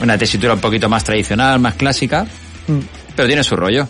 [0.00, 2.26] una tesitura un poquito más tradicional, más clásica,
[2.66, 2.78] Mm.
[3.14, 3.86] pero tiene su rollo.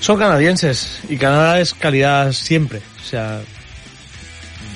[0.00, 2.80] Son canadienses y Canadá es calidad siempre.
[3.00, 3.40] O sea,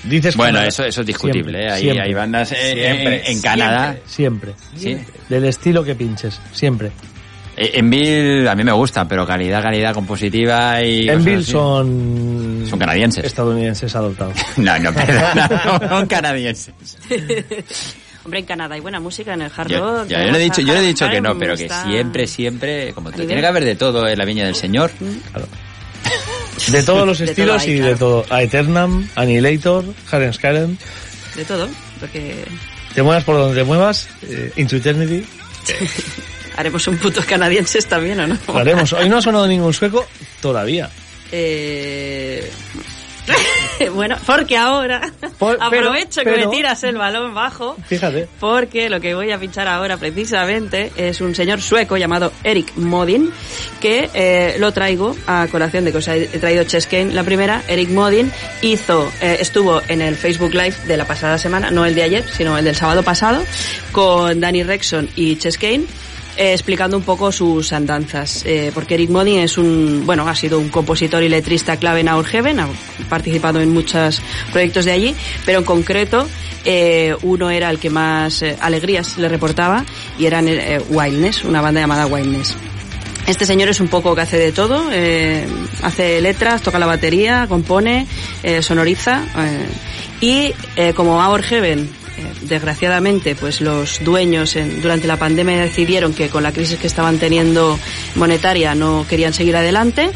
[0.05, 0.69] dices Bueno, Canadá.
[0.69, 1.71] eso, eso es discutible, Siempre, ¿eh?
[1.73, 3.97] Hay, siempre, hay bandas eh, Siempre, en, en Canadá.
[4.07, 4.55] Siempre.
[4.77, 4.97] Sí.
[5.29, 6.91] Del estilo que pinches, siempre.
[7.65, 11.03] Eh, En Bill a mí me gusta, pero calidad, calidad compositiva y...
[11.09, 11.53] En cosas Bill así.
[11.53, 12.67] son...
[12.69, 13.25] Son canadienses.
[13.25, 14.35] Estadounidenses adoptados.
[14.57, 16.75] No, no, perdona, no, son canadienses.
[18.25, 20.09] Hombre, en Canadá hay buena música en el hard Yo, rock.
[20.09, 23.09] yo le he dicho, yo le he dicho que no, pero que siempre, siempre, como
[23.09, 24.93] a tiene que haber de todo en la viña del señor.
[26.71, 27.97] De todos los De todo estilos hay, y de claro.
[27.99, 28.27] todo.
[28.31, 30.77] A Eternam, Annihilator, Haren Skyrim.
[31.35, 31.69] De todo,
[31.99, 32.45] porque
[32.95, 34.09] Te muevas por donde te muevas.
[34.23, 35.25] eh, Into Eternity.
[36.57, 38.39] Haremos un puto canadienses también, ¿o no?
[38.49, 38.93] Lo haremos.
[38.93, 40.07] Hoy no ha sonado ningún sueco
[40.41, 40.89] todavía.
[41.31, 42.51] Eh...
[43.95, 45.01] bueno, porque ahora
[45.39, 47.77] Por- pero- aprovecho que pero- me tiras el balón bajo.
[47.87, 48.27] Fíjate.
[48.41, 53.31] Porque lo que voy a pinchar ahora precisamente es un señor sueco llamado Eric Modin,
[53.81, 57.13] que eh, lo traigo a colación de que os he traído Cheskane.
[57.13, 61.71] La primera, Eric Modin hizo, eh, estuvo en el Facebook Live de la pasada semana,
[61.71, 63.43] no el de ayer, sino el del sábado pasado,
[63.93, 65.85] con Danny Rexon y Cheskane.
[66.37, 70.59] Eh, explicando un poco sus andanzas, eh, porque Eric Modin es un, bueno, ha sido
[70.59, 72.69] un compositor y letrista clave en Our Heaven, ha
[73.11, 75.15] participado en muchos proyectos de allí,
[75.45, 76.27] pero en concreto
[76.65, 79.85] eh, uno era el que más alegrías le reportaba
[80.19, 80.49] y eran
[80.89, 82.57] Wildness, una banda llamada Wildness.
[83.27, 84.89] Este señor es un poco que hace de todo,
[85.83, 88.07] hace letras, toca la batería, compone,
[88.63, 89.23] sonoriza
[90.21, 90.53] y
[90.95, 92.02] como Our Heaven
[92.43, 97.19] desgraciadamente, pues los dueños en- durante la pandemia decidieron que con la crisis que estaban
[97.19, 97.79] teniendo
[98.17, 100.11] monetaria no querían seguir adelante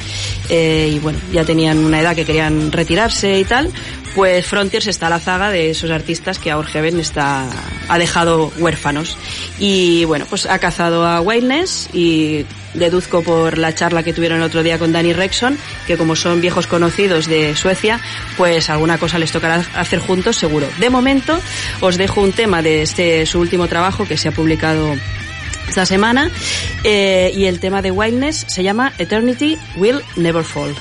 [0.48, 3.70] eh, y bueno, ya tenían una edad que querían retirarse y tal.
[4.14, 7.44] Pues Frontiers está a la zaga de esos artistas que Our Heaven está,
[7.88, 9.18] ha dejado huérfanos.
[9.58, 12.46] Y bueno, pues ha cazado a Wildness y
[12.78, 16.40] deduzco por la charla que tuvieron el otro día con Danny Rexon, que como son
[16.40, 18.00] viejos conocidos de Suecia,
[18.36, 20.68] pues alguna cosa les tocará hacer juntos seguro.
[20.78, 21.38] De momento
[21.80, 24.94] os dejo un tema de este su último trabajo que se ha publicado
[25.68, 26.30] esta semana
[26.84, 30.74] eh, y el tema de Wildness se llama Eternity Will Never Fall.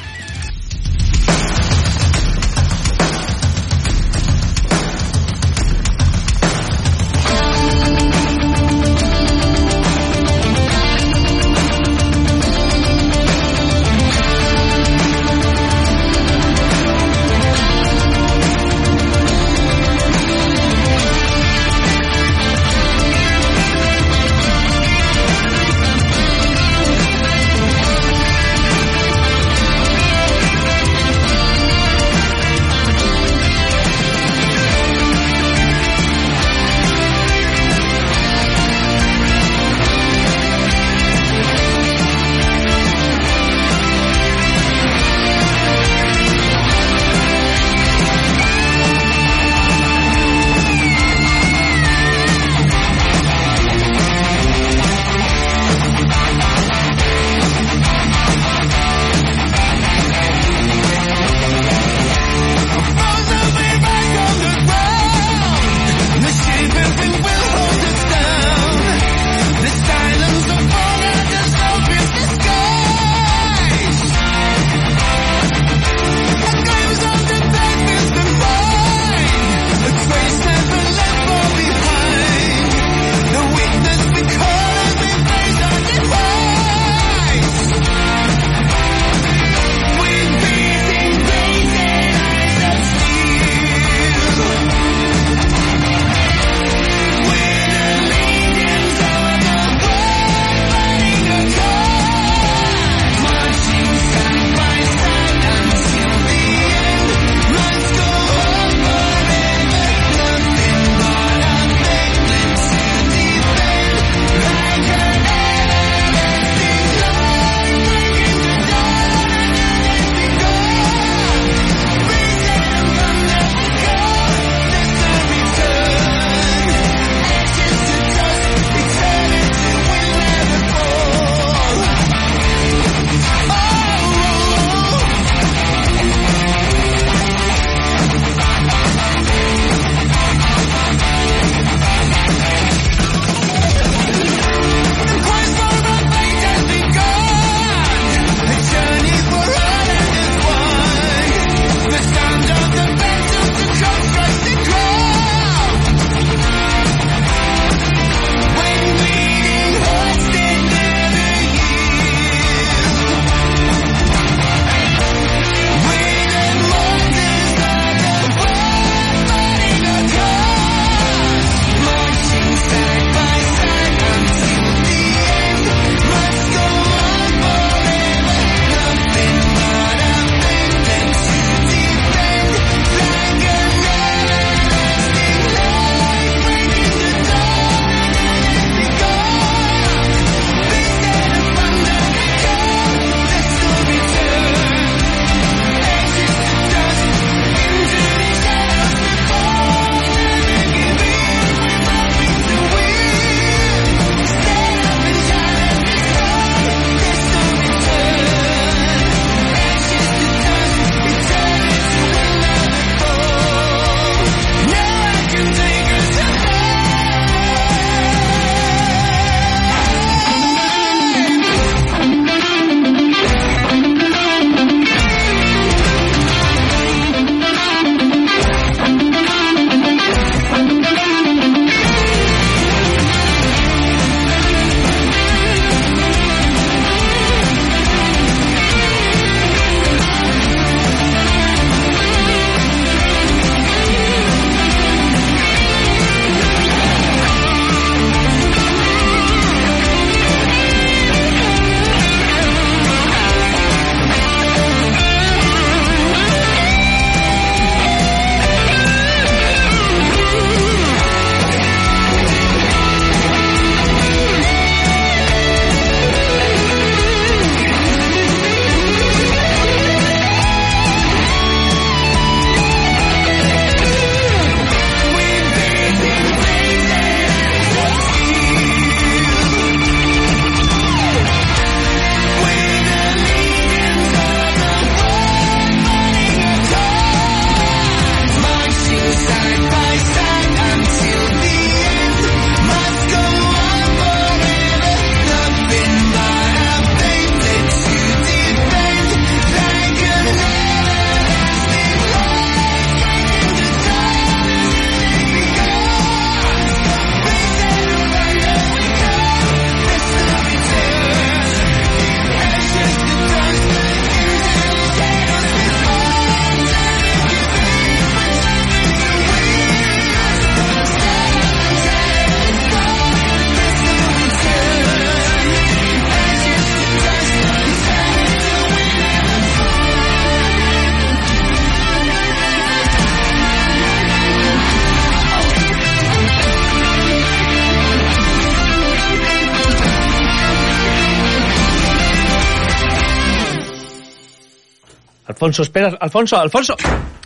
[345.45, 346.75] Alfonso, espera, Alfonso, Alfonso,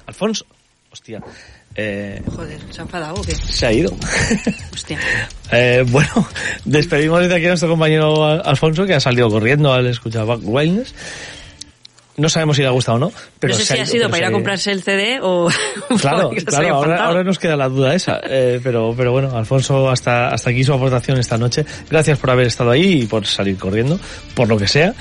[0.05, 0.45] Alfonso.
[0.91, 1.21] Hostia.
[1.73, 3.33] Eh, Joder, ¿se ha enfadado o qué?
[3.33, 3.95] se ha ido.
[4.73, 4.99] Hostia.
[5.53, 6.27] Eh, bueno,
[6.65, 10.41] despedimos desde aquí a nuestro compañero Al- Alfonso, que ha salido corriendo al escuchar Back
[10.43, 10.93] Wildness.
[12.17, 14.09] No sabemos si le ha gustado o no, pero no sé si ha ido, sido
[14.09, 15.47] para ir a comprarse el CD o...
[16.01, 18.19] Claro, claro, ahora, ahora nos queda la duda esa.
[18.25, 21.65] Eh, pero, pero bueno, Alfonso, hasta, hasta aquí su aportación esta noche.
[21.89, 23.97] Gracias por haber estado ahí y por salir corriendo,
[24.33, 24.93] por lo que sea.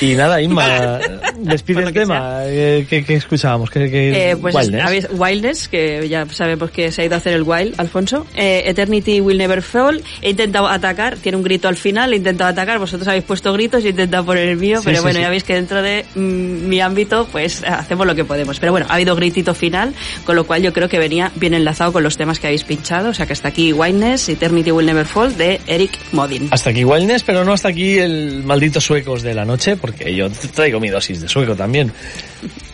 [0.00, 1.00] Y nada, Inma,
[1.42, 2.40] despide Por lo el que tema.
[2.44, 3.70] Eh, ¿Qué, qué escuchábamos?
[3.70, 4.84] ¿Qué, qué Eh, pues Wildness?
[4.84, 8.26] habéis- Wildness, que ya sabemos que se ha ido a hacer el Wild, Alfonso.
[8.34, 10.02] Eh, Eternity Will Never Fall.
[10.20, 13.84] He intentado atacar, tiene un grito al final, he intentado atacar, vosotros habéis puesto gritos,
[13.84, 15.22] he intentado poner el mío, Sí, pero sí, bueno, sí.
[15.22, 18.58] ya veis que dentro de mm, mi ámbito, pues hacemos lo que podemos.
[18.60, 19.94] Pero bueno, ha habido gritito final,
[20.24, 23.10] con lo cual yo creo que venía bien enlazado con los temas que habéis pinchado.
[23.10, 26.48] O sea que hasta aquí Wildness, Eternity Will Never Fall, de Eric Modin.
[26.50, 30.28] Hasta aquí Wildness, pero no hasta aquí el maldito suecos de la noche, porque yo
[30.54, 31.92] traigo mi dosis de sueco también.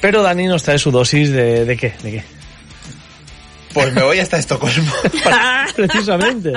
[0.00, 1.94] Pero Dani nos trae su dosis de, ¿de qué?
[2.02, 2.24] ¿De qué?
[3.72, 4.92] Pues me voy hasta Estocolmo.
[5.76, 6.52] Precisamente.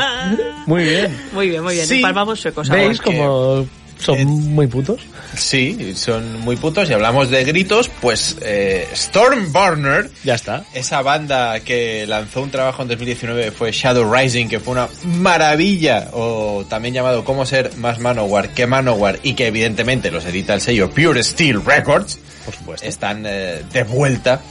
[0.66, 1.18] Muy bien.
[1.34, 1.86] Muy bien, muy bien.
[1.86, 2.00] Sí.
[2.02, 2.84] Palmamos suecos ahora.
[2.84, 3.68] ¿Veis como
[4.02, 5.00] son Eh, muy putos?
[5.38, 10.64] Sí, son muy putos y hablamos de gritos, pues eh, Stormburner, Ya está.
[10.74, 16.10] esa banda que lanzó un trabajo en 2019 fue Shadow Rising, que fue una maravilla,
[16.14, 20.62] o también llamado Cómo ser más Manowar que Manowar, y que evidentemente los edita el
[20.62, 22.86] sello Pure Steel Records, Por supuesto.
[22.88, 24.42] están eh, de vuelta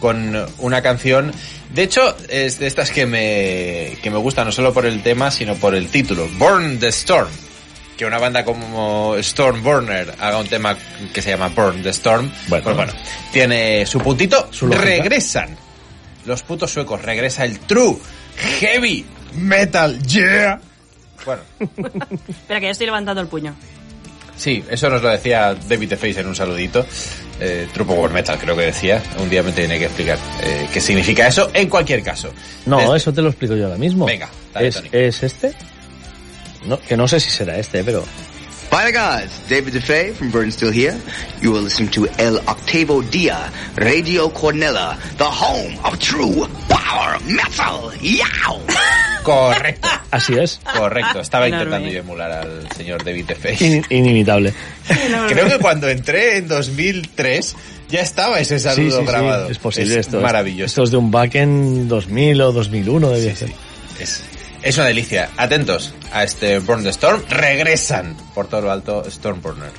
[0.00, 1.32] con una canción.
[1.72, 5.30] De hecho, es de estas que me, que me gusta no solo por el tema,
[5.30, 6.28] sino por el título.
[6.38, 7.28] Burn the Storm.
[7.96, 10.76] Que una banda como Stormburner haga un tema
[11.14, 12.30] que se llama Burn the Storm.
[12.48, 12.64] Bueno.
[12.64, 12.92] pues bueno,
[13.32, 14.48] tiene su puntito.
[14.50, 15.56] Su regresan.
[16.26, 17.00] Los putos suecos.
[17.02, 17.96] Regresa el True
[18.60, 20.60] Heavy Metal Yeah.
[21.24, 21.42] Bueno,
[22.28, 23.54] Espera, que ya estoy levantando el puño.
[24.36, 26.84] Sí, eso nos lo decía David The Face en un saludito.
[27.40, 29.02] Eh, True Power Metal, creo que decía.
[29.18, 31.50] Un día me tiene que explicar eh, qué significa eso.
[31.54, 32.30] En cualquier caso.
[32.66, 34.04] No, Desde- eso te lo explico yo ahora mismo.
[34.04, 34.88] Venga, dale, ¿Es, Tony.
[34.92, 35.54] ¿Es este?
[36.66, 38.04] No, que no sé si será este, pero...
[38.68, 40.96] By the gods, David DeFay from Burton Still Here.
[41.40, 43.38] You are listening to El Octavo Dia,
[43.76, 47.92] Radio Cornella, the home of true power metal.
[48.02, 48.60] Yow!
[49.22, 50.60] Correcto, Así es.
[50.76, 51.20] correcto.
[51.20, 51.64] Estaba Enorme.
[51.64, 53.28] intentando yo emular al señor David.
[53.60, 54.52] In- inimitable.
[55.28, 57.56] Creo que cuando entré en 2003
[57.88, 59.48] ya estaba ese saludo sí, sí, grabado.
[59.50, 59.98] es posible.
[59.98, 60.66] esto, maravilloso.
[60.66, 63.50] Esto es de un back en 2000 o 2001 debía ser.
[63.98, 64.22] Es,
[64.66, 65.30] es una delicia.
[65.36, 67.22] Atentos a este Burn the Storm.
[67.28, 69.70] Regresan por todo lo alto Stormburner.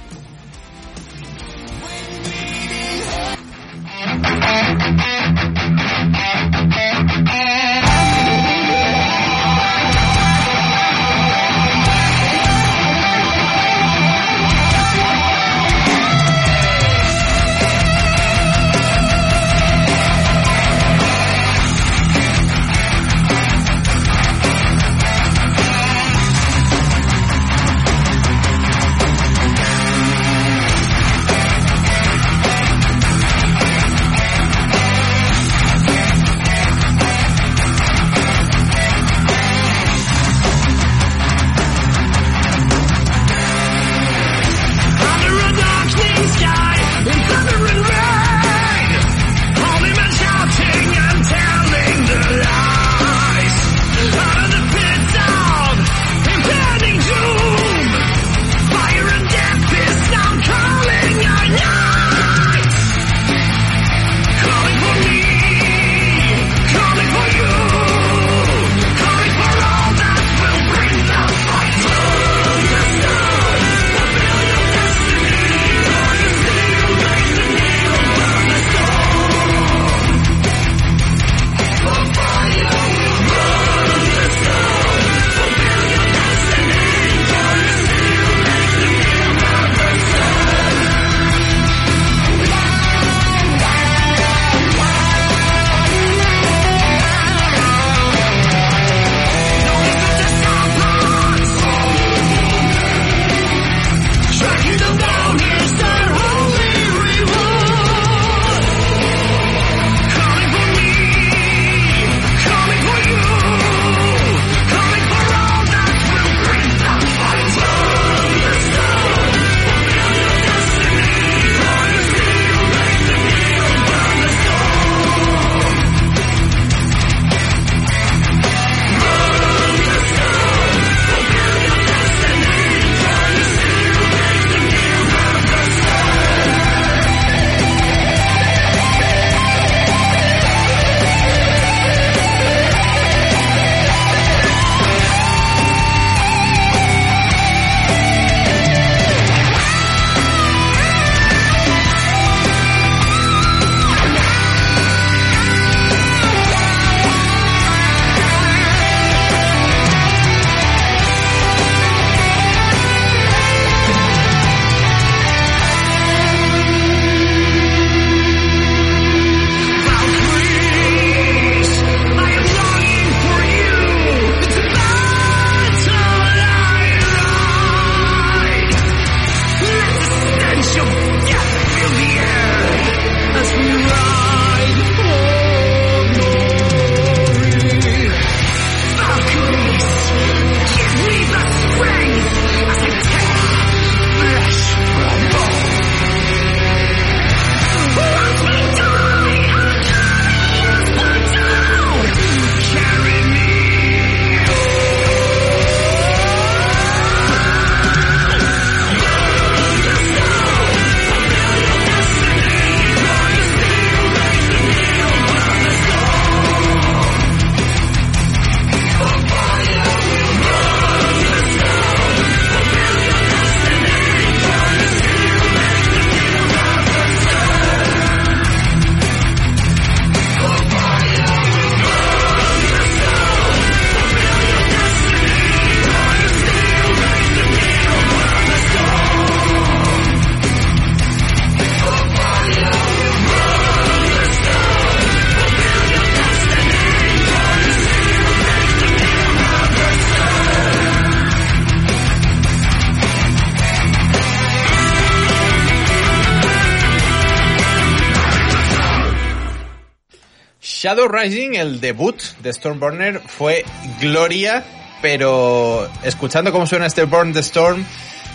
[260.87, 263.65] Shadow Rising, el debut de Stormburner, fue
[263.99, 264.63] gloria,
[265.01, 267.83] pero escuchando cómo suena este Burn the Storm,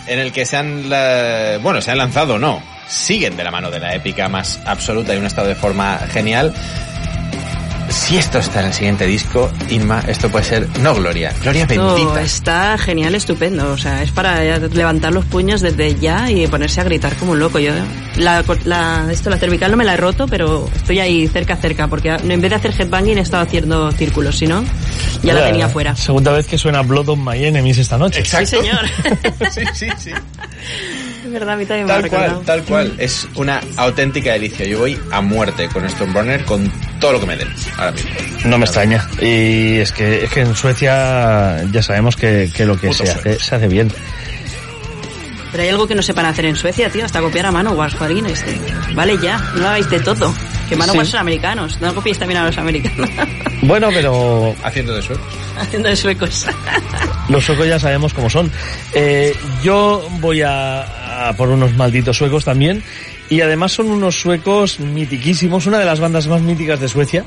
[0.07, 0.87] en el que se han,
[1.63, 5.17] bueno, se han lanzado, no, siguen de la mano de la épica más absoluta y
[5.17, 6.53] un estado de forma genial.
[7.93, 11.95] Si esto está en el siguiente disco, Inma, esto puede ser, no gloria, gloria Esto
[11.95, 12.23] bendita.
[12.23, 13.71] está genial, estupendo.
[13.71, 17.39] O sea, es para levantar los puños desde ya y ponerse a gritar como un
[17.39, 17.59] loco.
[17.59, 17.73] Yo,
[18.17, 21.87] la, la, esto, la cervical no me la he roto, pero estoy ahí cerca, cerca,
[21.87, 24.65] porque en vez de hacer headbanging he estado haciendo círculos, si no,
[25.23, 25.95] ya la tenía fuera.
[25.95, 28.21] Segunda vez que suena Blood on My Enemies esta noche.
[28.21, 28.47] Exacto.
[28.49, 29.51] Sí, señor.
[29.51, 30.11] sí, sí, sí.
[31.25, 32.95] Es verdad, a mí también me Tal cual, tal cual.
[32.99, 34.67] Es una auténtica delicia.
[34.67, 36.71] Yo voy a muerte con Stormburner con
[37.03, 38.11] todo lo que me den ahora mismo.
[38.47, 39.07] No me extraña.
[39.21, 43.39] Y es que, es que en Suecia ya sabemos que, que lo que se hace,
[43.39, 43.93] se hace bien.
[45.51, 48.25] Pero hay algo que no sepan hacer en Suecia, tío, hasta copiar a Manowar, Juarín,
[48.25, 48.59] este.
[48.95, 50.35] Vale ya, no lo hagáis de todo.
[50.69, 51.11] Que Manowar Sí.
[51.13, 53.11] son americanos, no copiéis también a los americanos.
[53.65, 55.25] Bueno, pero Haciendo de suecos.
[55.57, 56.47] Haciendo de suecos.
[57.29, 58.51] los suecos ya sabemos cómo son.
[58.93, 62.83] Eh, yo voy a, a por unos malditos suecos también.
[63.31, 67.25] Y además son unos suecos mitiquísimos, una de las bandas más míticas de Suecia.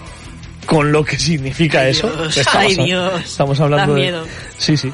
[0.65, 2.09] Con lo que significa Ay, eso.
[2.09, 3.13] Dios, Estamos, ay, Dios.
[3.23, 4.01] estamos hablando Da de...
[4.05, 4.25] miedo.
[4.57, 4.91] Sí, sí.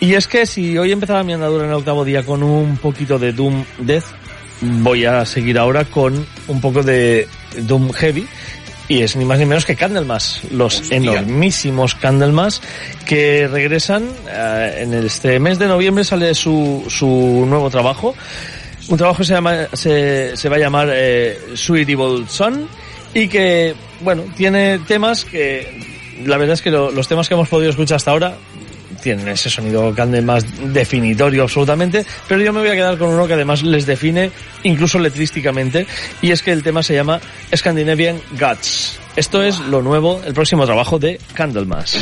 [0.00, 3.18] Y es que si hoy empezaba mi andadura en el octavo día con un poquito
[3.18, 4.04] de Doom Death,
[4.60, 7.28] voy a seguir ahora con un poco de
[7.62, 8.26] Doom Heavy.
[8.88, 10.96] Y es ni más ni menos que Candlemas, los Hostia.
[10.98, 12.62] enormísimos Candlemas
[13.04, 18.14] que regresan eh, en este mes de noviembre sale su, su nuevo trabajo.
[18.88, 21.38] Un trabajo que se, llama, se, se va a llamar eh,
[21.68, 22.68] Evil Son
[23.14, 25.82] y que, bueno, tiene temas que,
[26.24, 28.36] la verdad es que lo- los temas que hemos podido escuchar hasta ahora
[29.02, 33.26] tienen ese sonido Candle más definitorio absolutamente, pero yo me voy a quedar con uno
[33.26, 34.30] que además les define
[34.64, 35.86] incluso letrísticamente
[36.22, 37.20] y es que el tema se llama
[37.54, 38.98] Scandinavian Guts.
[39.16, 41.96] Esto es lo nuevo, el próximo trabajo de Candlemas.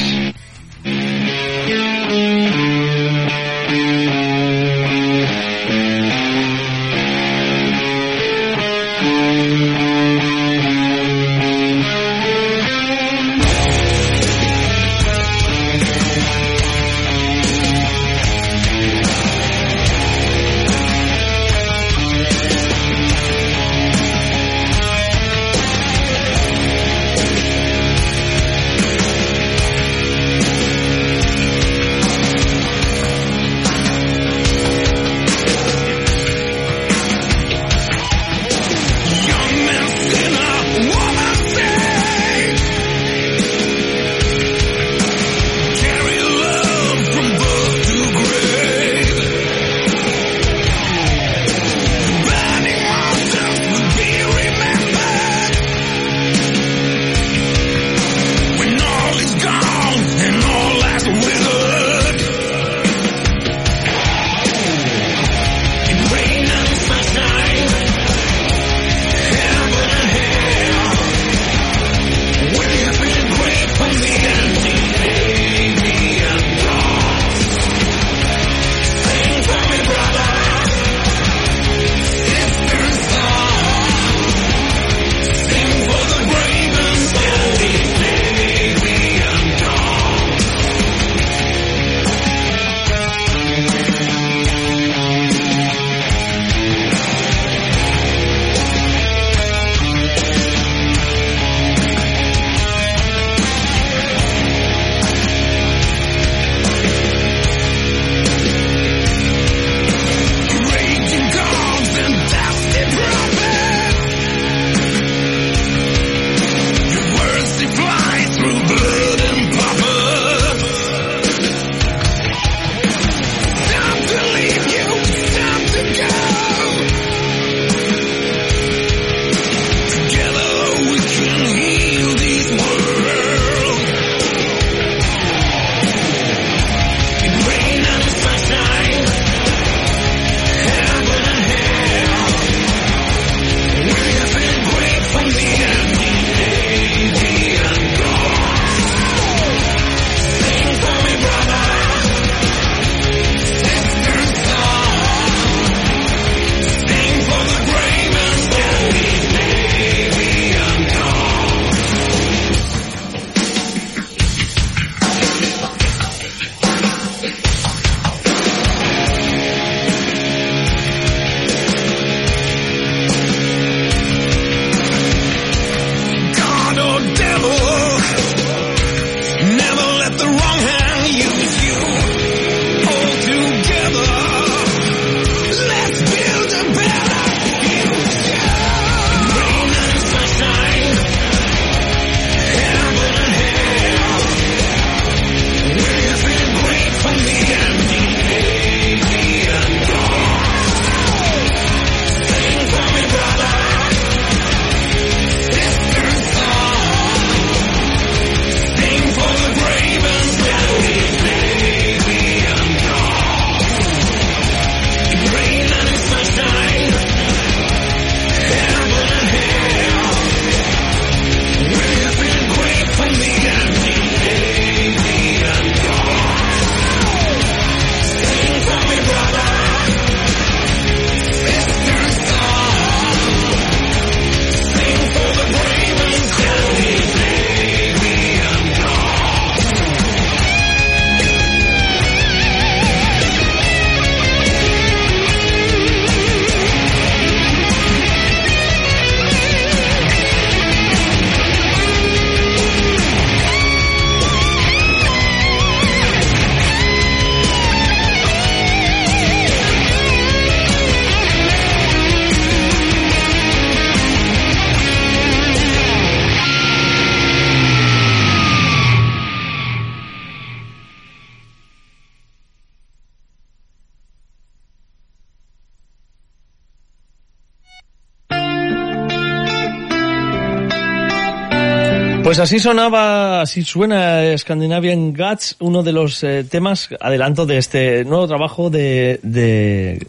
[282.45, 288.29] Así sonaba, así suena Scandinavian Guts, uno de los eh, temas, adelanto de este nuevo
[288.29, 290.07] trabajo de, de,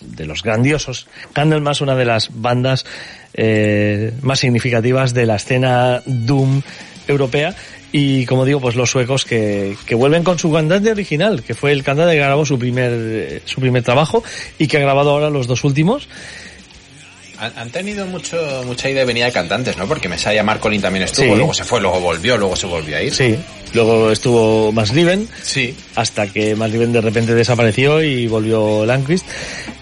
[0.00, 2.86] de los grandiosos Candlemas, una de las bandas
[3.34, 6.62] eh, más significativas de la escena Doom
[7.06, 7.54] europea.
[7.92, 11.72] Y como digo, pues los suecos que, que vuelven con su cantante original, que fue
[11.72, 14.24] el cantante que grabó su primer, eh, su primer trabajo
[14.58, 16.08] y que ha grabado ahora los dos últimos.
[17.56, 19.86] Han, tenido mucho, mucha idea de venida de cantantes, ¿no?
[19.86, 21.34] Porque Messiah Marcolin también estuvo, Sí.
[21.36, 23.14] luego se fue, luego volvió, luego se volvió a ir.
[23.14, 23.36] Sí.
[23.72, 25.28] Luego estuvo Masliven.
[25.42, 25.74] Sí.
[25.96, 29.26] hasta que Masliven de repente desapareció y volvió Landquist.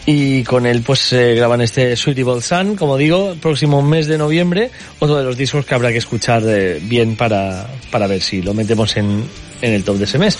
[0.04, 4.70] Y con él pues eh, graban este Suitable Sun, como digo, próximo mes de noviembre,
[4.98, 8.52] otro de los discos que habrá que escuchar eh, bien para, para ver si lo
[8.52, 9.24] metemos en,
[9.60, 10.38] en el top de ese mes.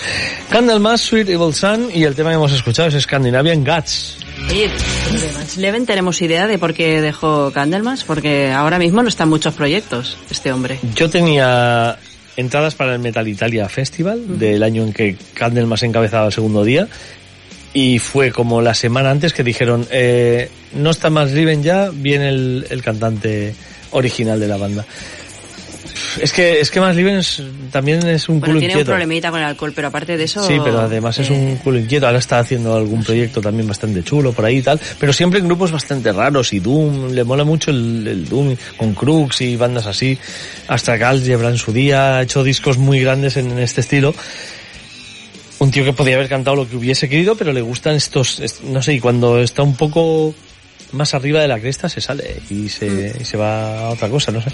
[0.49, 4.17] Candlemas, Suitable Sun y el tema que hemos escuchado es Scandinavian Guts.
[4.49, 9.09] Oye, de Max Leven tenemos idea de por qué dejó Candlemas, porque ahora mismo no
[9.09, 10.79] están muchos proyectos este hombre.
[10.95, 11.97] Yo tenía
[12.35, 16.87] entradas para el Metal Italia Festival del año en que Candlemas encabezaba el segundo día
[17.73, 22.29] y fue como la semana antes que dijeron eh, no está más Riven ya, viene
[22.29, 23.55] el, el cantante
[23.91, 24.85] original de la banda.
[26.21, 29.31] Es que es que más Riven es- también es un Bueno, culo tiene un problemita
[29.31, 30.43] con el alcohol, pero aparte de eso...
[30.45, 32.05] Sí, pero además es eh, un culo inquieto.
[32.05, 34.79] Ahora está haciendo algún proyecto también bastante chulo por ahí y tal.
[34.99, 37.11] Pero siempre en grupos bastante raros y Doom.
[37.11, 40.17] Le mola mucho el, el Doom con Crux y bandas así.
[40.67, 44.13] Hasta Galgebra en su día ha hecho discos muy grandes en, en este estilo.
[45.59, 48.61] Un tío que podía haber cantado lo que hubiese querido, pero le gustan estos, est-
[48.63, 50.35] no sé, y cuando está un poco
[50.93, 54.31] más arriba de la cresta se sale y se, y se va a otra cosa,
[54.31, 54.49] no sé.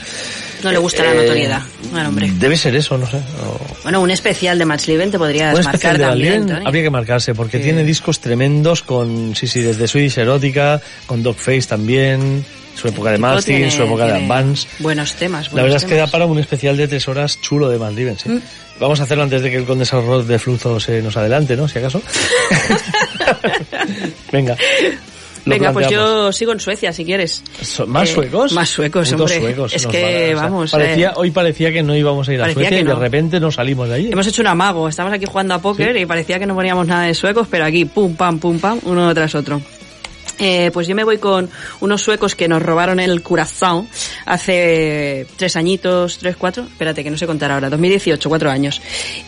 [0.64, 1.61] No le gusta la Eh, notoriedad
[1.93, 2.32] al hombre.
[2.40, 3.18] Debe ser eso, no sé.
[3.18, 6.90] o- Bueno, un especial de Max Leven te podrías un marcar de también, habría que
[6.90, 7.64] marcarse porque Sí.
[7.66, 12.43] tiene discos tremendos con, sí, sí, desde Swedish Erótica, con Dogface también,
[12.76, 14.68] su época de Mastin, su época de Advance.
[14.80, 16.11] Buenos temas, La buenos verdad es que da temas.
[16.11, 18.30] para un especial de tres horas chulo de Maldiven, sí.
[18.30, 18.42] Mm.
[18.80, 21.68] Vamos a hacerlo antes de que el condensador de flujo se nos adelante, ¿no?
[21.68, 22.01] Si acaso.
[24.32, 24.56] Venga.
[25.45, 27.43] Venga, pues yo sigo en Suecia, si quieres.
[27.88, 28.51] ¿Más Eh, suecos?
[28.53, 29.40] Más suecos, Putos hombre.
[29.42, 32.51] suecos es que, van vamos, parecía, eh, Hoy parecía que no íbamos a ir a
[32.53, 34.09] Suecia y de repente nos salimos de allí.
[34.11, 34.88] hemos hecho un amago.
[34.90, 37.85] Estamos aquí jugando a póker y parecía que no poníamos nada de suecos, pero aquí,
[37.85, 39.61] pum, pam, pum, pam, uno tras otro.
[40.40, 41.50] Eh, pues yo me voy con
[41.82, 43.85] unos suecos que nos robaron el Curazao
[44.26, 48.82] hace tres añitos, tres, cuatro, espérate que no sé contar ahora, 2018, cuatro años.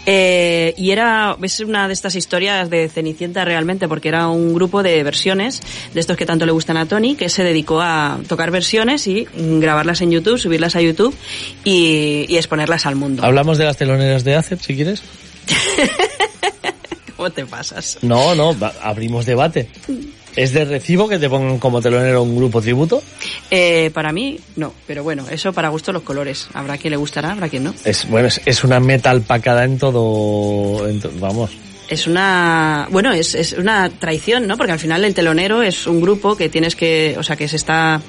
[0.06, 4.84] Eh, y era, es una de estas historias de Cenicienta realmente, porque era un grupo
[4.84, 5.62] de versiones,
[5.94, 9.28] de estos que tanto le gustan a Tony, que se dedicó a tocar versiones y
[9.36, 11.16] grabarlas en YouTube, subirlas a YouTube
[11.64, 13.24] y, y exponerlas al mundo.
[13.24, 15.04] Hablamos de las teloneras de ACEP, si quieres.
[17.18, 18.00] ¿Cómo te pasas?
[18.02, 19.70] No, no, abrimos debate.
[20.36, 23.04] ¿Es de recibo que te pongan como telonero un grupo tributo?
[23.50, 26.48] Eh, para mí, no, pero bueno, eso para gusto los colores.
[26.54, 27.74] Habrá quien le gustará, habrá quien no.
[27.84, 31.52] Es, bueno, es, es una metal pacada en todo, en to- vamos.
[31.90, 34.56] Es una, bueno, es, es una traición, ¿no?
[34.56, 37.58] Porque al final el telonero es un grupo que tienes que, o sea, que se
[37.58, 38.02] está...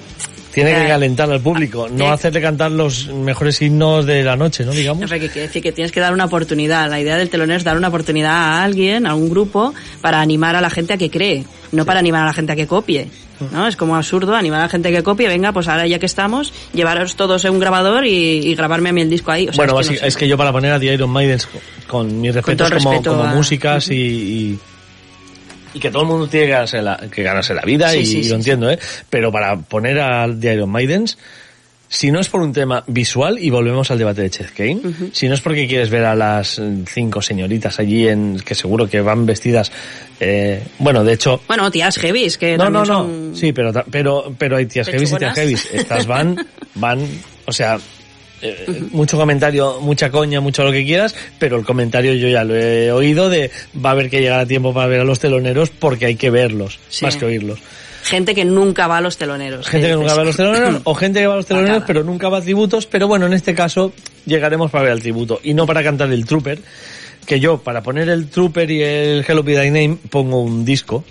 [0.52, 4.36] Tiene que Eh, calentar al público, no eh, hacerle cantar los mejores himnos de la
[4.36, 4.72] noche, ¿no?
[4.72, 5.08] No Digamos.
[5.10, 6.90] sé qué quiere decir que tienes que dar una oportunidad.
[6.90, 10.54] La idea del telonero es dar una oportunidad a alguien, a un grupo, para animar
[10.54, 13.08] a la gente a que cree, no para animar a la gente a que copie.
[13.50, 13.66] ¿no?
[13.66, 15.26] Es como absurdo animar a la gente a que copie.
[15.26, 18.10] Venga, pues ahora ya que estamos, llevaros todos en un grabador y,
[18.46, 19.48] y grabarme a mí el disco ahí.
[19.48, 20.06] O sea, bueno, es, que no sé.
[20.06, 21.38] es que yo para poner a The Iron Maiden
[21.88, 24.58] con, con mis respetos como, respeto como a- músicas y, y,
[25.74, 28.06] y que todo el mundo tiene que ganarse la, que ganarse la vida Sí, y,
[28.06, 28.40] sí, y sí, lo sí.
[28.40, 28.78] entiendo, ¿eh?
[29.10, 31.16] Pero para poner a The Iron Maidens,
[31.88, 34.80] si no es por un tema visual, y volvemos al debate de Chet Kane,
[35.12, 39.02] si no es porque quieres ver a las cinco señoritas allí en que seguro que
[39.02, 39.70] van vestidas,
[40.18, 42.84] eh, bueno, de hecho, Bueno, tías heavies, que no, no, no.
[42.86, 45.68] son- Sí, pero, pero, pero hay tías heavies y tías heavies.
[45.70, 46.36] Estas van,
[46.76, 47.06] van,
[47.44, 47.78] o sea,
[48.42, 52.54] eh, mucho comentario, mucha coña, mucho lo que quieras, pero el comentario yo ya lo
[52.56, 55.70] he oído de va a haber que llegar a tiempo para ver a los teloneros
[55.70, 57.04] porque hay que verlos, Sí.
[57.04, 57.60] más que oírlos.
[58.04, 59.68] Gente que nunca va a los teloneros.
[59.68, 60.00] Gente que dices.
[60.00, 62.38] nunca va a los teloneros, o gente que va a los teloneros pero nunca va
[62.38, 63.92] a tributos, pero bueno, en este caso
[64.26, 66.58] llegaremos para ver el tributo y no para cantar el Trooper,
[67.24, 71.04] que yo para poner el Trooper y el Hello Be Thy Name pongo un disco,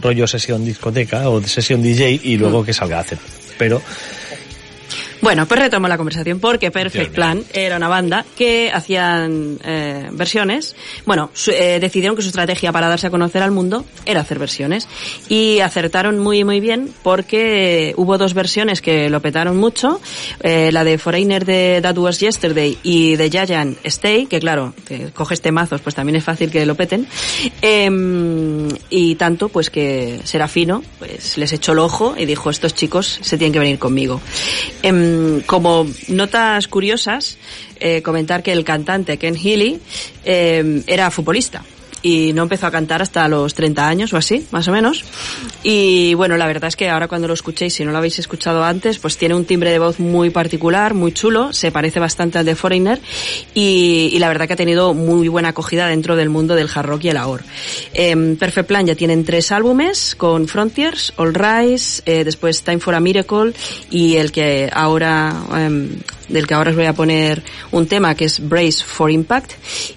[0.00, 3.18] rollo sesión discoteca o sesión DJ y luego que salga a hacer.
[3.58, 3.82] Pero
[5.20, 10.76] Bueno, pues retomo la conversación porque Perfect Plan era una banda que hacían eh, versiones.
[11.06, 14.38] Bueno, su- eh, decidieron que su estrategia para darse a conocer al mundo era hacer
[14.38, 14.86] versiones.
[15.28, 20.00] Y acertaron muy, muy bien porque hubo dos versiones que lo petaron mucho.
[20.40, 25.10] Eh, la de Foreigner de That Was Yesterday y de Giant Stay, que claro, que
[25.12, 27.06] coges temazos, pues también es fácil que lo peten.
[27.60, 33.18] Em, y tanto, pues que Serafino, pues les echó el ojo y dijo, estos chicos
[33.22, 34.20] se tienen que venir conmigo.
[34.82, 35.07] Em,
[35.46, 37.38] como notas curiosas,
[37.80, 39.80] eh, comentar que el cantante Ken Healy
[40.24, 41.62] eh, era futbolista
[42.02, 45.04] y no empezó a cantar hasta los 30 años o así, más o menos.
[45.62, 48.64] Y bueno, la verdad es que ahora cuando lo escuchéis, si no lo habéis escuchado
[48.64, 52.44] antes, pues tiene un timbre de voz muy particular, muy chulo, se parece bastante al
[52.44, 53.00] de Foreigner
[53.54, 56.86] y, y la verdad que ha tenido muy buena acogida dentro del mundo del hard
[56.86, 57.42] rock y el ahor.
[57.94, 62.94] Eh, Perfect Plan ya tienen tres álbumes con Frontiers, All Rise, eh, después Time for
[62.94, 63.52] a Miracle
[63.90, 65.90] y el que ahora em,
[66.28, 69.52] del que ahora os voy a poner un tema que es Brace for Impact.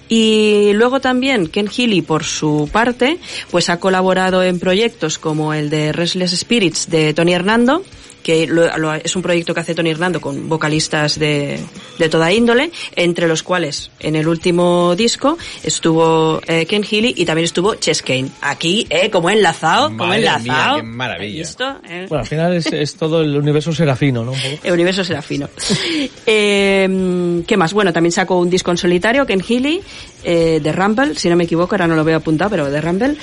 [0.08, 3.18] Y luego también Ken Healy, por su parte,
[3.50, 7.84] pues ha colaborado en proyectos como el de Restless Spirits de Tony Hernando,
[8.22, 11.58] que lo- lo- es un proyecto que hace Tony Hernando con vocalistas de,
[11.98, 17.24] de toda índole, entre los cuales en el último disco estuvo eh, Ken Healy y
[17.24, 18.28] también estuvo Chess Kane.
[18.40, 20.76] Aquí, eh, como enlazado, como Madre mía, enlazado.
[20.76, 21.42] qué maravilla.
[21.88, 22.06] Eh.
[22.08, 24.32] Bueno, al final es, es todo el universo serafino, ¿no?
[24.62, 25.48] El universo serafino.
[26.26, 27.72] Eh, ¿Qué más?
[27.72, 29.80] Bueno, también sacó un disco en solitario, Ken Healy,
[30.24, 33.16] eh, de Rumble, si no me equivoco, ahora no lo veo apuntado, pero de Rumble.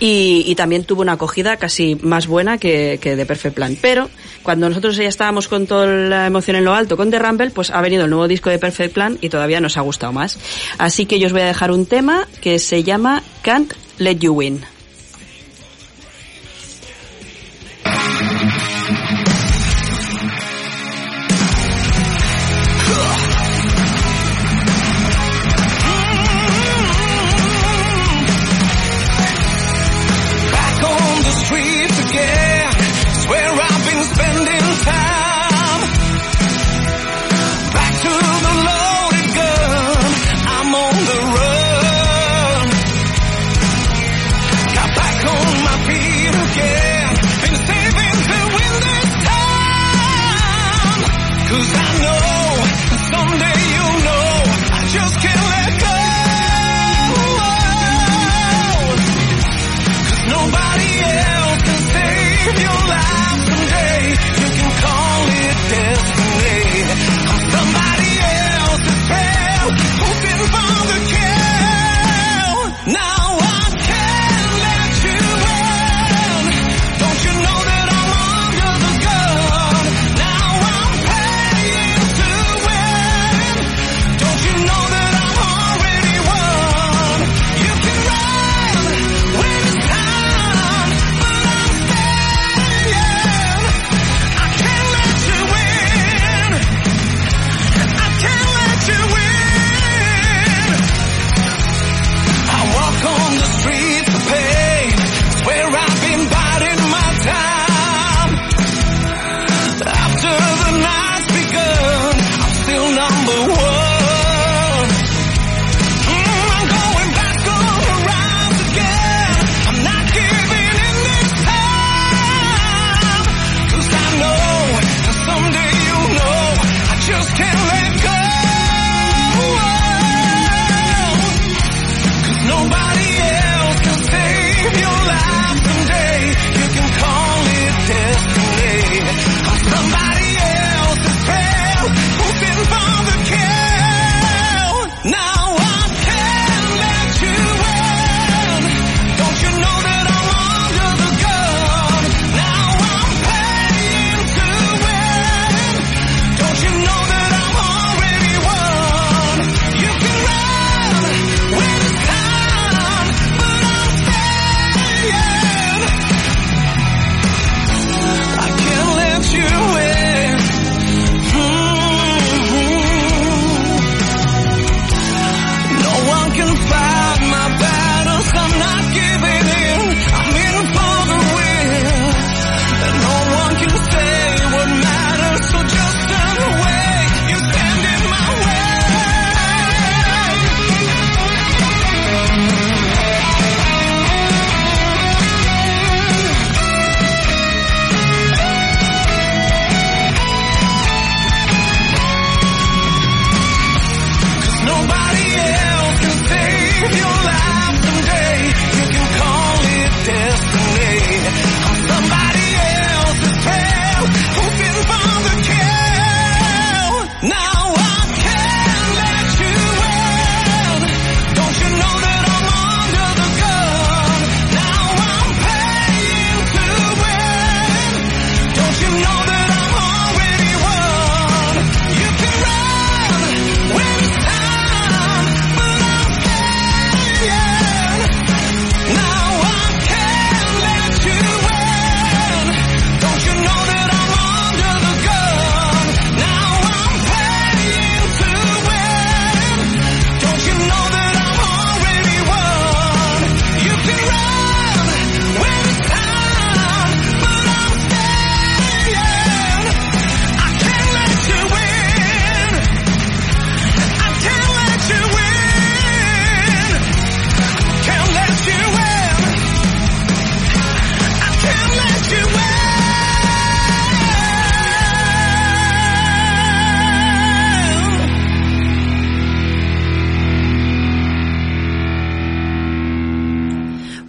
[0.00, 3.76] Y, y también tuvo una acogida casi más buena que, que de Perfect Plan.
[3.80, 4.08] Pero
[4.46, 7.70] cuando nosotros ya estábamos con toda la emoción en lo alto con The Rumble, pues
[7.70, 10.38] ha venido el nuevo disco de Perfect Plan y todavía nos ha gustado más.
[10.78, 14.34] Así que yo os voy a dejar un tema que se llama Can't Let You
[14.34, 14.64] Win.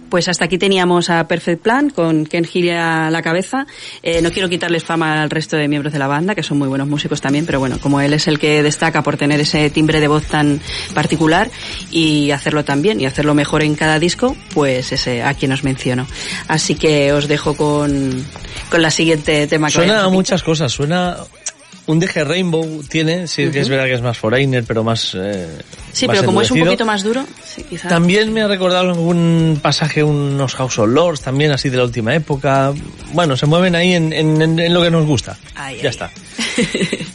[0.08, 3.66] Pues hasta aquí teníamos a Perfect Plan con Ken Healy a la cabeza.
[4.02, 6.68] Eh, no quiero quitarles fama al resto de miembros de la banda, que son muy
[6.68, 10.00] buenos músicos también, pero bueno, como él es el que destaca por tener ese timbre
[10.00, 10.60] de voz tan
[10.94, 11.50] particular
[11.90, 15.64] y hacerlo tan bien y hacerlo mejor en cada disco, pues ese a quien os
[15.64, 16.06] menciono.
[16.48, 18.24] Así que os dejo con,
[18.70, 21.16] con la siguiente tema que Suena a muchas cosas, suena...
[21.88, 25.16] Un DG Rainbow tiene, sí que es verdad que es más foreigner, pero más...
[25.18, 25.48] eh,
[25.92, 27.88] Sí, más pero como es un poquito más duro, sí, quizá.
[27.88, 32.14] También me ha recordado algún pasaje unos House of Lords, también así de la última
[32.14, 32.72] época.
[33.14, 35.36] Bueno, se mueven ahí en, en- en- en lo que nos gusta.
[35.56, 35.86] Ahí, ya ahí.
[35.88, 36.10] está.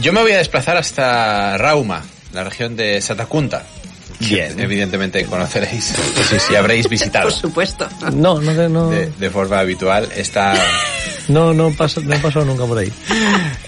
[0.00, 3.64] Yo me voy a desplazar hasta Rauma, la región de Satakunta.
[4.20, 4.58] Bien.
[4.60, 7.88] Evidentemente conoceréis sí, sí, habréis visitado Por supuesto.
[8.12, 10.08] No, no, no, no, de, de forma habitual.
[10.16, 10.54] Está,
[11.28, 12.92] no, no, paso, no he pasado nunca por ahí.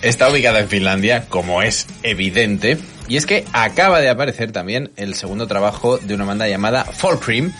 [0.02, 2.78] está ubicada en Finlandia, como es evidente.
[3.08, 7.52] Y es que acaba de aparecer también el segundo trabajo de una banda llamada Folkrim,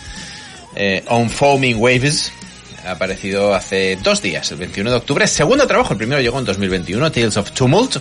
[0.75, 2.31] eh, On Foaming Waves.
[2.85, 5.27] Ha aparecido hace dos días, el 21 de octubre.
[5.27, 7.97] Segundo trabajo, el primero llegó en 2021, Tales of Tumult.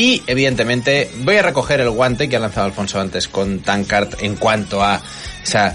[0.00, 4.36] Y evidentemente voy a recoger el guante que ha lanzado Alfonso antes con Tankard en
[4.36, 4.98] cuanto a
[5.42, 5.74] esa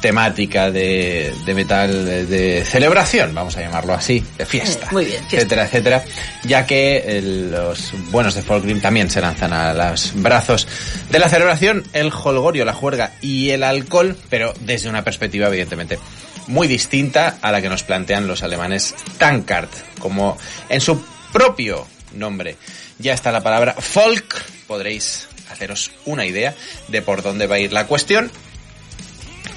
[0.00, 5.18] temática de, de metal de, de celebración, vamos a llamarlo así, de fiesta, Muy bien,
[5.24, 5.36] fiesta.
[5.38, 6.04] etcétera, etcétera,
[6.44, 10.68] ya que el- los buenos de Folkrim también se lanzan a los brazos
[11.10, 15.98] de la celebración, el holgorio, la juerga y el alcohol, pero desde una perspectiva evidentemente
[16.46, 20.38] muy distinta a la que nos plantean los alemanes Tankard, como
[20.68, 22.56] en su propio nombre
[22.98, 26.54] ya está la palabra folk, podréis haceros una idea
[26.88, 28.30] de por dónde va a ir la cuestión,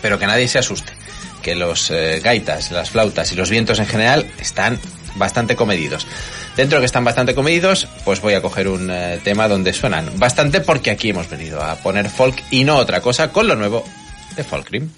[0.01, 0.93] pero que nadie se asuste,
[1.41, 4.79] que los eh, gaitas, las flautas y los vientos en general están
[5.15, 6.05] bastante comedidos.
[6.55, 10.17] Dentro de que están bastante comedidos, pues voy a coger un eh, tema donde suenan
[10.17, 13.83] bastante porque aquí hemos venido a poner folk y no otra cosa con lo nuevo
[14.35, 14.89] de Folkrim.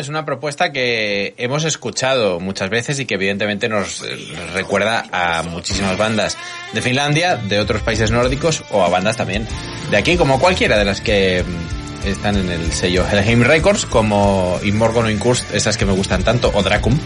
[0.00, 4.16] Es una propuesta que hemos escuchado muchas veces y que evidentemente nos eh,
[4.54, 6.36] recuerda a muchísimas bandas
[6.72, 9.46] de Finlandia, de otros países nórdicos o a bandas también
[9.90, 14.58] de aquí, como cualquiera de las que mm, están en el sello Helheim Records, como
[14.62, 16.98] Inmorgon o Inkurst, esas que me gustan tanto, o Dracum.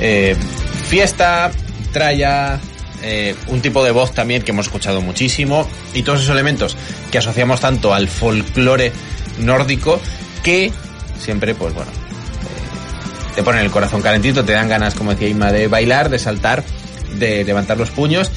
[0.00, 0.34] Eh,
[0.88, 1.50] fiesta,
[1.92, 2.58] tralla,
[3.02, 6.76] eh, un tipo de voz también que hemos escuchado muchísimo y todos esos elementos
[7.12, 8.92] que asociamos tanto al folclore
[9.38, 10.00] nórdico
[10.42, 10.72] que
[11.18, 11.90] siempre, pues bueno,
[13.34, 16.64] te ponen el corazón calentito, te dan ganas, como decía Inma, de bailar, de saltar,
[17.18, 18.30] de levantar los puños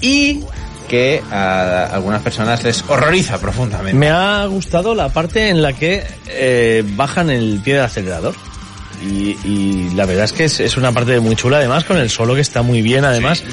[0.00, 0.40] y
[0.88, 3.98] que a algunas personas les horroriza profundamente.
[3.98, 8.34] Me ha gustado la parte en la que eh, bajan el pie del acelerador.
[9.04, 12.10] Y, y la verdad es que es, es una parte muy chula, además, con el
[12.10, 13.44] solo que está muy bien, además,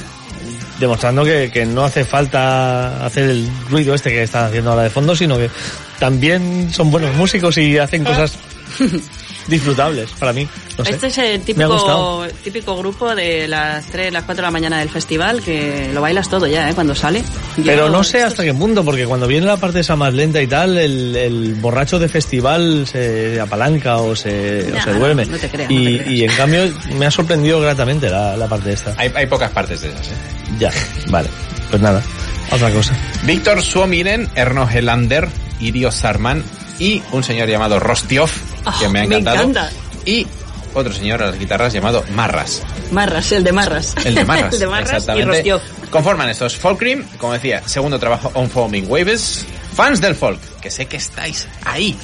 [0.80, 4.90] demostrando que, que no hace falta hacer el ruido este que están haciendo ahora de
[4.90, 5.52] fondo, sino que
[6.00, 8.34] también son buenos músicos y hacen cosas
[9.48, 10.48] disfrutables para mí.
[10.78, 10.92] No sé.
[10.92, 14.90] Este es el típico, típico grupo de las 3, las 4 de la mañana del
[14.90, 16.74] festival que lo bailas todo ya, ¿eh?
[16.74, 17.24] Cuando sale.
[17.64, 20.42] Pero Yo- no sé hasta qué punto, porque cuando viene la parte esa más lenta
[20.42, 25.26] y tal, el, el borracho de festival se apalanca o se, o se duerme.
[25.26, 26.10] no te creas, no y, te creas.
[26.12, 28.94] y en cambio me ha sorprendido gratamente la, la parte esta.
[28.98, 30.08] Hay, hay pocas partes de esas.
[30.08, 30.12] ¿eh?
[30.60, 30.72] Ya,
[31.10, 31.30] vale.
[31.70, 32.02] Pues nada,
[32.52, 32.94] otra cosa.
[33.24, 35.28] Víctor Suominen, Erno Helander,
[35.60, 36.44] Irio Sarman
[36.80, 38.30] y un señor llamado Rostiov,
[38.80, 39.50] que Ah, me ha me encantado.
[39.50, 39.70] encanta.
[40.06, 40.28] Y
[40.74, 42.62] otro señor a las guitarras llamado Marras.
[42.92, 43.96] Marras, el de Marras.
[44.04, 44.54] El de Marras.
[44.54, 45.26] el de Marras y exactamente.
[45.32, 45.62] Rostió.
[45.90, 49.46] Conforman estos Folkrim, como decía, segundo trabajo On Foaming Waves.
[49.76, 51.98] Fans del folk, que sé que estáis ahí.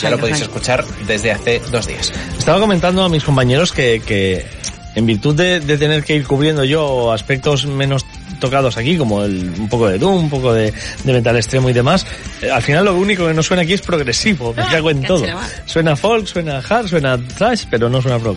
[0.00, 2.10] ya lo podéis escuchar desde hace dos días.
[2.38, 4.46] Estaba comentando a mis compañeros que, que
[4.94, 8.06] en virtud de, de tener que ir cubriendo yo aspectos menos
[8.40, 10.72] tocados aquí, como el, un poco de Doom, un poco de,
[11.04, 12.06] de metal extremo y demás,
[12.42, 15.02] eh, al final lo único que no suena aquí es progresivo, me Ah, cago en
[15.02, 15.24] todo.
[15.66, 18.36] Suena folk, suena hard, suena thrash, pero no suena prog.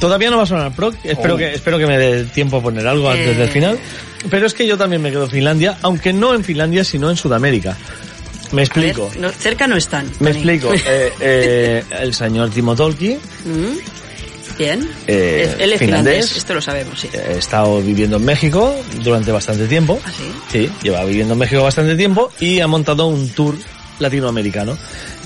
[0.00, 1.38] Todavía no va a sonar prog, espero, Oh.
[1.38, 3.34] que, espero que me dé tiempo a poner algo antes Eh.
[3.38, 3.78] del final,
[4.28, 7.16] pero es que yo también me quedo en Finlandia, aunque no en Finlandia, sino en
[7.16, 7.76] Sudamérica.
[8.52, 9.10] Me A ver, explico.
[9.18, 10.06] no, cerca no están.
[10.20, 10.70] Me explico.
[10.86, 13.14] Eh, eh, el señor Timo Tolki
[13.44, 13.78] Mm.
[14.58, 14.88] Bien.
[15.06, 15.78] Eh, Es- Él es finlandés.
[15.78, 17.08] finlandés, esto lo sabemos, sí.
[17.12, 20.00] He estado viviendo en México durante bastante tiempo.
[20.04, 20.24] ¿Ah, sí?
[20.50, 23.56] Sí, lleva viviendo en México bastante tiempo y ha montado un tour
[23.98, 24.76] latinoamericano.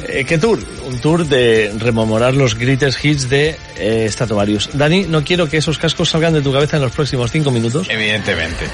[0.09, 0.59] Eh, ¿Qué tour?
[0.87, 4.11] Un tour de rememorar los greatest hits de eh.
[4.75, 7.87] Dani, no quiero que esos cascos salgan de tu cabeza en los próximos cinco minutos.
[7.91, 8.67] Evidentemente.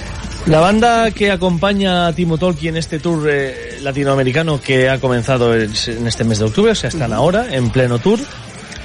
[0.47, 5.55] La banda que acompaña a Timo Tolki en este tour eh, latinoamericano que ha comenzado
[5.55, 8.19] en en este mes de octubre, o sea, están ahora en pleno tour,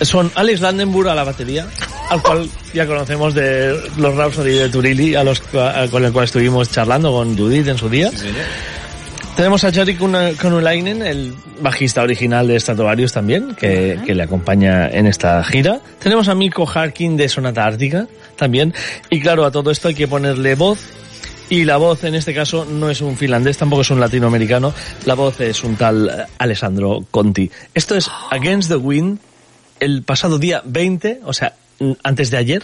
[0.02, 1.68] son Alex Landenburg a la batería,
[2.10, 6.26] al cual ya conocemos de los Rhapsody de Turilli, a los, a- con el cual
[6.26, 8.10] estuvimos charlando con Judith en su día.
[9.36, 15.08] Tenemos a Jari Kunulainen, el bajista original de Stratovarius también, que, que le acompaña en
[15.08, 15.80] esta gira.
[16.00, 18.06] Tenemos a Mikko Harkin de Sonata Ártica
[18.36, 18.74] también.
[19.10, 20.80] Y claro, a todo esto hay que ponerle voz.
[21.52, 24.74] Y la voz en este caso no es un finlandés, tampoco es un latinoamericano.
[25.06, 27.50] La voz es un tal Alessandro Conti.
[27.74, 29.20] Esto es Against the Wind,
[29.80, 31.56] el pasado día 20, o sea,
[32.04, 32.64] antes de ayer,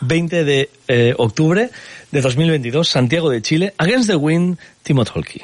[0.00, 1.70] 20 de eh, octubre
[2.10, 3.74] de 2022, Santiago de Chile.
[3.78, 5.40] Against the Wind, Timo Tolki.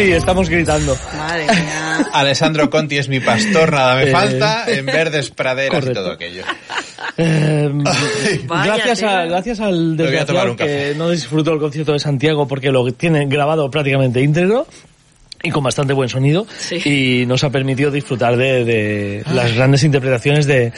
[0.00, 0.96] Sí, estamos gritando.
[1.16, 2.08] Madre mía.
[2.14, 6.42] Alessandro Conti es mi pastor, nada me Eh, falta, en verdes praderas y todo aquello.
[7.16, 7.68] Eh,
[8.46, 12.90] Vaya gracias, a, gracias al desgraciado que no disfrutó el concierto de Santiago porque lo
[12.92, 14.66] tiene grabado prácticamente íntegro
[15.42, 17.20] y con bastante buen sonido Sí.
[17.22, 20.72] y nos ha permitido disfrutar de, de las grandes interpretaciones de,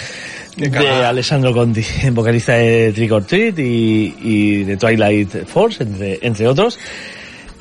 [0.57, 0.79] de.
[0.89, 6.79] Alessandro Conti, vocalista de Trick or Treat y, y de Twilight Force, entre, entre otros.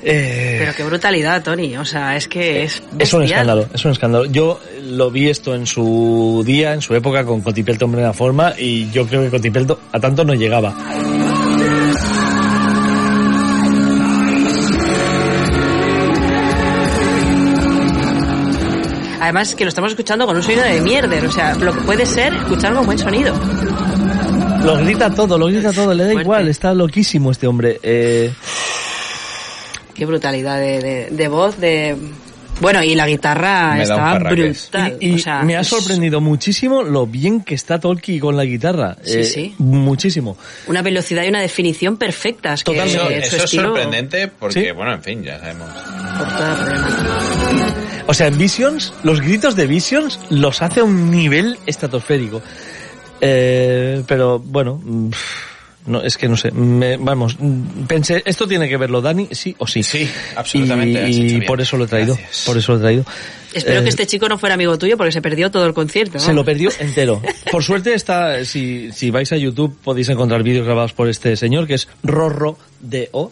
[0.03, 1.75] Eh, Pero qué brutalidad, Tony.
[1.77, 2.83] O sea, es que es.
[2.99, 4.25] es un escándalo, es un escándalo.
[4.25, 8.53] Yo lo vi esto en su día, en su época, con Cotipelto en plena forma,
[8.55, 10.75] y yo creo que Cotipelto a tanto no llegaba.
[19.19, 21.25] Además, que lo estamos escuchando con un sonido de mierder.
[21.25, 23.33] O sea, lo que puede ser escuchar con buen sonido.
[24.63, 26.21] Lo grita todo, lo grita todo, le da Fuerte.
[26.23, 27.79] igual, está loquísimo este hombre.
[27.81, 28.31] Eh,
[30.01, 31.95] Qué brutalidad de, de, de voz, de.
[32.59, 34.69] Bueno, y la guitarra Me parraques.
[34.71, 34.97] brutal.
[34.99, 38.35] y y o sea, me ha es sorprendido muchísimo lo bien que está Tolki con
[38.35, 38.97] la guitarra.
[39.03, 39.55] Sí, Eh, sí.
[39.59, 40.37] Muchísimo.
[40.65, 42.63] Una velocidad y una definición perfectas.
[42.63, 43.17] Que Totalmente.
[43.19, 44.71] Eso, su eso es estilo sorprendente porque, Sí.
[44.71, 45.69] bueno, en fin, ya sabemos.
[45.71, 47.73] por toda problema.
[48.07, 52.41] O sea, en Visions, los gritos de Visions los hace a un nivel estratosférico.
[53.21, 54.81] Eh, pero bueno,
[55.85, 56.51] no, es que no sé.
[56.51, 57.37] me- vamos,
[57.87, 59.83] pensé, esto tiene que verlo Dani, sí o sí.
[59.83, 62.15] Sí, absolutamente, Y, y por eso lo he traído.
[62.15, 62.43] Gracias.
[62.45, 63.05] Por eso lo he traído.
[63.53, 66.19] Espero Eh, que este chico no fuera amigo tuyo porque se perdió todo el concierto.
[66.19, 67.21] Se lo perdió entero.
[67.51, 71.67] Por suerte está, si, si vais a YouTube podéis encontrar vídeos grabados por este señor
[71.67, 73.29] que es Rorro de O,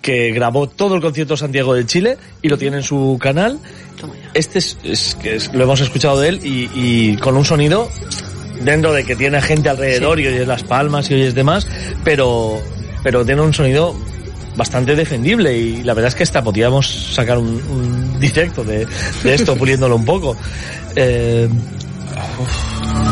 [0.00, 3.58] que grabó todo el concierto Santiago de Chile y lo tiene en su canal.
[4.34, 7.88] Este es, es que es- lo hemos escuchado de él y, y con un sonido
[8.64, 11.66] dentro de que tiene gente alrededor y oyes las palmas y oyes demás,
[12.04, 12.60] pero,
[13.02, 13.94] pero tiene un sonido
[14.56, 18.86] bastante defendible y la verdad es que hasta podíamos sacar un, un directo de,
[19.22, 20.36] de esto puliéndolo un poco.
[20.94, 21.48] Eh,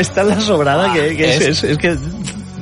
[0.00, 1.96] está la sobrada que, que es, es- que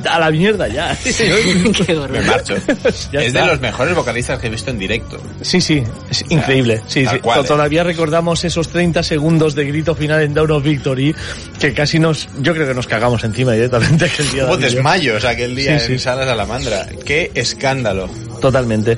[0.09, 0.97] a la mierda ya.
[1.05, 1.99] Qué.
[2.11, 2.55] Me marcho.
[3.13, 3.41] Ya es está.
[3.41, 5.21] de los mejores vocalistas que he visto en directo.
[5.43, 6.81] Sí, sí, es increíble.
[6.87, 7.19] Sí, sí.
[7.19, 7.49] cual, ¿eh?
[7.49, 11.15] Todavía recordamos esos 30 segundos de grito final en Down of Victory
[11.59, 14.45] que casi nos, yo creo que nos cagamos encima directamente aquel día.
[14.47, 14.59] Hubo yo.
[14.59, 16.87] desmayos aquel día Sí, en Salas a la Mandra.
[17.05, 18.09] ¡Qué escándalo!
[18.41, 18.97] Totalmente.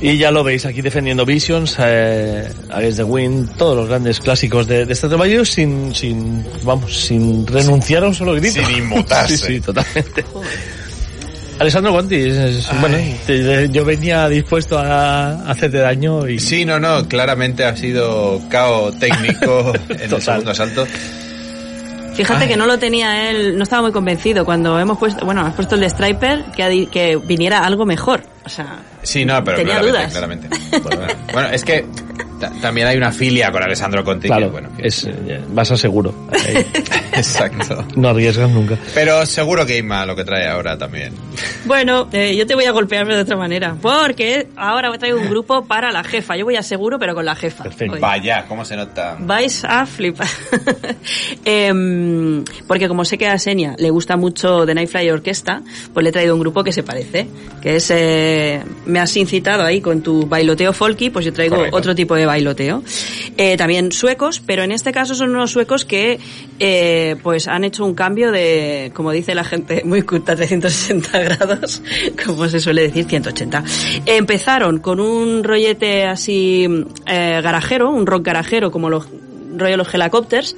[0.00, 4.66] Y ya lo veis aquí defendiendo Visions, eh, Against the Wind, todos los grandes clásicos
[4.66, 8.60] de, de este trabajo sin, sin, vamos, sin renunciar a un solo grito.
[8.66, 9.36] Sin inmutarse.
[9.38, 10.24] sí, sí, totalmente.
[11.58, 16.80] Alessandro Guanti, es- bueno, te- yo venía dispuesto a, a hacerte daño y Sí, no,
[16.80, 20.84] no, claramente ha sido cao técnico en el segundo asalto.
[22.14, 22.48] Fíjate Ay.
[22.48, 25.74] que no lo tenía él, no estaba muy convencido cuando hemos puesto, bueno, has puesto
[25.74, 28.22] el de Striper que, que viniera algo mejor.
[28.44, 30.48] O sea, Sí, no, pero Tenía claramente, dudas.
[30.80, 31.28] claramente.
[31.32, 31.84] Bueno, es que
[32.60, 34.22] también hay una filia con Alessandro Conti.
[34.22, 36.14] que, claro, bueno, que- es, eh, vas a seguro.
[36.32, 36.64] Ahí,
[37.12, 37.84] Exacto.
[37.96, 38.76] no arriesgas nunca.
[38.94, 41.12] Pero seguro que Inma lo que trae ahora también.
[41.64, 45.14] bueno, eh, yo te voy a golpear de otra manera, porque ahora voy a traer
[45.14, 46.36] un grupo para la jefa.
[46.36, 47.64] Yo voy a seguro, pero con la jefa.
[47.64, 47.98] Perfecto.
[48.00, 49.16] Vaya, cómo se nota.
[49.20, 50.26] Vais a flipar.
[51.44, 56.10] Em, porque como sé que a Senia le gusta mucho The Nightfly Orquesta, pues le
[56.10, 57.26] he traído un grupo que se parece.
[57.62, 61.76] Que es, eh, me has incitado ahí con tu bailoteo folky, pues yo traigo Correcto.
[61.76, 62.82] otro tipo de bailoteo.
[63.36, 66.18] Eh, también suecos, pero en este caso son unos suecos que,
[66.58, 71.82] eh, pues han hecho un cambio de, como dice la gente muy culta, 360 grados,
[72.26, 73.64] como se suele decir, 180.
[74.06, 76.66] Empezaron con un rollete así,
[77.06, 79.06] eh, garajero, un rock garajero, como los
[79.56, 80.56] rollo los helicópteros,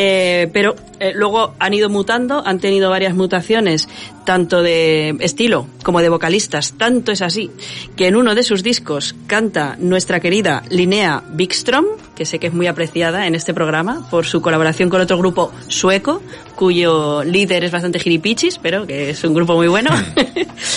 [0.00, 3.88] eh, pero eh, luego han ido mutando, han tenido varias mutaciones,
[4.24, 6.74] tanto de estilo como de vocalistas.
[6.78, 7.50] Tanto es así
[7.96, 12.54] que en uno de sus discos canta nuestra querida Linnea Wikström, que sé que es
[12.54, 16.22] muy apreciada en este programa por su colaboración con otro grupo sueco,
[16.54, 19.90] cuyo líder es bastante giripichis, pero que es un grupo muy bueno.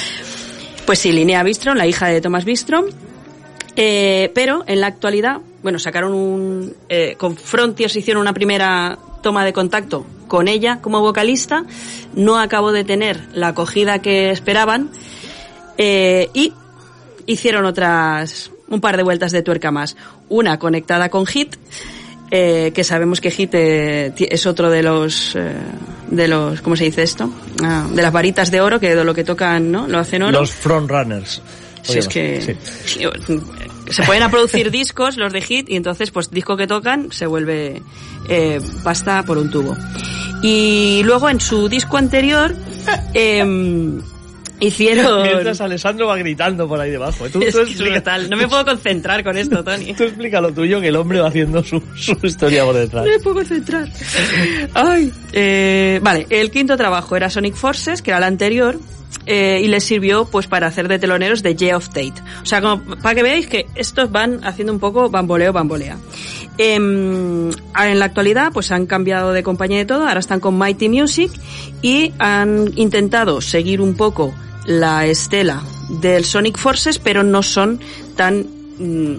[0.87, 2.85] pues sí, Linnea Wikström, la hija de Thomas Wikström,
[3.75, 6.75] eh, pero en la actualidad, bueno, sacaron un.
[6.89, 11.65] Eh, con Frontiers hicieron una primera toma de contacto con ella como vocalista,
[12.15, 14.89] no acabó de tener la acogida que esperaban
[15.77, 16.53] eh, y
[17.25, 19.95] hicieron otras un par de vueltas de tuerca más.
[20.29, 21.55] Una conectada con Hit,
[22.31, 25.51] eh, que sabemos que Hit eh, es otro de los eh,
[26.09, 27.29] de los ¿cómo se dice esto?
[27.61, 29.87] Ah, de las varitas de oro que de lo que tocan, ¿no?
[29.87, 30.39] Lo hacen oro.
[30.39, 31.41] Los frontrunners.
[31.83, 32.55] Si es que
[33.91, 37.25] se pueden a producir discos, los de hit, y entonces, pues disco que tocan se
[37.25, 37.81] vuelve
[38.29, 39.75] eh, pasta por un tubo.
[40.41, 42.55] Y luego en su disco anterior
[43.13, 44.01] em,
[44.59, 45.23] hicieron.
[45.23, 47.29] Mientras Alessandro va gritando por ahí debajo.
[47.29, 47.83] Tú, Es tú.
[48.29, 49.93] No me puedo concentrar con esto, Tony.
[49.93, 53.05] tú explica lo tuyo, que el hombre va haciendo su, su historia por detrás.
[53.05, 53.87] No me puedo concentrar.
[54.73, 55.11] Ay.
[55.33, 58.79] Eh, vale, el quinto trabajo era Sonic Forces, que era el anterior.
[59.25, 62.13] Eh, y les sirvió pues para hacer de teloneros de J of Tate.
[62.41, 62.61] O sea,
[63.01, 65.97] para que veáis que estos van haciendo un poco bamboleo, bambolea.
[66.57, 70.89] Em, en la actualidad pues han cambiado de compañía de todo, ahora están con Mighty
[70.89, 71.31] Music
[71.81, 74.33] y han intentado seguir un poco
[74.65, 75.63] la estela
[76.01, 77.79] del Sonic Forces, pero no son
[78.15, 78.45] tan
[78.77, 79.15] mm,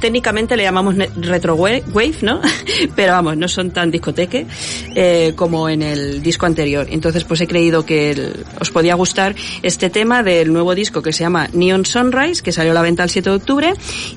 [0.00, 2.40] técnicamente le llamamos retro wa- wave, ¿no?
[2.96, 4.46] Pero vamos, no son tan discoteque
[4.94, 6.86] eh, como en el disco anterior.
[6.90, 11.24] Entonces, pues he creído que os podía gustar este tema del nuevo disco que se
[11.24, 13.74] llama Neon Sunrise, que salió a la venta el 7 de octubre.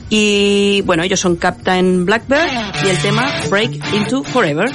[0.09, 2.49] Y bueno, ellos son Captain Blackbird
[2.85, 4.69] y el tema Break Into Forever.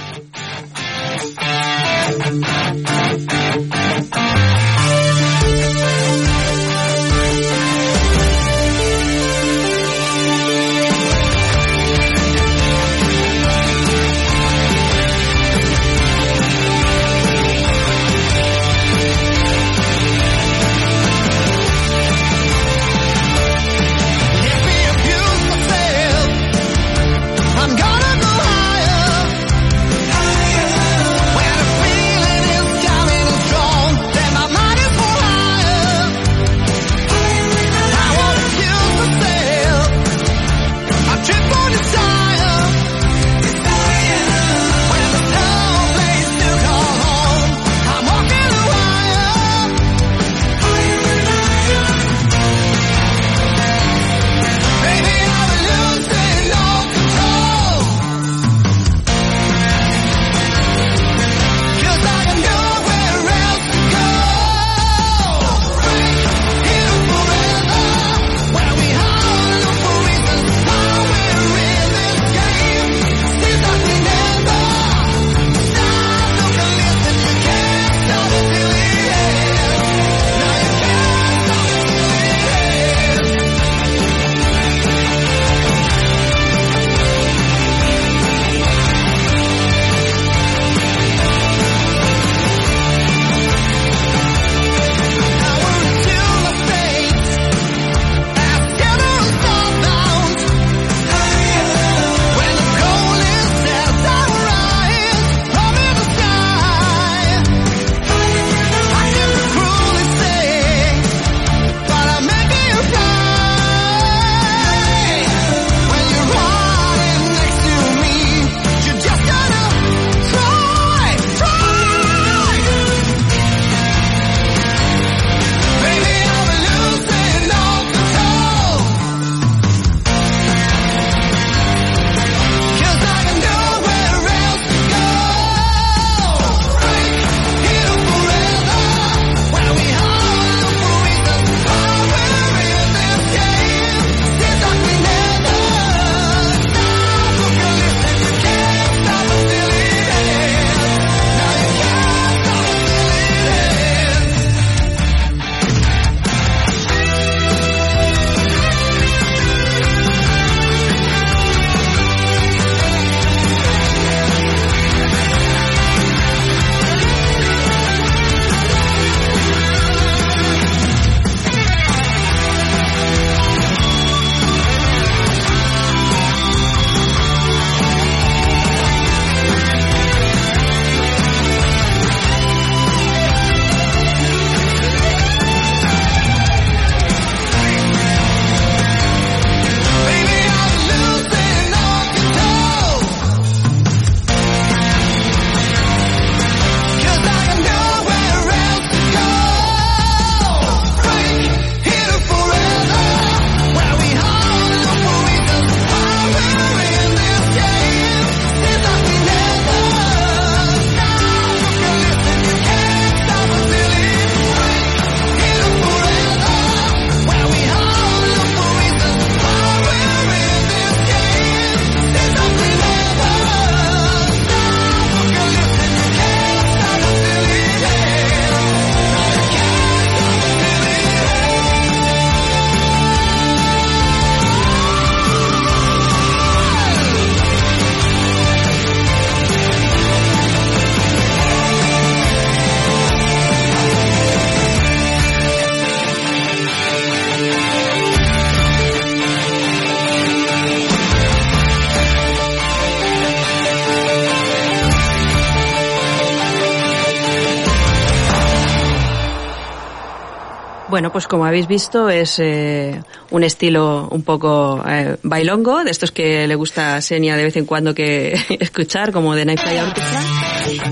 [261.19, 266.47] Pues como habéis visto es eh, un estilo un poco eh, bailongo, de estos que
[266.47, 270.23] le gusta a Senia de vez en cuando que escuchar, como de Night Fly Orchestra.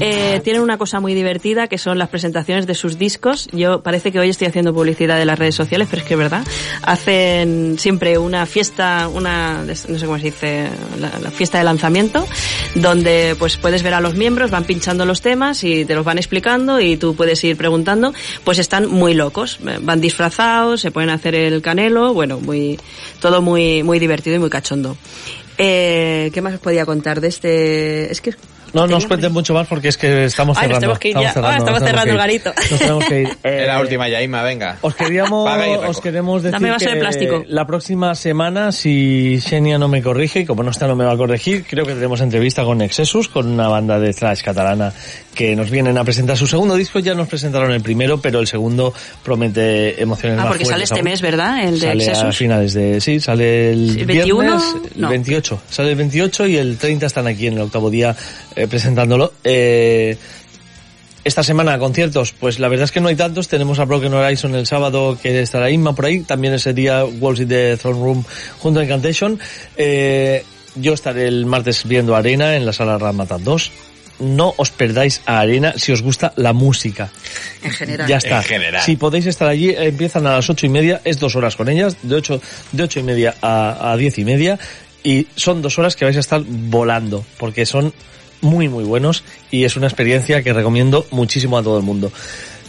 [0.00, 3.48] Eh, tienen una cosa muy divertida que son las presentaciones de sus discos.
[3.52, 6.18] Yo parece que hoy estoy haciendo publicidad de las redes sociales, pero es que es
[6.18, 6.42] verdad.
[6.82, 12.26] Hacen siempre una fiesta, una, no sé cómo se dice, la, la fiesta de lanzamiento,
[12.80, 16.18] donde pues puedes ver a los miembros, van pinchando los temas y te los van
[16.18, 18.12] explicando y tú puedes ir preguntando.
[18.44, 22.78] Pues están muy locos, van disfrazados, se pueden hacer el canelo, bueno, muy,
[23.20, 24.96] todo muy, muy divertido y muy cachondo.
[25.58, 28.12] Eh, ¿Qué más os podía contar de este?
[28.12, 28.34] Es que
[28.76, 30.80] No nos cuenten mucho más porque es que estamos Ay, nos cerrando.
[30.80, 31.20] tenemos que ir ya.
[31.20, 32.52] Ah, estamos nos tenemos cerrando el garito.
[32.70, 33.28] Nos tenemos que ir.
[33.42, 34.78] Eh, Es la última ya, Inma, venga.
[34.82, 35.50] Os queríamos,
[35.88, 37.44] os queremos decir Dame vaso de que plástico.
[37.48, 41.12] la próxima semana, si Xenia no me corrige, y como no está no me va
[41.12, 44.92] a corregir, creo que tenemos entrevista con Nexesus, con una banda de thrash catalana
[45.34, 46.98] que nos vienen a presentar su segundo disco.
[46.98, 50.96] Ya nos presentaron el primero, pero el segundo promete emociones Ah, más porque sale este
[50.96, 51.04] aún.
[51.04, 51.62] mes, ¿verdad?
[51.64, 52.36] El de Sale a Excesus.
[52.36, 53.00] finales de...
[53.00, 54.62] Sí, sale el, el 21, viernes,
[54.94, 55.08] el no.
[55.08, 55.60] 28.
[55.68, 58.14] Sale el 28 y el 30 están aquí en el octavo día
[58.54, 59.32] eh, presentándolo.
[59.44, 60.16] Eh,
[61.26, 63.48] esta semana conciertos, pues la verdad es que no hay tantos.
[63.48, 66.20] Tenemos a Broken Horizon el sábado que estará Inma por ahí.
[66.20, 68.24] También ese día Wolves in the Throne Room
[68.60, 69.40] junto a Incantation.
[69.76, 70.44] Eh,
[70.76, 73.72] yo estaré el martes viendo Arena en la sala Ramatan 2.
[74.20, 77.10] No os perdáis a Arena si os gusta la música.
[77.60, 78.08] En general.
[78.08, 78.36] Ya está.
[78.36, 78.82] En general.
[78.82, 81.96] Si podéis estar allí, empiezan a las ocho y media, es dos horas con ellas,
[82.02, 84.60] de ocho, de ocho y media a, a diez y media,
[85.02, 87.92] y son dos horas que vais a estar volando, porque son
[88.40, 92.12] muy muy buenos y es una experiencia que recomiendo muchísimo a todo el mundo.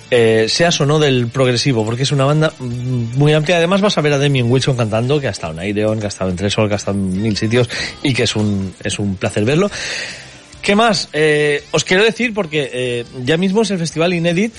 [0.09, 3.57] Eh, seas o no del progresivo, porque es una banda muy amplia.
[3.57, 6.09] Además vas a ver a Damien Wilson cantando, que ha estado en Aireon, que ha
[6.09, 7.69] estado en Tresol, que ha estado en mil sitios
[8.03, 9.69] y que es un, es un placer verlo.
[10.61, 11.09] ¿Qué más?
[11.11, 14.53] Eh, os quiero decir porque eh, ya mismo es el festival Inédit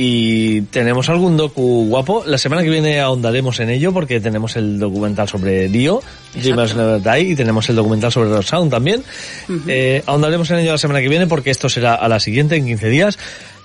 [0.00, 2.22] y tenemos algún docu guapo.
[2.24, 6.00] La semana que viene ahondaremos en ello porque tenemos el documental sobre Dio,
[6.34, 9.02] Dreamers Never Die, y tenemos el documental sobre Rock Sound también.
[9.66, 12.66] Eh, ahondaremos en ello la semana que viene porque esto será a la siguiente, en
[12.66, 13.18] 15 días.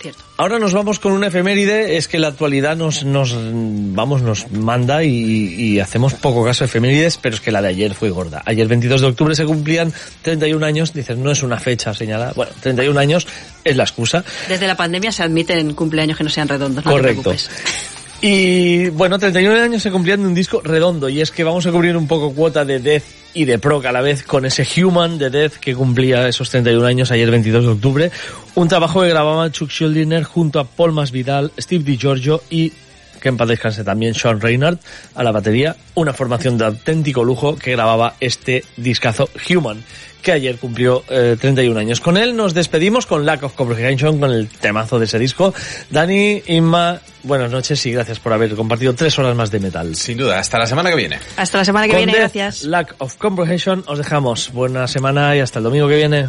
[0.04, 0.22] Cierto.
[0.36, 5.02] Ahora nos vamos con una efeméride, es que la actualidad nos, nos, vamos, nos manda
[5.06, 5.10] y,
[5.56, 8.42] y hacemos poco caso de efemérides, pero es que la de ayer fue gorda.
[8.46, 12.34] Ayer 22 de octubre se cumplían 31 años, dicen, no es una fecha señalada.
[12.36, 13.26] Bueno, 31 años
[13.64, 14.26] es la excusa.
[14.50, 17.32] Desde la pandemia se admiten cumpleaños que no sean redondos, no Correcto.
[17.32, 17.50] te preocupes.
[18.26, 21.74] Y bueno, 31 años se cumplían de un disco redondo y es que vamos a
[21.74, 23.04] cubrir un poco cuota de Death
[23.34, 26.86] y de Proc a la vez con ese Human de Death que cumplía esos 31
[26.86, 28.12] años ayer 22 de octubre.
[28.56, 32.72] Un trabajo que grababa Chuck Schuldiner junto a Paul Masvidal, Steve DiGiorgio y
[33.24, 34.78] que en paz descanse también Sean Reynard
[35.16, 39.82] a la batería, una formación de auténtico lujo que grababa este discazo Human,
[40.22, 42.02] que ayer cumplió eh, 31 años.
[42.02, 45.54] Con él nos despedimos con Lack of Comprehension, con el temazo de ese disco.
[45.90, 49.96] Dani, Inma, buenas noches y gracias por haber compartido tres horas más de metal.
[49.96, 51.18] Sin duda, hasta la semana que viene.
[51.38, 52.64] Hasta la semana que Con viene, Death, gracias.
[52.64, 54.52] Lack of Comprehension os dejamos.
[54.52, 56.28] Buena semana y hasta el domingo que viene.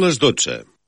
[0.00, 0.79] Les 12.